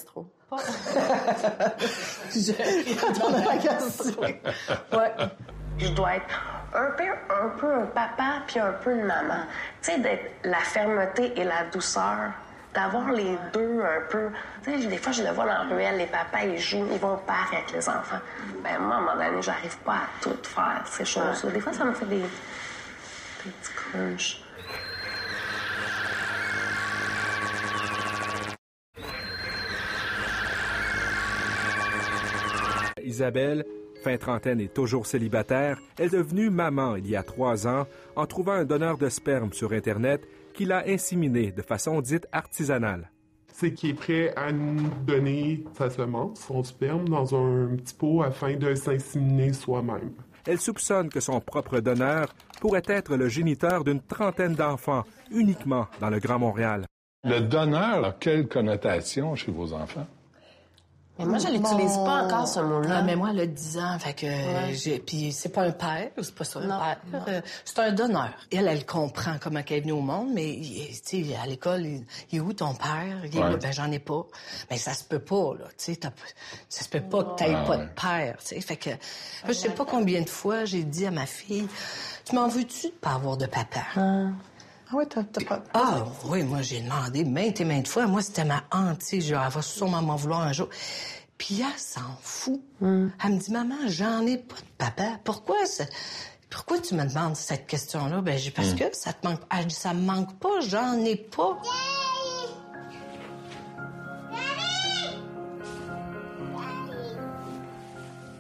La 3.46 3.58
gastro. 3.64 4.24
Ouais. 4.24 5.14
Je 5.78 5.88
dois 5.90 6.16
être 6.16 6.26
un 6.74 6.92
peu, 6.92 7.04
un 7.04 7.50
peu 7.58 7.74
un 7.74 7.86
papa 7.86 8.44
puis 8.48 8.60
un 8.60 8.74
peu 8.74 8.92
une 8.92 9.06
maman. 9.06 9.46
Tu 9.82 9.92
sais, 9.92 10.00
d'être 10.00 10.32
la 10.44 10.60
fermeté 10.60 11.34
et 11.40 11.44
la 11.44 11.66
douceur. 11.72 12.32
D'avoir 12.74 13.12
les 13.12 13.36
deux 13.52 13.82
un 13.82 14.02
peu. 14.12 14.30
Tu 14.64 14.80
sais, 14.80 14.88
des 14.88 14.98
fois, 14.98 15.12
je 15.12 15.24
le 15.24 15.32
vois 15.32 15.46
dans 15.46 15.64
la 15.68 15.76
ruelle, 15.76 15.98
les 15.98 16.06
papas, 16.06 16.44
ils 16.44 16.60
jouent, 16.60 16.88
ils 16.92 17.00
vont 17.00 17.16
au 17.16 17.18
parc 17.18 17.52
avec 17.54 17.72
les 17.72 17.90
enfants. 17.90 18.20
Ben, 18.64 18.78
moi, 18.80 18.96
à 18.96 18.98
un 19.00 19.02
moment 19.02 19.16
donné, 19.16 19.42
j'arrive 19.42 19.76
pas 19.80 19.94
à 19.94 20.08
tout 20.22 20.38
faire, 20.44 20.84
ces 20.86 21.04
choses-là. 21.04 21.50
Des 21.50 21.60
fois, 21.62 21.74
ça 21.74 21.84
me 21.84 21.94
fait 21.94 22.06
des, 22.06 22.20
des 22.20 22.28
petits 23.50 23.74
crunchs. 23.74 24.44
Isabelle, 33.10 33.66
fin 34.04 34.18
trentaine 34.18 34.62
et 34.62 34.70
toujours 34.70 35.06
célibataire, 35.06 35.80
est 35.98 36.14
devenue 36.14 36.50
maman 36.50 36.96
il 36.96 37.10
y 37.10 37.16
a 37.16 37.24
trois 37.24 37.68
ans 37.68 37.86
en 38.16 38.26
trouvant 38.26 38.54
un 38.54 38.66
donneur 38.66 38.98
de 38.98 39.10
sperme 39.10 39.52
sur 39.52 39.74
Internet 39.74 40.22
qui 40.54 40.66
l'a 40.66 40.84
inséminé 40.88 41.52
de 41.52 41.62
façon 41.62 42.02
dite 42.02 42.28
artisanale. 42.32 43.10
c'est 43.54 43.74
qu'il 43.74 43.90
est 43.90 43.94
prêt 43.94 44.34
à 44.38 44.54
nous 44.54 44.90
donner 45.06 45.66
sa 45.78 45.90
semence, 45.90 46.40
son 46.48 46.64
sperme, 46.64 47.10
dans 47.10 47.36
un 47.36 47.76
petit 47.76 47.94
pot 47.94 48.22
afin 48.24 48.56
de 48.56 48.74
s'inséminer 48.74 49.52
soi-même. 49.52 50.14
Elle 50.46 50.60
soupçonne 50.60 51.10
que 51.10 51.20
son 51.20 51.42
propre 51.42 51.80
donneur 51.82 52.34
pourrait 52.62 52.84
être 52.88 53.18
le 53.18 53.28
géniteur 53.28 53.84
d'une 53.84 54.02
trentaine 54.02 54.56
d'enfants 54.56 55.04
uniquement 55.32 55.88
dans 56.00 56.10
le 56.10 56.20
Grand 56.20 56.40
Montréal. 56.40 56.86
Le 57.26 57.42
donneur 57.42 58.06
a 58.06 58.12
quelle 58.14 58.48
connotation 58.48 59.36
chez 59.36 59.52
vos 59.52 59.74
enfants? 59.74 60.08
Mais 61.20 61.26
moi, 61.26 61.38
je 61.38 61.48
l'utilise 61.50 61.98
Mon- 61.98 62.06
pas 62.06 62.24
encore, 62.24 62.48
ce 62.48 62.60
mot-là. 62.62 62.96
Ah, 63.00 63.02
mais 63.04 63.16
moi, 63.16 63.30
elle 63.32 63.42
a 63.42 63.46
10 63.46 63.78
ans, 63.78 64.00
fait 64.00 64.14
que 64.14 64.26
Ouais. 64.26 64.74
j'ai... 64.74 65.00
Puis 65.00 65.32
c'est 65.34 65.50
pas 65.50 65.64
un 65.64 65.72
père, 65.72 66.10
c'est 66.22 66.34
pas 66.34 66.44
ça, 66.46 66.60
un 66.60 66.64
Non, 66.68 66.80
père. 66.80 66.98
non. 67.12 67.20
euh, 67.28 67.42
c'est 67.66 67.78
un 67.80 67.92
donneur. 67.92 68.30
Elle, 68.52 68.68
elle 68.68 68.86
comprend 68.86 69.34
comment 69.42 69.60
elle 69.68 69.78
est 69.78 69.82
venue 69.82 69.92
au 69.92 70.00
monde, 70.02 70.30
mais, 70.34 70.58
tu 70.62 71.26
sais, 71.26 71.36
à 71.36 71.46
l'école, 71.46 71.86
il, 71.86 72.06
il 72.32 72.38
est 72.38 72.40
où 72.40 72.54
ton 72.54 72.74
père? 72.74 73.20
Il 73.26 73.36
est 73.38 73.42
Ouais. 73.44 73.50
là, 73.50 73.58
ben 73.58 73.72
j'en 73.74 73.92
ai 73.92 74.00
pas. 74.00 74.26
Mais 74.72 74.78
ça 74.78 74.94
se 74.94 75.04
peut 75.04 75.20
pas, 75.20 75.54
là, 75.60 75.66
tu 75.78 75.94
sais, 75.94 76.00
ça 76.70 76.84
se 76.84 76.90
peut 76.90 77.02
pas 77.02 77.24
que 77.26 77.36
t'aies 77.36 77.54
Ah, 77.54 77.64
pas 77.66 77.78
ouais. 77.78 77.84
de 77.86 77.90
père, 77.90 78.38
tu 78.40 78.46
sais. 78.56 78.62
Fait 78.62 78.78
que, 78.78 78.90
moi, 78.90 78.98
je 79.50 79.54
sais 79.54 79.70
pas 79.72 79.86
combien 79.86 80.22
de 80.22 80.30
fois 80.30 80.64
j'ai 80.66 80.84
dit 80.84 81.06
à 81.06 81.12
ma 81.12 81.26
fille, 81.26 81.68
tu 82.26 82.34
m'en 82.36 82.48
veux-tu 82.48 82.88
de 82.88 82.92
pas 82.94 83.12
avoir 83.16 83.36
de 83.36 83.46
papa? 83.46 83.82
Ah 83.98 84.28
ouais, 84.94 85.06
t'as, 85.06 85.24
t'as 85.24 85.46
pas. 85.46 85.64
Ah 85.74 86.04
oui, 86.26 86.44
moi 86.44 86.62
j'ai 86.62 86.82
demandé 86.82 87.24
maintes 87.24 87.60
et 87.62 87.66
maintes 87.66 87.88
fois. 87.88 88.08
Moi, 88.08 88.22
c'était 88.22 88.46
ma 88.46 88.64
sais, 89.00 89.22
je- 89.22 89.34
elle 89.36 89.50
va 89.50 89.62
sûrement 89.62 90.02
m'en 90.02 90.16
vouloir 90.16 90.42
un 90.42 90.54
jour. 90.54 90.68
Puis 91.38 91.62
elle 91.62 91.80
s'en 91.80 92.02
fout. 92.22 92.60
Hmm. 92.82 93.08
Elle 93.24 93.32
me 93.34 93.40
dit, 93.40 93.52
maman, 93.52 93.76
j'en 93.88 94.26
ai 94.26 94.38
pas 94.38 94.56
de 94.56 94.62
papa. 94.78 95.04
Pourquoi 95.24 95.66
ça- 95.66 95.86
Pourquoi 96.50 96.80
tu 96.80 96.96
me 96.96 97.06
demandes 97.08 97.36
cette 97.36 97.68
question-là? 97.68 98.22
Ben, 98.22 98.38
j'ai 98.38 98.52
parce 98.52 98.70
Hmm. 98.74 98.76
que 98.78 98.84
ça 98.96 99.14
te 99.14 99.26
manque. 99.28 99.40
Elle 99.58 99.68
dit, 99.68 99.76
ça 99.76 99.94
me 99.94 100.02
manque 100.02 100.34
pas, 100.40 100.60
j'en 100.62 100.96
ai 101.06 101.16
pas. 101.16 101.58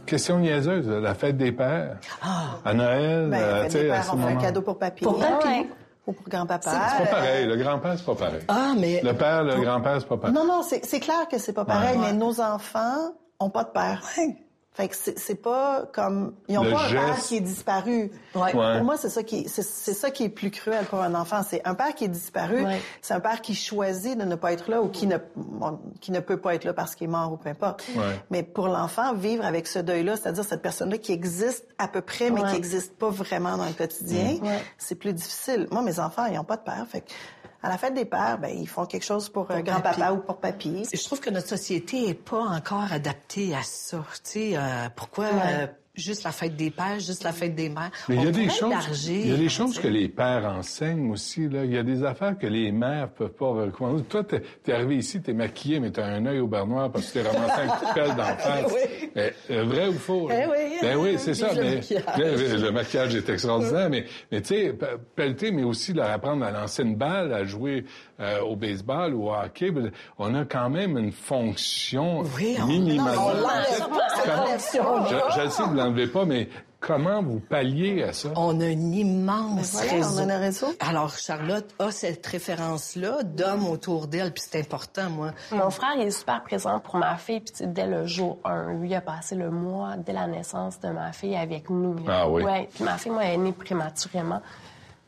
Question 0.05 0.39
niaiseuse, 0.39 0.87
la 0.87 1.13
fête 1.13 1.37
des 1.37 1.51
pères. 1.51 1.97
Ah. 2.21 2.55
À 2.65 2.73
Noël, 2.73 3.27
Ben, 3.29 3.37
euh, 3.37 3.65
tu 3.65 3.71
sais, 3.71 3.89
à 3.91 3.93
pères, 3.93 4.03
ce 4.05 4.09
fait 4.09 4.15
un 4.15 4.29
moment. 4.29 4.41
cadeau 4.41 4.61
pour 4.63 4.79
papy. 4.79 5.03
Pour 5.03 5.19
papy? 5.19 5.47
Ouais. 5.47 5.67
Ou 6.09 6.13
pour 6.13 6.27
grand-papa. 6.27 6.71
C'est 6.97 7.03
pas 7.05 7.11
pareil. 7.17 7.45
Le 7.45 7.55
grand-père, 7.55 7.93
c'est 7.95 8.05
pas 8.05 8.15
pareil. 8.15 8.41
Ah, 8.47 8.73
mais. 8.75 8.99
Le 9.03 9.13
père, 9.13 9.43
le 9.43 9.61
grand-père, 9.61 9.97
c'est 9.99 10.07
pas 10.07 10.17
pareil. 10.17 10.33
Non, 10.35 10.43
non, 10.43 10.63
c'est, 10.63 10.99
clair 10.99 11.27
que 11.29 11.37
c'est 11.37 11.53
pas 11.53 11.65
pareil, 11.65 11.97
Ouais. 11.99 12.05
mais 12.07 12.13
nos 12.13 12.41
enfants 12.41 13.13
ont 13.39 13.51
pas 13.51 13.63
de 13.63 13.69
père. 13.69 14.01
Fait 14.71 14.87
que 14.87 14.95
c'est, 14.95 15.17
c'est 15.19 15.35
pas 15.35 15.87
comme 15.91 16.35
ils 16.47 16.57
ont 16.57 16.63
Le 16.63 16.71
pas 16.71 16.85
un 16.85 16.89
père 16.91 17.17
qui 17.17 17.35
est 17.37 17.41
disparu. 17.41 18.11
Ouais. 18.35 18.55
Ouais. 18.55 18.75
Pour 18.77 18.83
moi, 18.85 18.95
c'est 18.97 19.09
ça 19.09 19.23
qui 19.23 19.49
c'est, 19.49 19.63
c'est 19.63 19.93
ça 19.95 20.09
qui 20.11 20.23
est 20.23 20.29
plus 20.29 20.51
cruel 20.51 20.85
pour 20.85 21.01
un 21.01 21.15
enfant, 21.15 21.41
c'est 21.45 21.61
un 21.67 21.73
père 21.75 21.93
qui 21.95 22.05
est 22.05 22.09
disparu, 22.09 22.63
Ouais. 22.63 22.79
c'est 23.01 23.13
un 23.13 23.19
père 23.19 23.41
qui 23.41 23.55
choisit 23.55 24.17
de 24.17 24.23
ne 24.23 24.35
pas 24.35 24.53
être 24.53 24.69
là 24.69 24.81
ou 24.81 24.87
qui 24.87 25.07
ne 25.07 25.17
bon, 25.35 25.79
qui 25.99 26.11
ne 26.11 26.19
peut 26.21 26.37
pas 26.37 26.55
être 26.55 26.63
là 26.63 26.73
parce 26.73 26.95
qu'il 26.95 27.05
est 27.05 27.11
mort 27.11 27.33
ou 27.33 27.37
peu 27.37 27.49
importe. 27.49 27.83
Ouais. 27.95 28.21
Mais 28.29 28.43
pour 28.43 28.67
l'enfant, 28.67 29.13
vivre 29.13 29.43
avec 29.43 29.67
ce 29.67 29.79
deuil-là, 29.79 30.15
c'est-à-dire 30.15 30.45
cette 30.45 30.61
personne-là 30.61 30.97
qui 30.99 31.11
existe 31.11 31.65
à 31.77 31.87
peu 31.89 32.01
près, 32.01 32.29
mais 32.29 32.41
Ouais. 32.41 32.51
qui 32.51 32.55
existe 32.55 32.95
pas 32.95 33.09
vraiment 33.09 33.57
dans 33.57 33.65
le 33.65 33.73
quotidien. 33.73 34.37
Ouais. 34.41 34.59
c'est 34.77 34.95
plus 34.95 35.13
difficile. 35.13 35.67
Moi, 35.71 35.81
mes 35.81 35.99
enfants, 35.99 36.25
ils 36.27 36.37
ont 36.39 36.43
pas 36.45 36.57
de 36.57 36.61
père, 36.63 36.85
fait 36.89 37.01
que 37.01 37.11
à 37.61 37.69
la 37.69 37.77
fête 37.77 37.93
des 37.93 38.05
pères, 38.05 38.37
ben 38.39 38.49
ils 38.49 38.67
font 38.67 38.85
quelque 38.85 39.05
chose 39.05 39.29
pour, 39.29 39.51
euh, 39.51 39.61
grand-papa 39.61 40.11
ou 40.13 40.17
pour 40.17 40.37
papy. 40.37 40.87
Je 40.91 41.03
trouve 41.03 41.19
que 41.19 41.29
notre 41.29 41.47
société 41.47 42.09
est 42.09 42.13
pas 42.13 42.41
encore 42.41 42.91
adaptée 42.91 43.53
à 43.55 43.63
ça. 43.63 44.03
Tu 44.23 44.31
sais, 44.31 44.51
euh, 44.55 44.87
pourquoi 44.95 45.25
euh, 45.25 45.67
juste 45.99 46.23
la 46.23 46.31
fête 46.31 46.55
des 46.55 46.71
pères, 46.71 46.99
juste 46.99 47.23
la 47.23 47.31
fête 47.31 47.55
des 47.55 47.69
mères? 47.69 47.91
Mais 48.07 48.15
il 48.15 48.23
y 48.23 48.27
a 48.27 48.31
des 48.31 48.49
choses, 48.49 49.07
il 49.07 49.29
y 49.29 49.33
a 49.33 49.37
des 49.37 49.49
choses 49.49 49.77
que 49.79 49.87
les 49.87 50.07
pères 50.09 50.45
enseignent 50.45 51.11
aussi. 51.11 51.47
Là. 51.47 51.65
Il 51.65 51.73
y 51.73 51.77
a 51.77 51.83
des 51.83 52.03
affaires 52.03 52.37
que 52.37 52.47
les 52.47 52.71
mères 52.71 53.09
peuvent 53.09 53.29
pas 53.33 53.47
recommander. 53.49 54.03
Toi, 54.03 54.23
t'es 54.23 54.41
es 54.67 54.71
arrivé 54.73 54.97
ici, 54.97 55.21
t'es 55.21 55.33
maquillé, 55.33 55.79
mais 55.79 55.91
t'as 55.91 56.05
un 56.05 56.25
œil 56.25 56.39
au 56.39 56.47
bernois 56.47 56.91
parce 56.91 57.11
que 57.11 57.19
t'es 57.19 57.27
ramassé 57.27 57.61
un 57.61 57.67
petit 57.77 57.93
pelle 57.93 58.15
d'en 58.15 58.23
face. 58.37 58.73
Oui. 58.73 59.09
Eh, 59.49 59.61
vrai 59.61 59.87
ou 59.87 59.93
faux? 59.93 60.29
Eh 60.31 60.45
oui. 60.45 60.77
Ben 60.81 60.97
oui, 60.97 61.15
c'est 61.17 61.33
ça. 61.33 61.53
le 61.53 61.61
mais, 61.63 61.75
maquillage. 61.75 62.05
le, 62.63 62.71
maquillage 62.71 63.15
est 63.15 63.29
extraordinaire, 63.29 63.89
mais, 63.89 64.05
mais 64.31 64.41
tu 64.41 64.47
sais, 64.49 64.73
pe- 64.73 64.97
pelleter, 65.15 65.51
mais 65.51 65.63
aussi 65.63 65.93
leur 65.93 66.09
apprendre 66.09 66.45
à 66.45 66.51
lancer 66.51 66.83
une 66.83 66.95
balle, 66.95 67.33
à 67.33 67.43
jouer 67.43 67.85
euh, 68.19 68.39
au 68.41 68.55
baseball 68.55 69.13
ou 69.13 69.29
au 69.29 69.33
hockey. 69.33 69.71
ben, 69.71 69.91
On 70.17 70.33
a 70.35 70.45
quand 70.45 70.69
même 70.69 70.97
une 70.97 71.11
fonction 71.11 72.21
Oui, 72.37 72.55
on- 72.61 72.65
minimale. 72.67 73.15
Non, 73.15 73.21
on 73.27 74.18
Comment- 74.25 74.45
je, 74.57 75.49
sais 75.49 75.63
que 75.63 75.67
vous 75.67 75.73
l'enlevez 75.75 76.07
pas, 76.07 76.25
mais 76.25 76.49
comment 76.79 77.21
vous 77.21 77.39
palliez 77.39 78.03
à 78.03 78.13
ça? 78.13 78.29
On 78.35 78.59
a 78.61 78.65
un 78.65 78.69
immense 78.69 79.73
voilà, 79.73 79.91
réseau. 79.91 80.21
on 80.21 80.29
a 80.29 80.33
un 80.33 80.39
réseau. 80.39 80.67
Alors, 80.79 81.13
Charlotte 81.15 81.69
a 81.79 81.91
cette 81.91 82.25
référence-là 82.25 83.23
d'hommes 83.23 83.67
autour 83.67 84.07
d'elle, 84.07 84.31
puis 84.31 84.43
c'est 84.47 84.59
important, 84.59 85.09
moi. 85.09 85.31
Mon 85.51 85.69
frère 85.69 85.91
il 85.97 86.03
est 86.03 86.11
super 86.11 86.43
présent 86.43 86.79
pour 86.79 86.97
ma 86.97 87.15
fille, 87.17 87.41
puis 87.41 87.51
tu 87.51 87.57
sais, 87.59 87.67
dès 87.67 87.87
le 87.87 88.05
jour 88.05 88.37
1, 88.45 88.73
lui 88.73 88.93
a 88.95 89.01
passé 89.01 89.35
le 89.35 89.49
mois 89.49 89.95
dès 89.97 90.13
la 90.13 90.27
naissance 90.27 90.79
de 90.79 90.89
ma 90.89 91.11
fille 91.11 91.35
avec 91.35 91.69
nous. 91.69 91.95
Ah 92.07 92.29
oui. 92.29 92.43
Ouais, 92.43 92.69
puis 92.73 92.83
ma 92.83 92.97
fille, 92.97 93.11
moi, 93.11 93.23
elle 93.25 93.35
est 93.35 93.37
née 93.43 93.51
prématurément. 93.51 94.41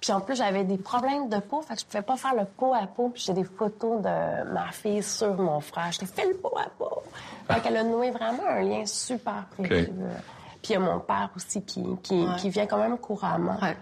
Puis 0.02 0.12
en 0.12 0.20
plus, 0.20 0.36
j'avais 0.36 0.64
des 0.64 0.78
problèmes 0.80 1.30
de 1.30 1.38
peau, 1.38 1.62
fait 1.62 1.76
que 1.76 1.82
je 1.82 1.86
pouvais 1.86 2.02
pas 2.02 2.18
faire 2.18 2.34
le 2.34 2.46
pot 2.46 2.74
à 2.74 2.88
peau. 2.88 3.10
Puis 3.10 3.24
j'ai 3.28 3.34
des 3.34 3.44
photos 3.44 4.02
de 4.02 4.52
ma 4.52 4.72
fille 4.72 5.04
sur 5.04 5.36
mon 5.38 5.60
frère. 5.60 5.92
Je 5.92 6.00
t'ai 6.00 6.06
fait 6.08 6.26
le 6.28 6.36
pot 6.38 6.54
à 6.58 6.70
peau. 6.70 7.04
Fait 7.48 7.62
qu'elle 7.62 7.78
a 7.78 7.84
noué 7.84 8.10
vraiment 8.10 8.44
un 8.50 8.62
lien 8.62 8.86
super 8.86 9.46
précieux. 9.56 9.94
Puis 10.64 10.72
il 10.72 10.74
y 10.74 10.76
a 10.76 10.80
mon 10.80 11.00
père 11.00 11.30
aussi 11.36 11.64
qui, 11.64 11.86
qui, 12.02 12.26
Ouais. 12.26 12.36
qui 12.38 12.50
vient 12.50 12.66
quand 12.66 12.78
même 12.80 12.98
couramment. 12.98 13.58
Ouais. 13.62 13.78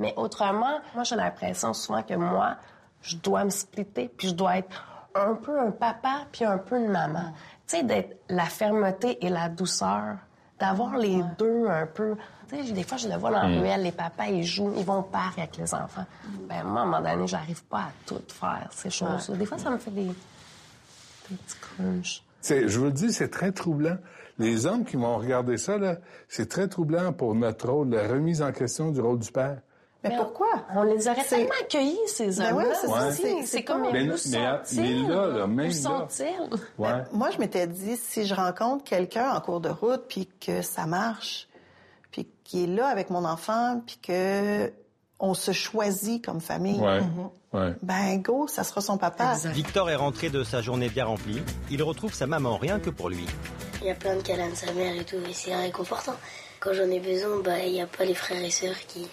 Mais 0.00 0.12
autrement, 0.16 0.78
moi, 0.94 1.04
j'ai 1.04 1.14
l'impression 1.16 1.72
souvent 1.72 2.02
que 2.02 2.14
moi, 2.14 2.56
je 3.02 3.16
dois 3.16 3.44
me 3.44 3.50
splitter, 3.50 4.08
puis 4.08 4.28
je 4.28 4.34
dois 4.34 4.58
être 4.58 4.84
un 5.14 5.34
peu 5.34 5.58
un 5.58 5.70
papa, 5.70 6.22
puis 6.32 6.44
un 6.44 6.58
peu 6.58 6.78
une 6.78 6.88
maman. 6.88 7.32
Tu 7.68 7.76
sais, 7.76 7.82
d'être 7.84 8.16
la 8.28 8.44
fermeté 8.46 9.24
et 9.24 9.28
la 9.28 9.48
douceur. 9.48 10.16
d'avoir 10.58 10.96
les 10.98 11.22
deux 11.38 11.68
un 11.68 11.86
peu. 11.86 12.16
Sais, 12.50 12.72
des 12.72 12.82
fois, 12.82 12.96
je 12.98 13.08
le 13.08 13.16
vois 13.16 13.30
dans 13.30 13.48
Mm. 13.48 13.52
la 13.54 13.60
ruelle, 13.60 13.82
les 13.82 13.92
papas, 13.92 14.26
ils 14.26 14.44
jouent, 14.44 14.72
ils 14.76 14.84
vont 14.84 14.98
au 15.00 15.02
parc 15.02 15.38
avec 15.38 15.56
les 15.56 15.72
enfants. 15.74 16.04
Ben, 16.48 16.64
moi, 16.64 16.80
à 16.80 16.84
un 16.84 16.86
moment 16.86 17.00
donné, 17.00 17.26
j'arrive 17.26 17.62
pas 17.64 17.78
à 17.78 17.90
tout 18.06 18.20
faire, 18.28 18.68
ces 18.72 18.90
choses-là. 18.90 19.36
Des 19.36 19.46
fois, 19.46 19.58
ça 19.58 19.70
me 19.70 19.78
fait 19.78 19.90
des, 19.90 20.04
des 20.04 21.36
petits 21.36 21.56
crunchs. 21.60 22.22
Je 22.42 22.78
vous 22.78 22.86
le 22.86 22.92
dis, 22.92 23.12
c'est 23.12 23.28
très 23.30 23.52
troublant. 23.52 23.96
Les 24.38 24.64
hommes 24.66 24.84
qui 24.84 24.96
vont 24.96 25.18
regarder 25.18 25.58
ça, 25.58 25.76
là, 25.76 25.96
c'est 26.28 26.48
très 26.48 26.66
troublant 26.66 27.12
pour 27.12 27.34
notre 27.34 27.68
rôle, 27.70 27.90
la 27.90 28.08
remise 28.08 28.40
en 28.42 28.52
question 28.52 28.90
du 28.90 29.00
rôle 29.00 29.18
du 29.18 29.30
père. 29.30 29.58
Mais 30.02 30.16
pourquoi? 30.16 30.48
On 30.74 30.82
les 30.82 31.06
aurait 31.08 31.22
tellement 31.24 31.50
accueillis, 31.60 31.98
ces 32.06 32.38
Ben 32.38 32.54
hommes-là. 32.54 32.68
ouais, 32.88 33.44
c'est 33.44 33.62
comme, 33.64 33.82
mais 33.82 33.92
Mais- 33.92 34.06
là, 34.06 35.26
là, 35.26 35.46
même 35.46 35.66
Où 35.66 35.68
là. 35.68 35.72
sont-ils? 35.74 36.58
Ouais. 36.78 37.02
Moi, 37.12 37.28
je 37.32 37.36
m'étais 37.38 37.66
dit, 37.66 37.98
si 37.98 38.24
je 38.24 38.34
rencontre 38.34 38.82
quelqu'un 38.84 39.30
en 39.34 39.40
cours 39.42 39.60
de 39.60 39.68
route, 39.68 40.04
puis 40.08 40.26
que 40.40 40.62
ça 40.62 40.86
marche, 40.86 41.48
qui 42.50 42.64
est 42.64 42.66
là 42.66 42.88
avec 42.88 43.10
mon 43.10 43.24
enfant, 43.24 43.80
puis 43.86 43.96
que 44.02 44.72
on 45.20 45.34
se 45.34 45.52
choisit 45.52 46.24
comme 46.24 46.40
famille, 46.40 46.80
Ouais. 46.80 47.00
Mhm. 47.00 47.30
Ouais. 47.52 47.74
ben 47.82 48.20
go, 48.20 48.48
ça 48.48 48.64
sera 48.64 48.80
son 48.80 48.98
papa. 48.98 49.34
Victor 49.52 49.88
est 49.88 49.94
rentré 49.94 50.30
de 50.30 50.42
sa 50.42 50.60
journée 50.60 50.88
bien 50.88 51.04
remplie. 51.04 51.40
Il 51.70 51.80
retrouve 51.84 52.12
sa 52.12 52.26
maman 52.26 52.56
rien 52.56 52.80
que 52.80 52.90
pour 52.90 53.08
lui. 53.08 53.24
Il 53.82 53.86
y 53.86 53.90
a 53.90 53.94
plein 53.94 54.16
de 54.16 54.22
câlins 54.22 54.48
de 54.50 54.54
sa 54.56 54.72
mère 54.72 54.96
et 55.00 55.04
tout, 55.04 55.16
et 55.28 55.32
c'est 55.32 55.54
réconfortant. 55.54 56.14
Quand 56.58 56.72
j'en 56.72 56.90
ai 56.90 56.98
besoin, 56.98 57.38
bah, 57.44 57.60
il 57.64 57.72
n'y 57.72 57.82
a 57.82 57.86
pas 57.86 58.04
les 58.04 58.14
frères 58.14 58.42
et 58.42 58.50
sœurs 58.50 58.78
qui, 58.88 59.06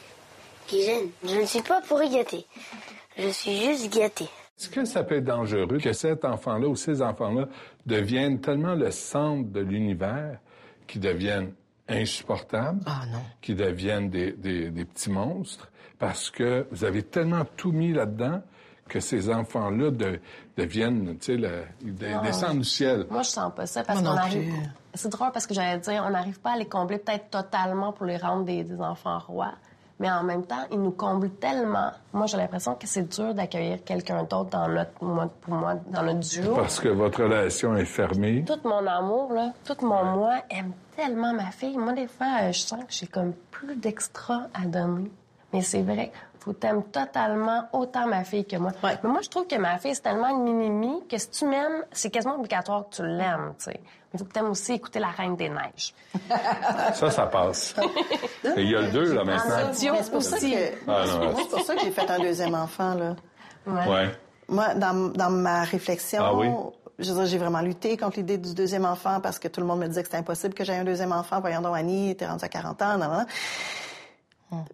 qui 0.66 0.84
gênent. 0.84 1.10
Je 1.24 1.36
ne 1.36 1.46
suis 1.46 1.62
pas 1.62 1.82
pour 1.82 2.02
y 2.02 2.10
gâter. 2.10 2.46
Je 3.20 3.28
suis 3.30 3.58
juste 3.62 3.94
gâtée. 3.96 4.30
Est-ce 4.60 4.70
que 4.70 4.84
ça 4.86 5.04
peut 5.04 5.18
être 5.18 5.26
dangereux 5.26 5.78
que 5.78 5.94
cet 5.94 6.26
enfant-là 6.26 6.68
ou 6.68 6.76
ces 6.76 7.04
enfants-là 7.04 7.48
deviennent 7.86 8.42
tellement 8.42 8.74
le 8.74 8.90
centre 8.90 9.48
de 9.52 9.60
l'univers 9.60 10.40
qu'ils 10.88 11.02
deviennent 11.02 11.54
insupportables, 11.90 12.82
qu'ils 13.42 13.56
deviennent 13.56 14.10
des, 14.10 14.32
des- 14.34 14.70
des 14.70 14.86
petits 14.86 15.10
monstres, 15.12 15.70
parce 16.00 16.30
que 16.30 16.68
vous 16.72 16.84
avez 16.84 17.04
tellement 17.04 17.44
tout 17.56 17.72
mis 17.72 17.94
là-dedans 17.94 18.42
que 18.88 19.00
ces 19.00 19.30
enfants-là 19.30 19.92
de- 19.92 20.20
deviennent, 20.58 21.18
tu 21.20 21.26
sais, 21.34 21.36
le- 21.38 21.64
ils 21.82 21.96
de- 21.96 22.08
Non. 22.08 22.22
descendent 22.22 22.60
du 22.60 22.64
ciel. 22.66 23.06
Moi, 23.10 23.22
je 23.24 23.30
sens 23.30 23.52
pas 23.54 23.66
ça 23.66 23.84
parce 23.84 24.00
qu'on 24.02 24.08
arrive. 24.08 24.54
C'est 24.94 25.10
drôle 25.10 25.32
parce 25.34 25.46
que 25.46 25.54
j'allais 25.54 25.80
dire, 25.80 26.04
on 26.08 26.10
n'arrive 26.12 26.40
pas 26.40 26.52
à 26.54 26.58
les 26.58 26.66
combler 26.68 26.98
peut-être 26.98 27.30
totalement 27.30 27.92
pour 27.92 28.06
les 28.06 28.18
rendre 28.18 28.46
des, 28.46 28.64
des 28.64 28.80
enfants 28.80 29.20
rois. 29.20 29.54
Mais 30.00 30.10
en 30.12 30.24
même 30.24 30.46
temps, 30.46 30.64
ils 30.72 30.80
nous 30.80 30.92
comblent 30.92 31.32
tellement. 31.32 31.92
Moi, 32.14 32.28
j'ai 32.28 32.38
l'impression 32.38 32.76
que 32.76 32.86
c'est 32.88 33.04
dur 33.10 33.34
d'accueillir 33.34 33.84
quelqu'un 33.84 34.24
d'autre 34.24 34.52
dans 34.52 34.68
notre, 34.68 34.92
moi, 35.04 35.28
pour 35.42 35.56
moi, 35.56 35.74
dans 35.92 36.04
notre 36.04 36.20
duo. 36.20 36.54
Parce 36.56 36.80
que 36.80 36.88
votre 36.90 37.24
relation 37.24 37.76
est 37.76 37.86
fermée. 37.86 38.46
Tout 38.46 38.60
mon 38.64 38.86
amour, 38.88 39.34
là, 39.34 39.54
tout 39.66 39.76
mon 39.86 40.04
moi 40.04 40.36
aime 40.52 40.72
tellement 40.98 41.32
ma 41.34 41.52
fille. 41.52 41.78
Moi, 41.78 41.94
des 41.94 42.08
fois, 42.08 42.28
euh, 42.42 42.52
je 42.52 42.60
sens 42.60 42.80
que 42.84 42.92
j'ai 42.92 43.08
comme 43.08 43.34
plus 43.52 43.76
d'extra 43.76 44.48
à 44.54 44.66
donner. 44.66 45.12
Mais 45.54 45.62
c'est 45.62 45.82
vrai, 45.84 46.12
faut 46.40 46.52
t'aimer 46.54 46.84
totalement 46.92 47.66
autant 47.72 48.08
ma 48.08 48.24
fille 48.24 48.46
que 48.46 48.58
moi. 48.58 48.72
Mais 48.84 48.98
moi, 49.10 49.22
je 49.22 49.30
trouve 49.30 49.48
que 49.48 49.56
ma 49.56 49.78
fille, 49.78 49.96
c'est 49.96 50.02
tellement 50.02 50.30
une 50.30 50.54
mini 50.58 51.08
que 51.08 51.18
si 51.18 51.30
tu 51.30 51.46
m'aimes, 51.46 51.84
c'est 51.92 52.10
quasiment 52.10 52.36
obligatoire 52.36 52.90
que 52.90 52.96
tu 52.96 53.04
l'aimes, 53.06 53.54
tu 53.58 53.66
sais. 53.66 53.80
Mais 53.80 54.16
il 54.16 54.20
faut 54.20 54.26
que 54.26 54.34
tu 54.34 54.40
aimes 54.40 54.50
aussi 54.50 54.74
écouter 54.74 55.00
La 55.00 55.10
Reine 55.10 55.36
des 55.36 55.50
Neiges. 55.50 55.94
Ça, 56.94 57.12
ça 57.12 57.28
passe. 57.28 57.76
Et 58.58 58.62
il 58.62 58.72
y 58.72 58.76
a 58.76 58.82
le 58.82 58.92
deux, 58.92 59.14
là, 59.14 59.24
maintenant. 59.24 59.72
C'est 59.74 60.12
pour 60.12 60.24
ça 60.24 60.38
que, 60.40 60.46
Ah, 60.88 61.04
c'est 61.38 61.50
pour 61.50 61.62
ça 61.62 61.76
que 61.76 61.82
j'ai 61.82 61.92
fait 61.92 62.10
un 62.10 62.20
deuxième 62.20 62.56
enfant, 62.56 62.94
là. 62.96 63.16
Ouais. 63.66 64.10
Moi, 64.50 64.74
dans, 64.76 65.12
dans 65.12 65.30
ma 65.30 65.64
réflexion, 65.64 66.22
Ah 66.24 66.34
oui? 66.34 66.48
J'ai 67.00 67.38
vraiment 67.38 67.62
lutté 67.62 67.96
contre 67.98 68.18
l'idée 68.18 68.38
du 68.38 68.54
deuxième 68.54 68.86
enfant 68.86 69.20
parce 69.22 69.38
que 69.40 69.48
tout 69.48 69.62
le 69.62 69.68
monde 69.68 69.80
me 69.80 69.88
disait 69.88 70.02
que 70.02 70.08
c'était 70.08 70.18
impossible 70.18 70.54
que 70.54 70.64
j'aie 70.64 70.78
un 70.78 70.84
deuxième 70.84 71.12
enfant. 71.12 71.40
Voyons 71.40 71.62
donc, 71.62 71.76
Annie, 71.76 72.16
t'es 72.16 72.26
rendue 72.28 72.44
à 72.44 72.50
40 72.50 72.82
ans, 72.82 72.98
non, 72.98 73.08
non. 74.52 74.66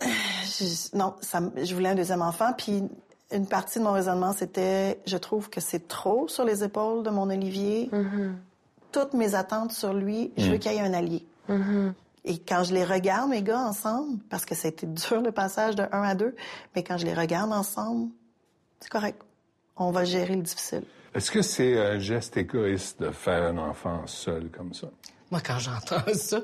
Je- 0.00 0.96
non, 0.96 1.14
ça, 1.20 1.40
je 1.62 1.74
voulais 1.74 1.90
un 1.90 1.94
deuxième 1.94 2.22
enfant, 2.22 2.52
puis 2.56 2.82
une 3.32 3.46
partie 3.46 3.78
de 3.78 3.84
mon 3.84 3.92
raisonnement, 3.92 4.32
c'était, 4.32 4.98
je 5.06 5.16
trouve 5.16 5.50
que 5.50 5.60
c'est 5.60 5.86
trop 5.88 6.26
sur 6.28 6.44
les 6.44 6.64
épaules 6.64 7.02
de 7.04 7.10
mon 7.10 7.28
Olivier. 7.30 7.90
Toutes 8.92 9.14
mes 9.14 9.34
attentes 9.34 9.72
sur 9.72 9.92
lui, 9.94 10.32
je 10.36 10.50
veux 10.50 10.56
Mm. 10.56 10.58
qu'il 10.58 10.72
y 10.72 10.76
ait 10.76 10.80
un 10.80 10.94
allié. 10.94 11.24
Et 12.24 12.38
quand 12.38 12.64
je 12.64 12.74
les 12.74 12.84
regarde, 12.84 13.30
mes 13.30 13.42
gars, 13.42 13.60
ensemble, 13.60 14.18
parce 14.28 14.44
que 14.44 14.54
ça 14.54 14.68
a 14.68 14.70
été 14.70 14.86
dur 14.86 15.20
le 15.22 15.32
passage 15.32 15.74
de 15.76 15.84
1 15.92 16.02
à 16.02 16.14
2, 16.14 16.34
mais 16.74 16.82
quand 16.82 16.98
je 16.98 17.06
les 17.06 17.14
regarde 17.14 17.52
ensemble, 17.52 18.08
c'est 18.80 18.90
correct. 18.90 19.22
On 19.76 19.90
va 19.90 20.04
gérer 20.04 20.34
le 20.36 20.42
difficile. 20.42 20.82
Est-ce 21.14 21.30
que 21.30 21.42
c'est 21.42 21.78
un 21.78 21.98
geste 21.98 22.36
égoïste 22.36 23.00
de 23.00 23.10
faire 23.10 23.42
un 23.44 23.58
enfant 23.58 24.06
seul 24.06 24.48
comme 24.50 24.72
ça? 24.74 24.88
Moi, 25.30 25.40
quand 25.44 25.58
j'entends 25.58 26.02
ça, 26.14 26.40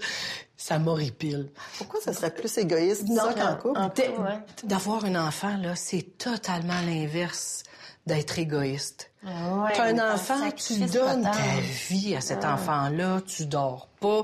ça 0.57 0.79
m'horripile. 0.79 1.51
Pourquoi 1.79 2.01
ça 2.01 2.13
serait 2.13 2.33
plus 2.35 2.57
égoïste 2.59 3.07
ça 3.13 3.35
qu'en 3.35 3.57
couple? 3.57 3.81
D'a- 3.97 4.43
D'avoir 4.65 5.05
un 5.05 5.15
enfant, 5.27 5.57
là, 5.57 5.75
c'est 5.77 6.17
totalement 6.19 6.81
l'inverse 6.87 7.63
d'être 8.07 8.39
égoïste. 8.39 9.11
Ouais, 9.25 9.73
T'as 9.75 9.87
un 9.93 10.15
enfant, 10.15 10.49
tu 10.53 10.79
donnes 10.87 11.23
ta 11.23 11.61
vie 11.89 12.15
à 12.15 12.21
cet 12.21 12.41
Ouais. 12.45 12.47
enfant-là, 12.51 13.21
tu 13.27 13.47
dors 13.47 13.89
pas. 14.01 14.23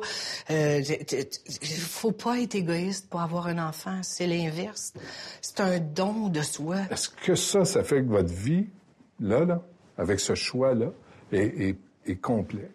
Euh, 0.51 0.80
t- 0.84 1.05
t- 1.05 1.28
faut 1.80 2.12
pas 2.12 2.38
être 2.38 2.55
égoïste 2.55 3.09
pour 3.11 3.20
avoir 3.20 3.49
un 3.49 3.59
enfant, 3.59 3.99
c'est 4.03 4.28
l'inverse. 4.28 4.93
C'est 5.40 5.59
un 5.59 5.80
don 5.80 6.28
de 6.28 6.43
soi. 6.43 6.76
Est-ce 6.93 7.09
que 7.09 7.34
ça, 7.34 7.64
ça 7.64 7.82
fait 7.82 8.03
que 8.05 8.09
votre 8.09 8.32
vie, 8.32 8.68
là, 9.18 9.45
là, 9.45 9.61
avec 9.99 10.20
ce 10.20 10.34
choix-là, 10.34 10.90
est, 11.32 11.68
est, 11.68 11.78
est 12.07 12.16
complet, 12.16 12.70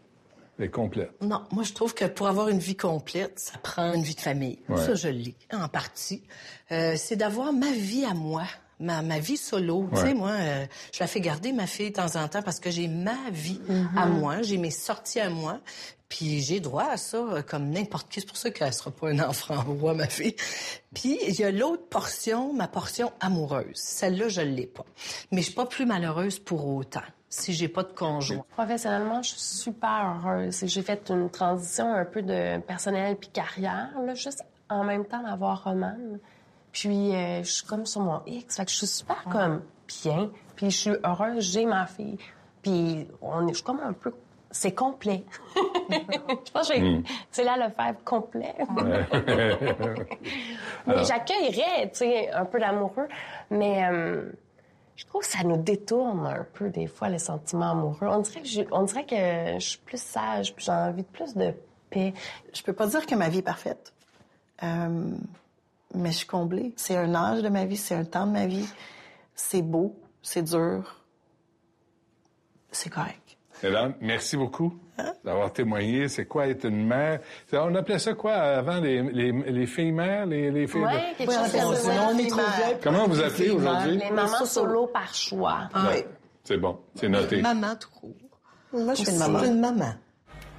est 0.60 0.70
complète? 0.70 1.12
Non, 1.22 1.44
moi 1.52 1.64
je 1.64 1.74
trouve 1.74 1.94
que 1.94 2.06
pour 2.06 2.28
avoir 2.28 2.50
une 2.50 2.60
vie 2.60 2.76
complète, 2.76 3.40
ça 3.40 3.58
prend 3.58 3.94
une 3.94 4.04
vie 4.04 4.16
de 4.16 4.22
famille. 4.22 4.60
Ouais. 4.70 4.78
Ça, 4.78 4.96
je 4.96 5.10
l'ai 5.10 5.36
en 5.54 5.68
partie. 5.68 6.24
Euh, 6.72 6.96
c'est 6.98 7.16
d'avoir 7.16 7.54
ma 7.54 7.72
vie 7.72 8.06
à 8.06 8.14
moi. 8.14 8.44
Ma, 8.80 9.02
ma 9.02 9.18
vie 9.18 9.38
solo, 9.38 9.90
tu 9.94 10.00
sais, 10.02 10.14
moi, 10.14 10.32
euh, 10.32 10.66
je 10.94 11.00
la 11.00 11.08
fais 11.08 11.20
garder 11.20 11.52
ma 11.52 11.66
fille 11.66 11.90
de 11.90 11.96
temps 11.96 12.16
en 12.16 12.28
temps 12.28 12.44
parce 12.44 12.60
que 12.60 12.70
j'ai 12.70 12.88
ma 12.88 13.30
vie 13.32 13.60
Mhm. 13.68 13.90
à 13.98 14.06
moi, 14.06 14.42
j'ai 14.44 14.58
mes 14.58 14.70
sorties 14.70 15.20
à 15.20 15.32
moi, 15.32 15.60
puis 16.10 16.42
j'ai 16.42 16.60
droit 16.60 16.86
à 16.92 16.98
ça 16.98 17.18
euh, 17.18 17.42
comme 17.42 17.70
n'importe 17.72 18.08
qui. 18.10 18.20
C'est 18.22 18.28
pour 18.28 18.38
ça 18.38 18.52
qu'elle 18.52 18.72
sera 18.74 18.92
pas 18.92 19.10
un 19.10 19.20
enfant 19.20 19.56
roi, 19.82 19.96
ma 19.96 20.08
fille. 20.08 20.36
Puis 20.94 21.18
il 21.28 21.34
y 21.40 21.44
a 21.44 21.50
l'autre 21.52 21.88
portion, 21.90 22.54
ma 22.54 22.68
portion 22.68 23.12
amoureuse. 23.20 23.76
Celle-là, 23.76 24.30
je 24.30 24.42
l'ai 24.42 24.68
pas. 24.68 24.86
Mais 25.32 25.40
je 25.42 25.48
suis 25.48 25.56
pas 25.56 25.66
plus 25.66 25.86
malheureuse 25.88 26.38
pour 26.38 26.68
autant 26.68 27.02
si 27.30 27.54
j'ai 27.54 27.68
pas 27.68 27.84
de 27.84 27.92
conjoint. 27.94 28.46
Professionnellement, 28.52 29.22
je 29.24 29.30
suis 29.32 29.40
super 29.42 30.18
heureuse. 30.24 30.64
J'ai 30.66 30.82
fait 30.84 31.10
une 31.10 31.30
transition 31.30 31.94
un 31.94 32.06
peu 32.06 32.22
de 32.22 32.60
personnel 32.60 33.18
puis 33.18 33.30
carrière, 33.30 33.90
là, 34.06 34.14
juste 34.14 34.44
en 34.70 34.84
même 34.84 35.04
temps 35.06 35.24
d'avoir 35.24 35.64
Romane. 35.64 36.20
Puis 36.80 37.16
euh, 37.16 37.44
je 37.44 37.52
suis 37.52 37.66
comme 37.66 37.86
sur 37.86 38.02
mon 38.02 38.22
X, 38.26 38.58
fait 38.58 38.66
que 38.66 38.72
je 38.72 38.76
suis 38.78 38.88
super 38.88 39.24
comme 39.32 39.62
bien. 40.04 40.30
Puis 40.56 40.70
je 40.72 40.78
suis 40.78 40.92
heureuse, 41.04 41.44
j'ai 41.52 41.66
ma 41.66 41.86
fille. 41.88 42.18
Puis 42.62 43.08
on 43.22 43.46
est, 43.48 43.52
je 43.52 43.56
suis 43.56 43.64
comme 43.64 43.80
un 43.80 43.94
peu, 43.94 44.14
c'est 44.52 44.74
complet. 44.74 45.24
je 45.90 46.52
pense 46.52 46.68
que 46.70 46.74
j'ai- 46.76 46.82
Mm. 46.82 47.04
c'est 47.32 47.44
là 47.44 47.58
le 47.58 47.72
faire 47.74 47.96
complet. 48.04 48.56
Mais 50.88 51.04
j'accueillerais, 51.04 51.90
tu 51.92 51.98
sais, 52.00 52.32
un 52.32 52.46
peu 52.46 52.60
d'amoureux, 52.60 53.08
mais 53.50 53.86
euh, 53.92 54.32
je 54.96 55.06
trouve 55.06 55.22
que 55.22 55.28
ça 55.28 55.44
nous 55.44 55.58
détourne 55.58 56.26
un 56.26 56.46
peu 56.54 56.70
des 56.70 56.88
fois 56.88 57.10
les 57.10 57.20
sentiments 57.20 57.72
amoureux. 57.72 58.08
On 58.08 58.20
dirait 58.20 58.42
que 58.42 58.48
je, 58.48 58.62
on 58.72 58.84
dirait 58.84 59.06
que 59.06 59.60
je 59.60 59.66
suis 59.68 59.80
plus 59.80 60.02
sage, 60.02 60.54
puis 60.56 60.66
j'ai 60.66 60.72
envie 60.72 61.04
de 61.04 61.08
plus 61.08 61.34
de 61.36 61.54
paix. 61.90 62.14
Je 62.54 62.62
peux 62.64 62.74
pas 62.74 62.88
dire 62.88 63.06
que 63.06 63.16
ma 63.16 63.30
vie 63.30 63.40
est 63.40 63.44
parfaite. 63.44 63.94
Euh, 64.64 65.12
mais 65.96 66.12
je 66.12 66.18
suis 66.18 66.28
comblée. 66.28 66.74
C'est 66.76 66.98
un 66.98 67.14
âge 67.16 67.42
de 67.42 67.50
ma 67.50 67.66
vie, 67.66 67.78
c'est 67.78 67.96
un 67.96 68.06
temps 68.06 68.28
de 68.28 68.32
ma 68.32 68.46
vie. 68.48 68.68
C'est 69.36 69.62
beau, 69.62 70.00
c'est 70.22 70.44
dur. 70.44 71.04
C'est 72.72 72.90
correct. 72.90 73.38
Hélène, 73.64 73.96
merci 74.02 74.38
beaucoup 74.38 74.74
d'avoir 75.24 75.52
témoigné. 75.52 76.08
C'est 76.10 76.26
quoi 76.26 76.48
être 76.48 76.66
une 76.66 76.86
mère? 76.86 77.22
On 77.54 77.74
appelait 77.74 77.98
ça 77.98 78.14
quoi 78.14 78.34
avant, 78.34 78.80
les, 78.80 79.02
les, 79.02 79.32
les 79.32 79.66
filles 79.66 79.92
mères? 79.92 80.28
Les, 80.28 80.52
les 80.52 80.68
filles 80.68 80.82
de- 80.82 80.86
Ouais, 80.86 81.14
quelque 81.18 81.30
Oui, 81.32 81.36
chose 81.36 81.90
on 81.90 82.30
comme. 82.30 82.80
Comment 82.84 83.08
vous 83.08 83.20
appelez 83.22 83.50
aujourd'hui? 83.50 83.98
Les 83.98 84.12
mamans 84.12 84.46
solo 84.46 84.88
par 84.88 85.12
choix. 85.14 85.70
Ouais. 85.88 86.08
C'est 86.44 86.58
bon, 86.58 86.80
c'est 86.96 87.10
noté. 87.10 87.42
Maman 87.42 87.76
trop. 87.78 88.16
Moi, 88.74 88.94
je 88.94 89.04
suis 89.04 89.12
une 89.12 89.18
maman. 89.18 89.44
une 89.44 89.60
maman. 89.60 89.94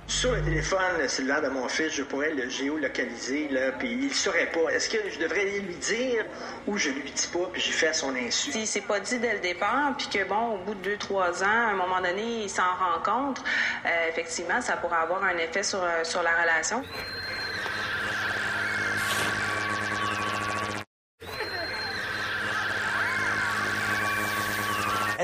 Sur 0.08 0.32
le 0.32 0.40
téléphone 0.42 1.06
cellulaire 1.06 1.42
de 1.42 1.48
mon 1.48 1.68
fils, 1.68 1.92
je 1.92 2.02
pourrais 2.02 2.30
le 2.30 2.48
géolocaliser, 2.48 3.46
là, 3.50 3.72
puis 3.72 3.92
il 3.92 4.14
saurait 4.14 4.50
pas. 4.50 4.70
Est-ce 4.72 4.88
que 4.88 4.96
je 5.10 5.18
devrais 5.18 5.44
lui 5.44 5.74
dire 5.74 6.24
ou 6.66 6.78
je 6.78 6.88
lui 6.88 7.10
dis 7.10 7.28
pas, 7.30 7.46
puis 7.52 7.60
j'y 7.60 7.72
fais 7.72 7.88
à 7.88 7.92
son 7.92 8.16
insu? 8.16 8.50
Si 8.50 8.66
c'est 8.66 8.80
pas 8.80 9.00
dit 9.00 9.18
dès 9.18 9.34
le 9.34 9.40
départ, 9.40 9.94
puis 9.98 10.08
que 10.08 10.26
bon, 10.26 10.54
au 10.54 10.58
bout 10.64 10.74
de 10.76 10.80
deux, 10.80 10.96
trois 10.96 11.44
ans, 11.44 11.46
à 11.46 11.72
un 11.72 11.76
moment 11.76 12.00
donné, 12.00 12.44
il 12.44 12.48
s'en 12.48 12.62
rend 12.62 13.02
compte, 13.04 13.44
euh, 13.84 14.08
effectivement, 14.08 14.62
ça 14.62 14.78
pourrait 14.78 14.96
avoir 14.96 15.22
un 15.24 15.36
effet 15.36 15.62
sur, 15.62 15.82
euh, 15.82 16.02
sur 16.04 16.22
la 16.22 16.30
relation. 16.40 16.82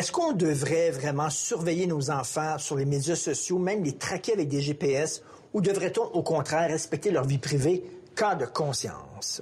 Est-ce 0.05 0.13
qu'on 0.13 0.35
devrait 0.35 0.91
vraiment 0.91 1.31
surveiller 1.31 1.87
nos 1.87 2.11
enfants 2.11 2.59
sur 2.59 2.77
les 2.77 2.85
médias 2.85 3.17
sociaux, 3.17 3.59
même 3.59 3.83
les 3.83 3.97
traquer 3.97 4.35
avec 4.35 4.49
des 4.49 4.61
GPS, 4.61 5.23
ou 5.55 5.63
devrait-on 5.63 6.03
au 6.03 6.23
contraire 6.23 6.69
respecter 6.69 7.11
leur 7.11 7.25
vie 7.25 7.39
privée, 7.39 7.83
cas 8.15 8.35
de 8.35 8.45
conscience? 8.45 9.41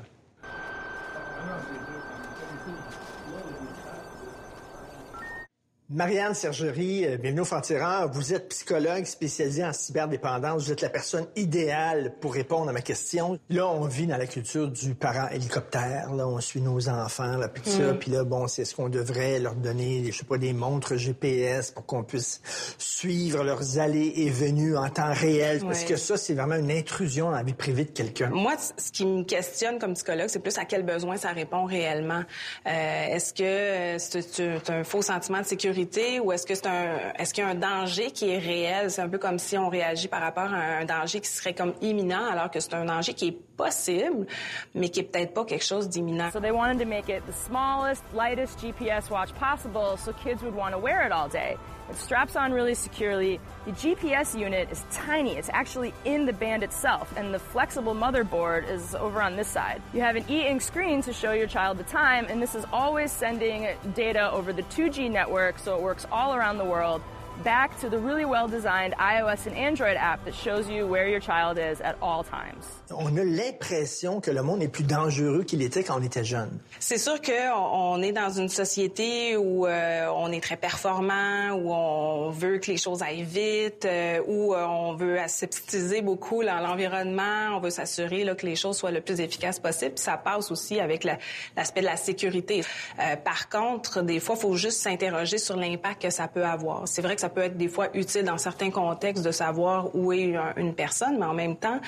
Marianne 5.94 6.32
Sergerie, 6.32 7.04
euh, 7.04 7.18
bienvenue 7.18 7.42
au 7.42 7.44
Franc-Tireur. 7.44 8.10
Vous 8.12 8.32
êtes 8.32 8.48
psychologue 8.48 9.04
spécialisée 9.04 9.62
en 9.62 9.74
cyberdépendance. 9.74 10.64
Vous 10.64 10.72
êtes 10.72 10.80
la 10.80 10.88
personne 10.88 11.26
idéale 11.36 12.14
pour 12.18 12.32
répondre 12.32 12.70
à 12.70 12.72
ma 12.72 12.80
question. 12.80 13.38
Là, 13.50 13.68
on 13.68 13.84
vit 13.84 14.06
dans 14.06 14.16
la 14.16 14.26
culture 14.26 14.68
du 14.68 14.94
parent 14.94 15.28
hélicoptère. 15.28 16.14
Là, 16.14 16.26
on 16.26 16.40
suit 16.40 16.62
nos 16.62 16.88
enfants, 16.88 17.36
là, 17.36 17.46
puis 17.48 17.62
tout 17.62 17.68
ça. 17.68 17.92
Mm. 17.92 17.98
Puis 17.98 18.10
là, 18.10 18.24
bon, 18.24 18.46
c'est 18.48 18.64
ce 18.64 18.74
qu'on 18.74 18.88
devrait 18.88 19.38
leur 19.38 19.54
donner, 19.54 20.10
je 20.10 20.16
sais 20.16 20.24
pas, 20.24 20.38
des 20.38 20.54
montres 20.54 20.96
GPS 20.96 21.72
pour 21.72 21.84
qu'on 21.84 22.04
puisse 22.04 22.40
suivre 22.78 23.44
leurs 23.44 23.78
allées 23.78 24.14
et 24.16 24.30
venues 24.30 24.78
en 24.78 24.88
temps 24.88 25.12
réel. 25.12 25.60
Parce 25.60 25.84
que 25.84 25.96
ça, 25.96 26.16
c'est 26.16 26.32
vraiment 26.32 26.56
une 26.56 26.70
intrusion 26.70 27.26
dans 27.26 27.36
la 27.36 27.42
vie 27.42 27.52
privée 27.52 27.84
de 27.84 27.90
quelqu'un. 27.90 28.30
Moi, 28.30 28.54
ce 28.78 28.92
qui 28.92 29.04
me 29.04 29.24
questionne 29.24 29.78
comme 29.78 29.92
psychologue, 29.92 30.28
c'est 30.28 30.40
plus 30.40 30.56
à 30.56 30.64
quel 30.64 30.84
besoin 30.84 31.18
ça 31.18 31.32
répond 31.32 31.66
réellement. 31.66 32.22
Euh, 32.66 33.06
est-ce 33.10 33.34
que 33.34 33.42
euh, 33.42 33.98
c'est 33.98 34.70
un 34.70 34.84
faux 34.84 35.02
sentiment 35.02 35.40
de 35.40 35.44
sécurité? 35.44 35.81
Ou 36.20 36.32
est-ce 36.32 36.46
que 36.46 36.54
c'est 36.54 36.66
un 36.66 37.12
est-ce 37.18 37.34
qu'il 37.34 37.44
y 37.44 37.46
a 37.46 37.50
un 37.50 37.54
danger 37.54 38.10
qui 38.10 38.30
est 38.30 38.38
réel 38.38 38.90
C'est 38.90 39.02
un 39.02 39.08
peu 39.08 39.18
comme 39.18 39.38
si 39.38 39.56
on 39.58 39.68
réagit 39.68 40.08
par 40.08 40.20
rapport 40.20 40.52
à 40.52 40.80
un 40.80 40.84
danger 40.84 41.20
qui 41.20 41.28
serait 41.28 41.54
comme 41.54 41.74
imminent 41.80 42.26
alors 42.30 42.50
que 42.50 42.60
c'est 42.60 42.74
un 42.74 42.84
danger 42.84 43.14
qui 43.14 43.28
est 43.28 43.38
possible, 43.56 44.26
mais 44.74 44.88
qui 44.88 45.00
est 45.00 45.04
peut-être 45.04 45.34
pas 45.34 45.44
quelque 45.44 45.64
chose 45.64 45.88
d'imminent. 45.88 46.30
So 46.32 46.40
they 46.40 46.50
wanted 46.50 46.78
to 46.80 46.86
make 46.86 47.08
it 47.08 47.22
the 47.26 47.32
smallest, 47.32 48.02
lightest 48.14 48.58
GPS 48.60 49.10
watch 49.10 49.32
possible 49.34 49.96
so 49.96 50.12
kids 50.12 50.42
would 50.42 50.54
want 50.54 50.72
to 50.72 50.78
wear 50.78 51.06
it 51.06 51.12
all 51.12 51.28
day. 51.28 51.56
It 51.90 51.96
straps 51.96 52.36
on 52.36 52.52
really 52.52 52.74
securely. 52.74 53.38
The 53.66 53.72
GPS 53.72 54.38
unit 54.38 54.68
is 54.70 54.84
tiny. 54.92 55.36
It's 55.36 55.50
actually 55.52 55.92
in 56.04 56.26
the 56.26 56.32
band 56.32 56.62
itself, 56.62 57.12
and 57.16 57.34
the 57.34 57.38
flexible 57.38 57.94
motherboard 57.94 58.70
is 58.70 58.94
over 58.94 59.20
on 59.20 59.36
this 59.36 59.48
side. 59.48 59.82
You 59.92 60.00
have 60.00 60.16
an 60.16 60.24
e-ink 60.28 60.62
screen 60.62 61.02
to 61.02 61.12
show 61.12 61.32
your 61.32 61.48
child 61.48 61.78
the 61.78 61.84
time, 61.84 62.26
and 62.28 62.40
this 62.40 62.54
is 62.54 62.64
always 62.72 63.12
sending 63.12 63.68
data 63.94 64.30
over 64.32 64.52
the 64.52 64.62
2G 64.62 65.10
network, 65.10 65.58
so 65.62 65.76
it 65.76 65.82
works 65.82 66.06
all 66.10 66.34
around 66.34 66.58
the 66.58 66.64
world. 66.64 67.02
Back 67.44 67.80
to 67.80 67.88
the 67.88 67.98
really 67.98 68.24
well 68.24 68.46
designed 68.46 68.94
iOS 68.98 69.46
and 69.48 69.56
Android 69.56 69.96
app 69.96 70.24
that 70.26 70.32
shows 70.34 70.68
you 70.68 70.86
where 70.86 71.08
your 71.08 71.18
child 71.18 71.58
is 71.58 71.80
at 71.80 71.96
all 72.00 72.22
times. 72.22 72.64
On 72.94 73.16
a 73.16 73.24
l'impression 73.24 74.20
que 74.20 74.30
le 74.30 74.42
monde 74.42 74.62
est 74.62 74.68
plus 74.68 74.84
dangereux 74.84 75.42
qu'il 75.42 75.60
était 75.62 75.82
quand 75.82 75.98
on 75.98 76.02
était 76.04 76.22
jeune. 76.24 76.60
C'est 76.78 76.98
sûr 76.98 77.20
qu'on 77.20 77.94
on 77.96 78.02
est 78.02 78.12
dans 78.12 78.28
une 78.30 78.48
société 78.50 79.36
où 79.36 79.66
euh, 79.66 80.06
on 80.14 80.30
est 80.30 80.42
très 80.42 80.56
performant, 80.56 81.52
où 81.54 81.72
on 81.72 82.30
veut 82.30 82.58
que 82.58 82.70
les 82.70 82.76
choses 82.76 83.02
aillent 83.02 83.22
vite, 83.24 83.86
euh, 83.86 84.20
où 84.28 84.54
euh, 84.54 84.64
on 84.66 84.94
veut 84.94 85.18
aseptiser 85.18 86.02
beaucoup 86.02 86.42
l'environnement, 86.42 87.56
on 87.56 87.60
veut 87.60 87.70
s'assurer 87.70 88.24
que 88.36 88.46
les 88.46 88.56
choses 88.56 88.76
soient 88.76 88.90
le 88.92 89.00
plus 89.00 89.20
efficaces 89.20 89.58
possible. 89.58 89.94
Puis 89.94 90.04
ça 90.04 90.16
passe 90.16 90.50
aussi 90.52 90.78
avec 90.78 91.02
la- 91.02 91.18
l'aspect 91.56 91.80
de 91.80 91.86
la 91.86 91.96
sécurité. 91.96 92.62
Euh, 93.00 93.16
par 93.16 93.48
contre, 93.48 94.02
des 94.02 94.20
fois, 94.20 94.36
il 94.38 94.42
faut 94.42 94.54
juste 94.54 94.80
s'interroger 94.82 95.38
sur 95.38 95.56
l'impact 95.56 96.02
que 96.02 96.10
ça 96.10 96.28
peut 96.28 96.44
avoir. 96.44 96.86
C'est 96.86 97.02
vrai 97.02 97.14
que 97.16 97.20
ça 97.22 97.30
peut 97.32 97.42
être 97.42 97.56
des 97.56 97.68
fois 97.68 97.88
utile 97.94 98.24
dans 98.24 98.38
certains 98.38 98.70
contextes 98.70 99.24
de 99.24 99.30
savoir 99.32 99.94
où 99.94 100.12
est 100.12 100.36
un- 100.36 100.52
une 100.56 100.74
personne, 100.74 101.18
mais 101.18 101.26
en 101.26 101.34
même 101.34 101.56
temps, 101.56 101.80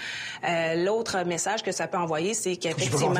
euh, 0.49 0.74
l'autre 0.84 1.22
message 1.24 1.62
que 1.62 1.72
ça 1.72 1.86
peut 1.86 1.99
envoyer, 1.99 2.34
c'est 2.34 2.57
qu'effectivement, 2.57 3.14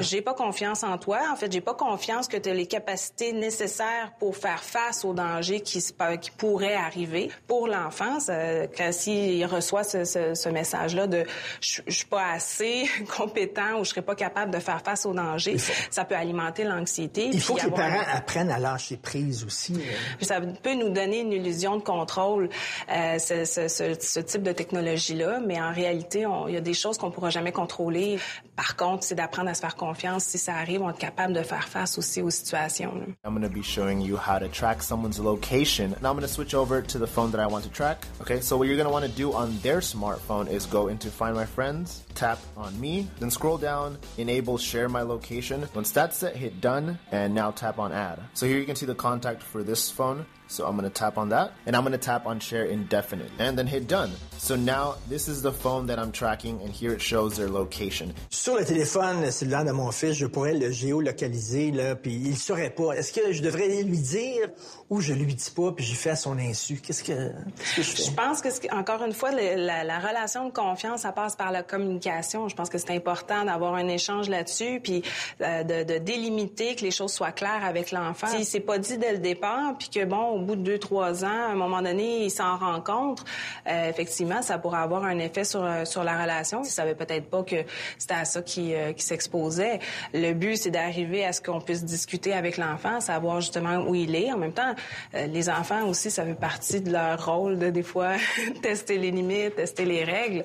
j'ai 0.00 0.22
pas 0.22 0.34
confiance 0.34 0.82
en 0.84 0.98
toi. 0.98 1.20
En 1.32 1.36
fait, 1.36 1.50
j'ai 1.52 1.60
pas 1.60 1.74
confiance 1.74 2.28
que 2.28 2.36
tu 2.36 2.48
as 2.50 2.54
les 2.54 2.66
capacités 2.66 3.32
nécessaires 3.32 4.12
pour 4.18 4.36
faire 4.36 4.62
face 4.62 5.04
aux 5.04 5.14
dangers 5.14 5.60
qui, 5.60 5.80
se 5.80 5.92
pa- 5.92 6.16
qui 6.16 6.30
pourraient 6.30 6.74
arriver 6.74 7.30
pour 7.46 7.66
l'enfant. 7.66 8.20
ça- 8.20 8.66
que 8.66 8.92
S'il 8.92 9.44
reçoit 9.46 9.84
ce, 9.84 10.04
ce- 10.04 10.34
ce 10.34 10.48
message-là 10.48 11.06
de 11.06 11.24
je 11.60 11.80
suis 11.88 12.04
pas 12.06 12.32
assez 12.32 12.84
compétent 13.16 13.78
ou 13.80 13.84
je 13.84 13.90
serais 13.90 14.02
pas 14.02 14.14
capable 14.14 14.50
de 14.52 14.58
faire 14.58 14.82
face 14.84 15.06
aux 15.06 15.14
dangers, 15.14 15.56
ça 15.90 16.04
peut 16.04 16.14
alimenter 16.16 16.64
l'anxiété. 16.64 17.30
Il 17.32 17.40
faut 17.40 17.54
que 17.54 17.62
les 17.62 17.68
un- 17.68 17.70
parents 17.70 18.02
apprennent 18.12 18.50
à 18.50 18.58
lâcher 18.58 18.96
prise 18.96 19.44
aussi. 19.44 19.78
puis 20.18 20.26
ça 20.26 20.40
peut 20.40 20.74
nous 20.74 20.90
donner 20.90 21.20
une 21.20 21.32
illusion 21.32 21.61
de 21.70 21.82
contrôle, 21.82 22.48
euh, 22.90 23.18
ce, 23.18 23.44
ce- 23.44 23.68
ce- 23.68 23.94
ce 24.00 24.20
type 24.20 24.42
de 24.42 24.52
technologie-là, 24.52 25.40
mais 25.46 25.60
en 25.60 25.72
réalité, 25.72 26.24
il 26.48 26.54
y 26.54 26.56
a 26.56 26.60
des 26.60 26.74
choses 26.74 26.98
qu'on 26.98 27.10
pourra 27.10 27.30
jamais 27.30 27.52
contrôler. 27.52 28.18
Par 28.56 28.76
contre, 28.76 29.04
c'est 29.04 29.14
d'apprendre 29.14 29.48
à 29.50 29.54
se 29.54 29.60
faire 29.60 29.76
confiance. 29.76 30.24
Si 30.24 30.38
ça 30.38 30.54
arrive, 30.56 30.82
on 30.82 30.90
est 30.90 30.98
capable 30.98 31.32
de 31.32 31.42
faire 31.42 31.66
face 31.68 31.96
aussi 31.98 32.20
aux 32.22 32.30
situations. 32.30 32.94
là. 32.94 33.06
I'm 33.24 33.34
going 33.38 33.42
to 33.42 33.48
be 33.48 33.62
showing 33.62 34.00
you 34.00 34.16
how 34.16 34.38
to 34.38 34.48
track 34.48 34.82
someone's 34.82 35.18
location. 35.18 35.88
Now 36.02 36.10
I'm 36.10 36.16
going 36.16 36.22
to 36.22 36.28
switch 36.28 36.54
over 36.54 36.82
to 36.82 36.98
the 36.98 37.06
phone 37.06 37.30
that 37.32 37.40
I 37.40 37.46
want 37.50 37.62
to 37.64 37.70
track. 37.70 38.06
Okay, 38.20 38.40
so 38.40 38.56
what 38.56 38.66
you're 38.66 38.76
going 38.76 38.86
to 38.88 38.92
want 38.92 39.04
to 39.04 39.10
do 39.10 39.32
on 39.32 39.56
their 39.62 39.78
smartphone 39.80 40.48
is 40.50 40.66
go 40.66 40.88
into 40.88 41.08
Find 41.10 41.34
My 41.34 41.46
Friends, 41.46 42.04
tap 42.14 42.38
on 42.56 42.78
me, 42.80 43.08
then 43.20 43.30
scroll 43.30 43.56
down, 43.58 43.96
enable 44.18 44.58
Share 44.58 44.88
My 44.88 45.02
Location. 45.02 45.66
Once 45.74 45.90
that's 45.92 46.18
set, 46.18 46.36
hit 46.36 46.60
Done, 46.60 46.98
and 47.10 47.34
now 47.34 47.50
tap 47.52 47.78
on 47.78 47.92
Add. 47.92 48.18
So 48.34 48.46
here 48.46 48.58
you 48.58 48.66
can 48.66 48.76
see 48.76 48.86
the 48.86 48.94
contact 48.94 49.42
for 49.42 49.62
this 49.62 49.90
phone. 49.90 50.26
So 50.52 50.66
I'm 50.66 50.76
going 50.76 50.84
to 50.88 50.90
tap 50.90 51.16
on 51.16 51.30
that, 51.30 51.52
and 51.66 51.74
I'm 51.74 51.82
going 51.82 51.92
to 51.92 51.98
tap 51.98 52.26
on 52.26 52.38
Share 52.38 52.66
Indefinite, 52.66 53.30
and 53.38 53.56
then 53.56 53.66
hit 53.66 53.88
Done. 53.88 54.10
So 54.36 54.54
now 54.54 54.96
this 55.08 55.26
is 55.28 55.40
the 55.40 55.50
phone 55.52 55.86
that 55.86 55.98
I'm 55.98 56.12
tracking, 56.12 56.60
and 56.62 56.68
here 56.70 56.92
it 56.92 57.00
shows 57.00 57.36
their 57.36 57.48
location. 57.48 58.12
Sur 58.30 58.56
le 58.58 58.64
téléphone 58.64 59.30
cellulaire 59.30 59.64
de 59.64 59.72
mon 59.72 59.90
fils, 59.92 60.14
je 60.14 60.26
pourrais 60.26 60.52
le 60.52 60.70
géolocaliser, 60.70 61.70
là, 61.70 61.94
puis 61.96 62.12
il 62.14 62.36
saurait 62.36 62.70
pas. 62.70 62.92
Est-ce 62.92 63.12
que 63.12 63.32
je 63.32 63.42
devrais 63.42 63.68
lui 63.82 63.98
dire 63.98 64.48
ou 64.90 65.00
je 65.00 65.14
lui 65.14 65.34
dis 65.34 65.50
pas, 65.50 65.72
puis 65.72 65.84
j'y 65.84 65.94
fais 65.94 66.10
à 66.10 66.16
son 66.16 66.38
insu? 66.38 66.76
Qu'est-ce 66.84 67.02
que, 67.02 67.12
qu'est-ce 67.12 67.76
que 67.76 67.82
je 67.82 67.90
fais? 67.90 68.02
Je 68.04 68.10
pense 68.10 68.42
que, 68.42 68.74
encore 68.74 69.02
une 69.04 69.12
fois, 69.14 69.30
le- 69.30 69.56
la, 69.64 69.84
la 69.84 69.98
relation 70.00 70.46
de 70.48 70.52
confiance, 70.52 71.00
ça 71.02 71.12
passe 71.12 71.34
par 71.34 71.50
la 71.50 71.62
communication. 71.62 72.48
Je 72.48 72.54
pense 72.54 72.68
que 72.68 72.78
c'est 72.78 72.90
important 72.94 73.44
d'avoir 73.44 73.74
un 73.74 73.88
échange 73.88 74.28
là-dessus, 74.28 74.80
puis 74.82 75.02
euh, 75.40 75.62
de, 75.62 75.84
de 75.94 75.98
délimiter, 75.98 76.74
que 76.76 76.82
les 76.82 76.90
choses 76.90 77.12
soient 77.12 77.32
claires 77.32 77.64
avec 77.64 77.90
l'enfant. 77.90 78.26
Si 78.26 78.44
c'est 78.44 78.60
pas 78.60 78.78
dit 78.78 78.98
dès 78.98 79.12
le 79.12 79.18
départ, 79.18 79.76
puis 79.78 79.88
que, 79.88 80.04
bon, 80.04 80.22
au 80.32 80.38
bout 80.42 80.56
de 80.56 80.62
deux, 80.62 80.78
trois 80.78 81.24
ans, 81.24 81.48
à 81.48 81.52
un 81.52 81.54
moment 81.54 81.82
donné, 81.82 82.24
il 82.24 82.30
s'en 82.30 82.58
compte, 82.84 83.24
euh, 83.68 83.88
effectivement, 83.88 84.42
ça 84.42 84.58
pourrait 84.58 84.80
avoir 84.80 85.04
un 85.04 85.18
effet 85.18 85.44
sur, 85.44 85.64
euh, 85.64 85.84
sur 85.84 86.04
la 86.04 86.20
relation. 86.20 86.62
Il 86.64 86.70
savait 86.70 86.94
peut-être 86.94 87.28
pas 87.28 87.42
que 87.42 87.56
c'était 87.98 88.14
à 88.14 88.24
ça 88.24 88.42
qui, 88.42 88.74
euh, 88.74 88.92
qui 88.92 89.04
s'exposait. 89.04 89.80
Le 90.12 90.32
but, 90.32 90.56
c'est 90.56 90.70
d'arriver 90.70 91.24
à 91.24 91.32
ce 91.32 91.40
qu'on 91.40 91.60
puisse 91.60 91.84
discuter 91.84 92.32
avec 92.32 92.56
l'enfant, 92.56 93.00
savoir 93.00 93.40
justement 93.40 93.78
où 93.86 93.94
il 93.94 94.14
est. 94.14 94.32
En 94.32 94.38
même 94.38 94.52
temps, 94.52 94.74
euh, 95.14 95.26
les 95.26 95.48
enfants 95.48 95.86
aussi, 95.86 96.10
ça 96.10 96.24
fait 96.24 96.34
partie 96.34 96.80
de 96.80 96.92
leur 96.92 97.24
rôle 97.24 97.58
de 97.58 97.70
des 97.70 97.82
fois 97.82 98.12
tester 98.62 98.98
les 98.98 99.10
limites, 99.10 99.56
tester 99.56 99.84
les 99.84 100.04
règles. 100.04 100.44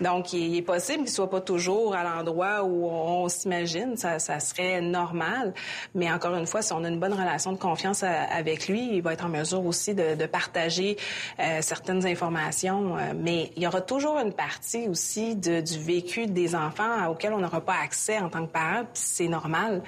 Donc, 0.00 0.32
il, 0.32 0.56
est 0.56 0.62
possible 0.62 1.04
qu'il 1.04 1.12
soit 1.12 1.30
pas 1.30 1.40
toujours 1.40 1.94
à 1.94 2.02
l'endroit 2.04 2.64
où 2.64 2.86
on, 2.86 3.28
s'imagine. 3.28 3.96
Ça, 3.96 4.18
serait 4.18 4.80
normal. 4.80 5.54
Mais 5.94 6.10
encore 6.10 6.34
une 6.36 6.46
fois, 6.46 6.62
si 6.62 6.72
on 6.72 6.84
a 6.84 6.88
une 6.88 7.00
bonne 7.00 7.14
relation 7.14 7.52
de 7.52 7.58
confiance 7.58 8.02
avec 8.02 8.68
lui, 8.68 8.90
il 8.92 9.02
va 9.02 9.12
être 9.12 9.24
en 9.24 9.28
mesure 9.38 9.64
aussi 9.64 9.94
de, 9.94 10.26
partager 10.26 10.96
euh, 11.38 11.58
certaines 11.62 12.06
informations. 12.06 12.96
Euh, 12.96 13.12
mais 13.16 13.52
il 13.56 13.62
y 13.62 13.66
aura 13.66 13.80
toujours 13.80 14.18
une 14.18 14.32
partie 14.32 14.88
aussi 14.88 15.36
du 15.36 15.78
vécu 15.78 16.26
des 16.26 16.54
enfants 16.54 17.06
auquel 17.08 17.32
on 17.32 17.38
n'aura 17.38 17.60
pas 17.60 17.76
accès 17.82 18.18
en 18.18 18.28
tant 18.28 18.46
que 18.46 18.52
parent. 18.52 18.82
puis 18.84 19.02
C'est 19.02 19.28
normal. 19.28 19.82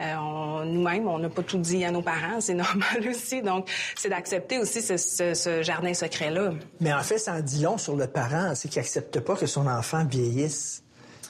Euh, 0.00 0.64
Nous-mêmes, 0.64 1.08
on 1.08 1.18
n'a 1.18 1.28
pas 1.28 1.42
tout 1.42 1.58
dit 1.58 1.84
à 1.84 1.90
nos 1.90 2.02
parents, 2.02 2.40
c'est 2.40 2.54
normal 2.66 3.08
aussi. 3.08 3.42
Donc, 3.42 3.68
c'est 3.96 4.08
d'accepter 4.08 4.58
aussi 4.58 4.80
ce, 4.82 4.96
ce- 4.96 5.62
jardin 5.62 5.92
secret-là. 5.94 6.52
Mais 6.80 6.92
en 6.92 7.02
fait, 7.02 7.18
ça 7.18 7.32
en 7.34 7.40
dit 7.40 7.62
long 7.62 7.78
sur 7.78 7.96
le 7.96 8.06
parent, 8.06 8.54
c'est 8.54 8.68
qu'il 8.68 8.78
accepte 8.80 9.18
pas 9.20 9.34
que 9.34 9.46
son 9.46 9.66
enfant 9.66 10.04
vieillisse. 10.04 10.82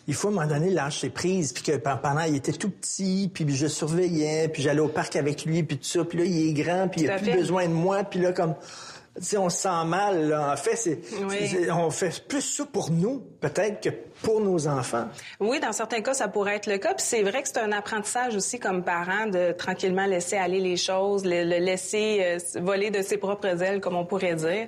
Il 0.09 0.15
faut 0.15 0.29
à 0.29 0.31
un 0.31 0.35
moment 0.35 0.47
donné 0.47 0.71
lâcher 0.71 1.11
prise, 1.11 1.53
puis 1.53 1.63
que 1.63 1.73
pe- 1.77 2.01
pendant 2.03 2.23
il 2.23 2.35
était 2.37 2.53
tout 2.53 2.71
petit, 2.71 3.31
puis 3.33 3.45
je 3.55 3.67
surveillais, 3.69 4.49
puis 4.49 4.63
j'allais 4.63 4.81
au 4.81 4.89
parc 4.89 5.15
avec 5.17 5.45
lui, 5.45 5.63
puis 5.63 5.77
tout 5.79 5.85
ça, 5.85 6.05
puis 6.05 6.19
là 6.19 6.25
il 6.25 6.49
est 6.49 6.53
grand, 6.55 6.89
puis 6.89 7.03
il 7.03 7.11
a 7.11 7.17
plus 7.19 7.27
fait. 7.27 7.37
besoin 7.37 7.67
de 7.69 7.73
moi, 7.75 8.03
puis 8.05 8.19
là 8.21 8.33
comme 8.33 8.55
tu 9.17 9.25
sais, 9.25 9.37
on 9.37 9.49
se 9.51 9.59
sent 9.59 9.85
mal. 9.87 10.29
là. 10.29 10.53
En 10.53 10.57
fait, 10.57 10.77
c'est, 10.77 11.01
Oui. 11.29 11.49
c'est- 11.49 11.71
on 11.71 11.91
fait 11.91 12.25
plus 12.27 12.41
ça 12.41 12.65
pour 12.73 12.91
nous, 12.91 13.23
peut-être, 13.41 13.81
que 13.81 13.91
pour 14.23 14.41
nos 14.41 14.67
enfants. 14.67 15.07
Oui, 15.39 15.61
dans 15.61 15.73
certains 15.73 16.01
cas, 16.01 16.15
ça 16.15 16.29
pourrait 16.29 16.57
être 16.57 16.67
le 16.67 16.79
cas. 16.79 16.95
Puis 16.95 17.07
c'est 17.07 17.23
vrai 17.23 17.43
que 17.43 17.49
c'est 17.49 17.61
un 17.61 17.73
apprentissage 17.73 18.35
aussi 18.35 18.59
comme 18.59 18.83
parent 18.83 19.27
de 19.27 19.53
tranquillement 19.53 20.07
laisser 20.07 20.37
aller 20.37 20.59
les 20.61 20.77
choses, 20.77 21.25
le, 21.25 21.45
le 21.45 21.59
laisser 21.59 22.19
euh, 22.21 22.61
voler 22.61 22.91
de 22.91 23.01
ses 23.03 23.17
propres 23.17 23.63
ailes, 23.63 23.81
comme 23.81 23.95
on 23.95 24.05
pourrait 24.05 24.35
dire. 24.35 24.67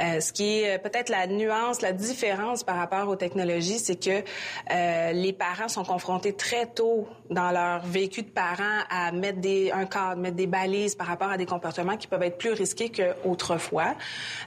Euh, 0.00 0.20
ce 0.20 0.32
qui 0.32 0.60
est 0.60 0.74
euh, 0.74 0.78
peut-être 0.78 1.08
la 1.08 1.28
nuance, 1.28 1.82
la 1.82 1.92
différence 1.92 2.64
par 2.64 2.76
rapport 2.76 3.08
aux 3.08 3.16
technologies, 3.16 3.78
c'est 3.78 3.94
que 3.94 4.24
euh, 4.72 5.12
les 5.12 5.32
parents 5.32 5.68
sont 5.68 5.84
confrontés 5.84 6.32
très 6.32 6.66
tôt 6.66 7.06
dans 7.30 7.52
leur 7.52 7.86
vécu 7.86 8.22
de 8.22 8.30
parents 8.30 8.80
à 8.90 9.12
mettre 9.12 9.38
des, 9.38 9.70
un 9.70 9.86
cadre, 9.86 10.20
mettre 10.20 10.36
des 10.36 10.48
balises 10.48 10.96
par 10.96 11.06
rapport 11.06 11.30
à 11.30 11.36
des 11.36 11.46
comportements 11.46 11.96
qui 11.96 12.08
peuvent 12.08 12.22
être 12.24 12.38
plus 12.38 12.52
risqués 12.52 12.90
qu'autrefois. 12.90 13.94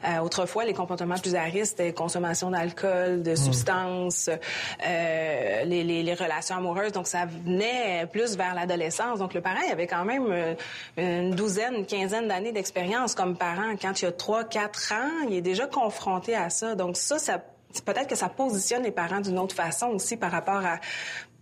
fois. 0.03 0.21
Autrefois, 0.21 0.65
les 0.65 0.73
comportements 0.73 1.15
plus 1.15 1.35
à 1.35 1.43
risque, 1.43 1.75
c'était 1.77 1.93
consommation 1.93 2.51
d'alcool, 2.51 3.21
de 3.21 3.35
substances, 3.35 3.52
euh, 3.69 5.63
les, 5.65 6.13
relations 6.13 6.57
amoureuses. 6.57 6.91
Donc, 6.91 7.07
ça 7.07 7.25
venait 7.25 8.05
plus 8.11 8.35
vers 8.37 8.53
l'adolescence. 8.53 9.19
Donc, 9.19 9.33
le 9.33 9.41
parent 9.41 9.59
avait 9.71 9.87
quand 9.87 10.05
même 10.05 10.27
euh, 10.29 10.55
une 10.97 11.31
douzaine, 11.31 11.75
une 11.75 11.85
quinzaine 11.85 12.27
d'années 12.27 12.51
d'expérience 12.51 13.15
comme 13.15 13.37
parent. 13.37 13.75
Quand 13.81 14.01
il 14.01 14.05
a 14.05 14.11
trois, 14.11 14.43
quatre 14.43 14.93
ans, 14.93 15.27
il 15.27 15.35
est 15.35 15.41
déjà 15.41 15.67
confronté 15.67 16.35
à 16.35 16.49
ça. 16.49 16.75
Donc, 16.75 16.97
ça, 16.97 17.19
ça 17.19 17.41
peut-être 17.85 18.07
que 18.07 18.15
ça 18.15 18.29
positionne 18.29 18.83
les 18.83 18.91
parents 18.91 19.19
d'une 19.19 19.39
autre 19.39 19.55
façon 19.55 19.87
aussi 19.87 20.17
par 20.17 20.31
rapport 20.31 20.63
à 20.65 20.79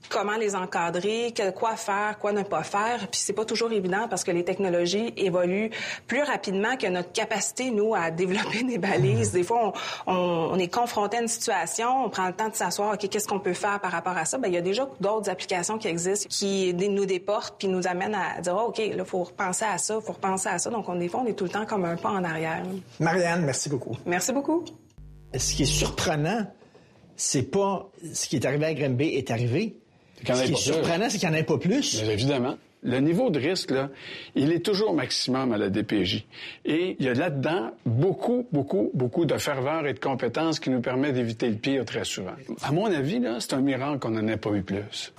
comment 0.10 0.38
les 0.38 0.56
encadrer, 0.56 1.34
que, 1.36 1.52
quoi 1.52 1.76
faire, 1.76 2.18
quoi 2.20 2.34
ne 2.34 2.44
pas 2.44 2.64
faire. 2.64 3.08
Puis 3.10 3.22
c'est 3.24 3.34
pas 3.34 3.46
toujours 3.46 3.72
évident 3.72 4.08
parce 4.10 4.24
que 4.24 4.32
les 4.32 4.44
technologies 4.44 5.14
évoluent 5.18 5.70
plus 6.08 6.24
rapidement 6.24 6.76
que 6.78 6.88
notre 6.88 7.12
capacité, 7.12 7.72
nous, 7.72 7.96
à 7.96 8.12
développer 8.12 8.64
des 8.68 8.78
balises. 8.78 9.32
Des 9.32 9.44
fois, 9.44 9.74
on, 10.08 10.14
on, 10.14 10.50
on 10.54 10.60
est 10.60 10.68
confronté 10.68 11.18
à 11.18 11.22
une 11.22 11.28
situation, 11.28 12.06
on 12.06 12.10
prend 12.10 12.28
le 12.28 12.34
temps 12.34 12.50
de 12.50 12.56
s'asseoir, 12.56 12.94
OK, 12.94 13.08
qu'est-ce 13.10 13.28
qu'on 13.28 13.40
peut 13.40 13.54
faire 13.54 13.80
par 13.80 13.92
rapport 13.92 14.18
à 14.18 14.26
ça? 14.26 14.38
Bien, 14.38 14.50
il 14.50 14.56
y 14.56 14.58
a 14.58 14.62
déjà 14.62 14.88
d'autres 15.00 15.30
applications 15.30 15.78
qui 15.78 15.88
existent 15.88 16.28
qui 16.30 16.74
nous 16.74 17.06
déportent 17.06 17.56
puis 17.58 17.68
nous 17.68 17.88
amènent 17.88 18.16
à 18.16 18.42
dire, 18.42 18.56
oh, 18.58 18.70
OK, 18.70 18.82
là, 18.96 19.06
faut 19.06 19.24
repenser 19.24 19.66
à 19.66 19.78
ça, 19.78 20.00
faut 20.02 20.14
repenser 20.14 20.50
à 20.50 20.58
ça. 20.58 20.70
Donc, 20.70 20.88
on, 20.90 20.96
des 20.96 21.08
fois, 21.08 21.22
on 21.22 21.28
est 21.28 21.34
tout 21.34 21.44
le 21.46 21.50
temps 21.50 21.66
comme 21.66 21.86
un 21.86 21.96
pas 21.96 22.10
en 22.10 22.24
arrière. 22.24 22.64
Marianne, 23.00 23.44
merci 23.46 23.70
beaucoup. 23.70 23.98
Merci 24.06 24.34
beaucoup. 24.34 24.64
Ce 25.36 25.54
qui 25.54 25.64
est 25.64 25.66
surprenant, 25.66 26.46
c'est 27.16 27.44
pas 27.44 27.90
ce 28.14 28.28
qui 28.28 28.36
est 28.36 28.46
arrivé 28.46 28.66
à 28.66 28.74
Grimby 28.74 29.08
est 29.10 29.32
arrivé. 29.32 29.81
Ce 30.26 30.44
qui 30.44 30.52
est 30.52 30.56
surprenant, 30.56 31.10
c'est 31.10 31.18
qu'il 31.18 31.30
n'y 31.30 31.36
en 31.36 31.40
ait 31.40 31.44
pas 31.44 31.58
plus. 31.58 32.04
Mais 32.06 32.14
évidemment. 32.14 32.58
Le 32.84 33.00
niveau 33.00 33.30
de 33.30 33.40
risque, 33.40 33.70
là, 33.70 33.90
il 34.34 34.52
est 34.52 34.66
toujours 34.66 34.96
maximum 34.96 35.52
à 35.52 35.58
la 35.58 35.70
DPJ. 35.70 36.26
Et 36.66 36.96
il 36.98 37.06
y 37.06 37.10
a 37.10 37.14
là-dedans 37.14 37.70
beaucoup, 37.86 38.48
beaucoup, 38.52 38.90
beaucoup 38.96 39.26
de 39.26 39.38
ferveur 39.38 39.86
et 39.86 39.94
de 39.94 40.00
compétences 40.00 40.60
qui 40.60 40.72
nous 40.72 40.82
permettent 40.82 41.14
d'éviter 41.14 41.48
le 41.48 41.58
pire 41.58 41.86
très 41.86 42.06
souvent. 42.06 42.34
À 42.64 42.72
mon 42.72 42.86
avis, 42.86 43.20
là, 43.20 43.36
c'est 43.40 43.54
un 43.54 43.62
miracle 43.62 44.00
qu'on 44.00 44.10
n'en 44.10 44.28
ait 44.28 44.38
pas 44.38 44.50
eu 44.54 44.64
plus. 44.64 45.14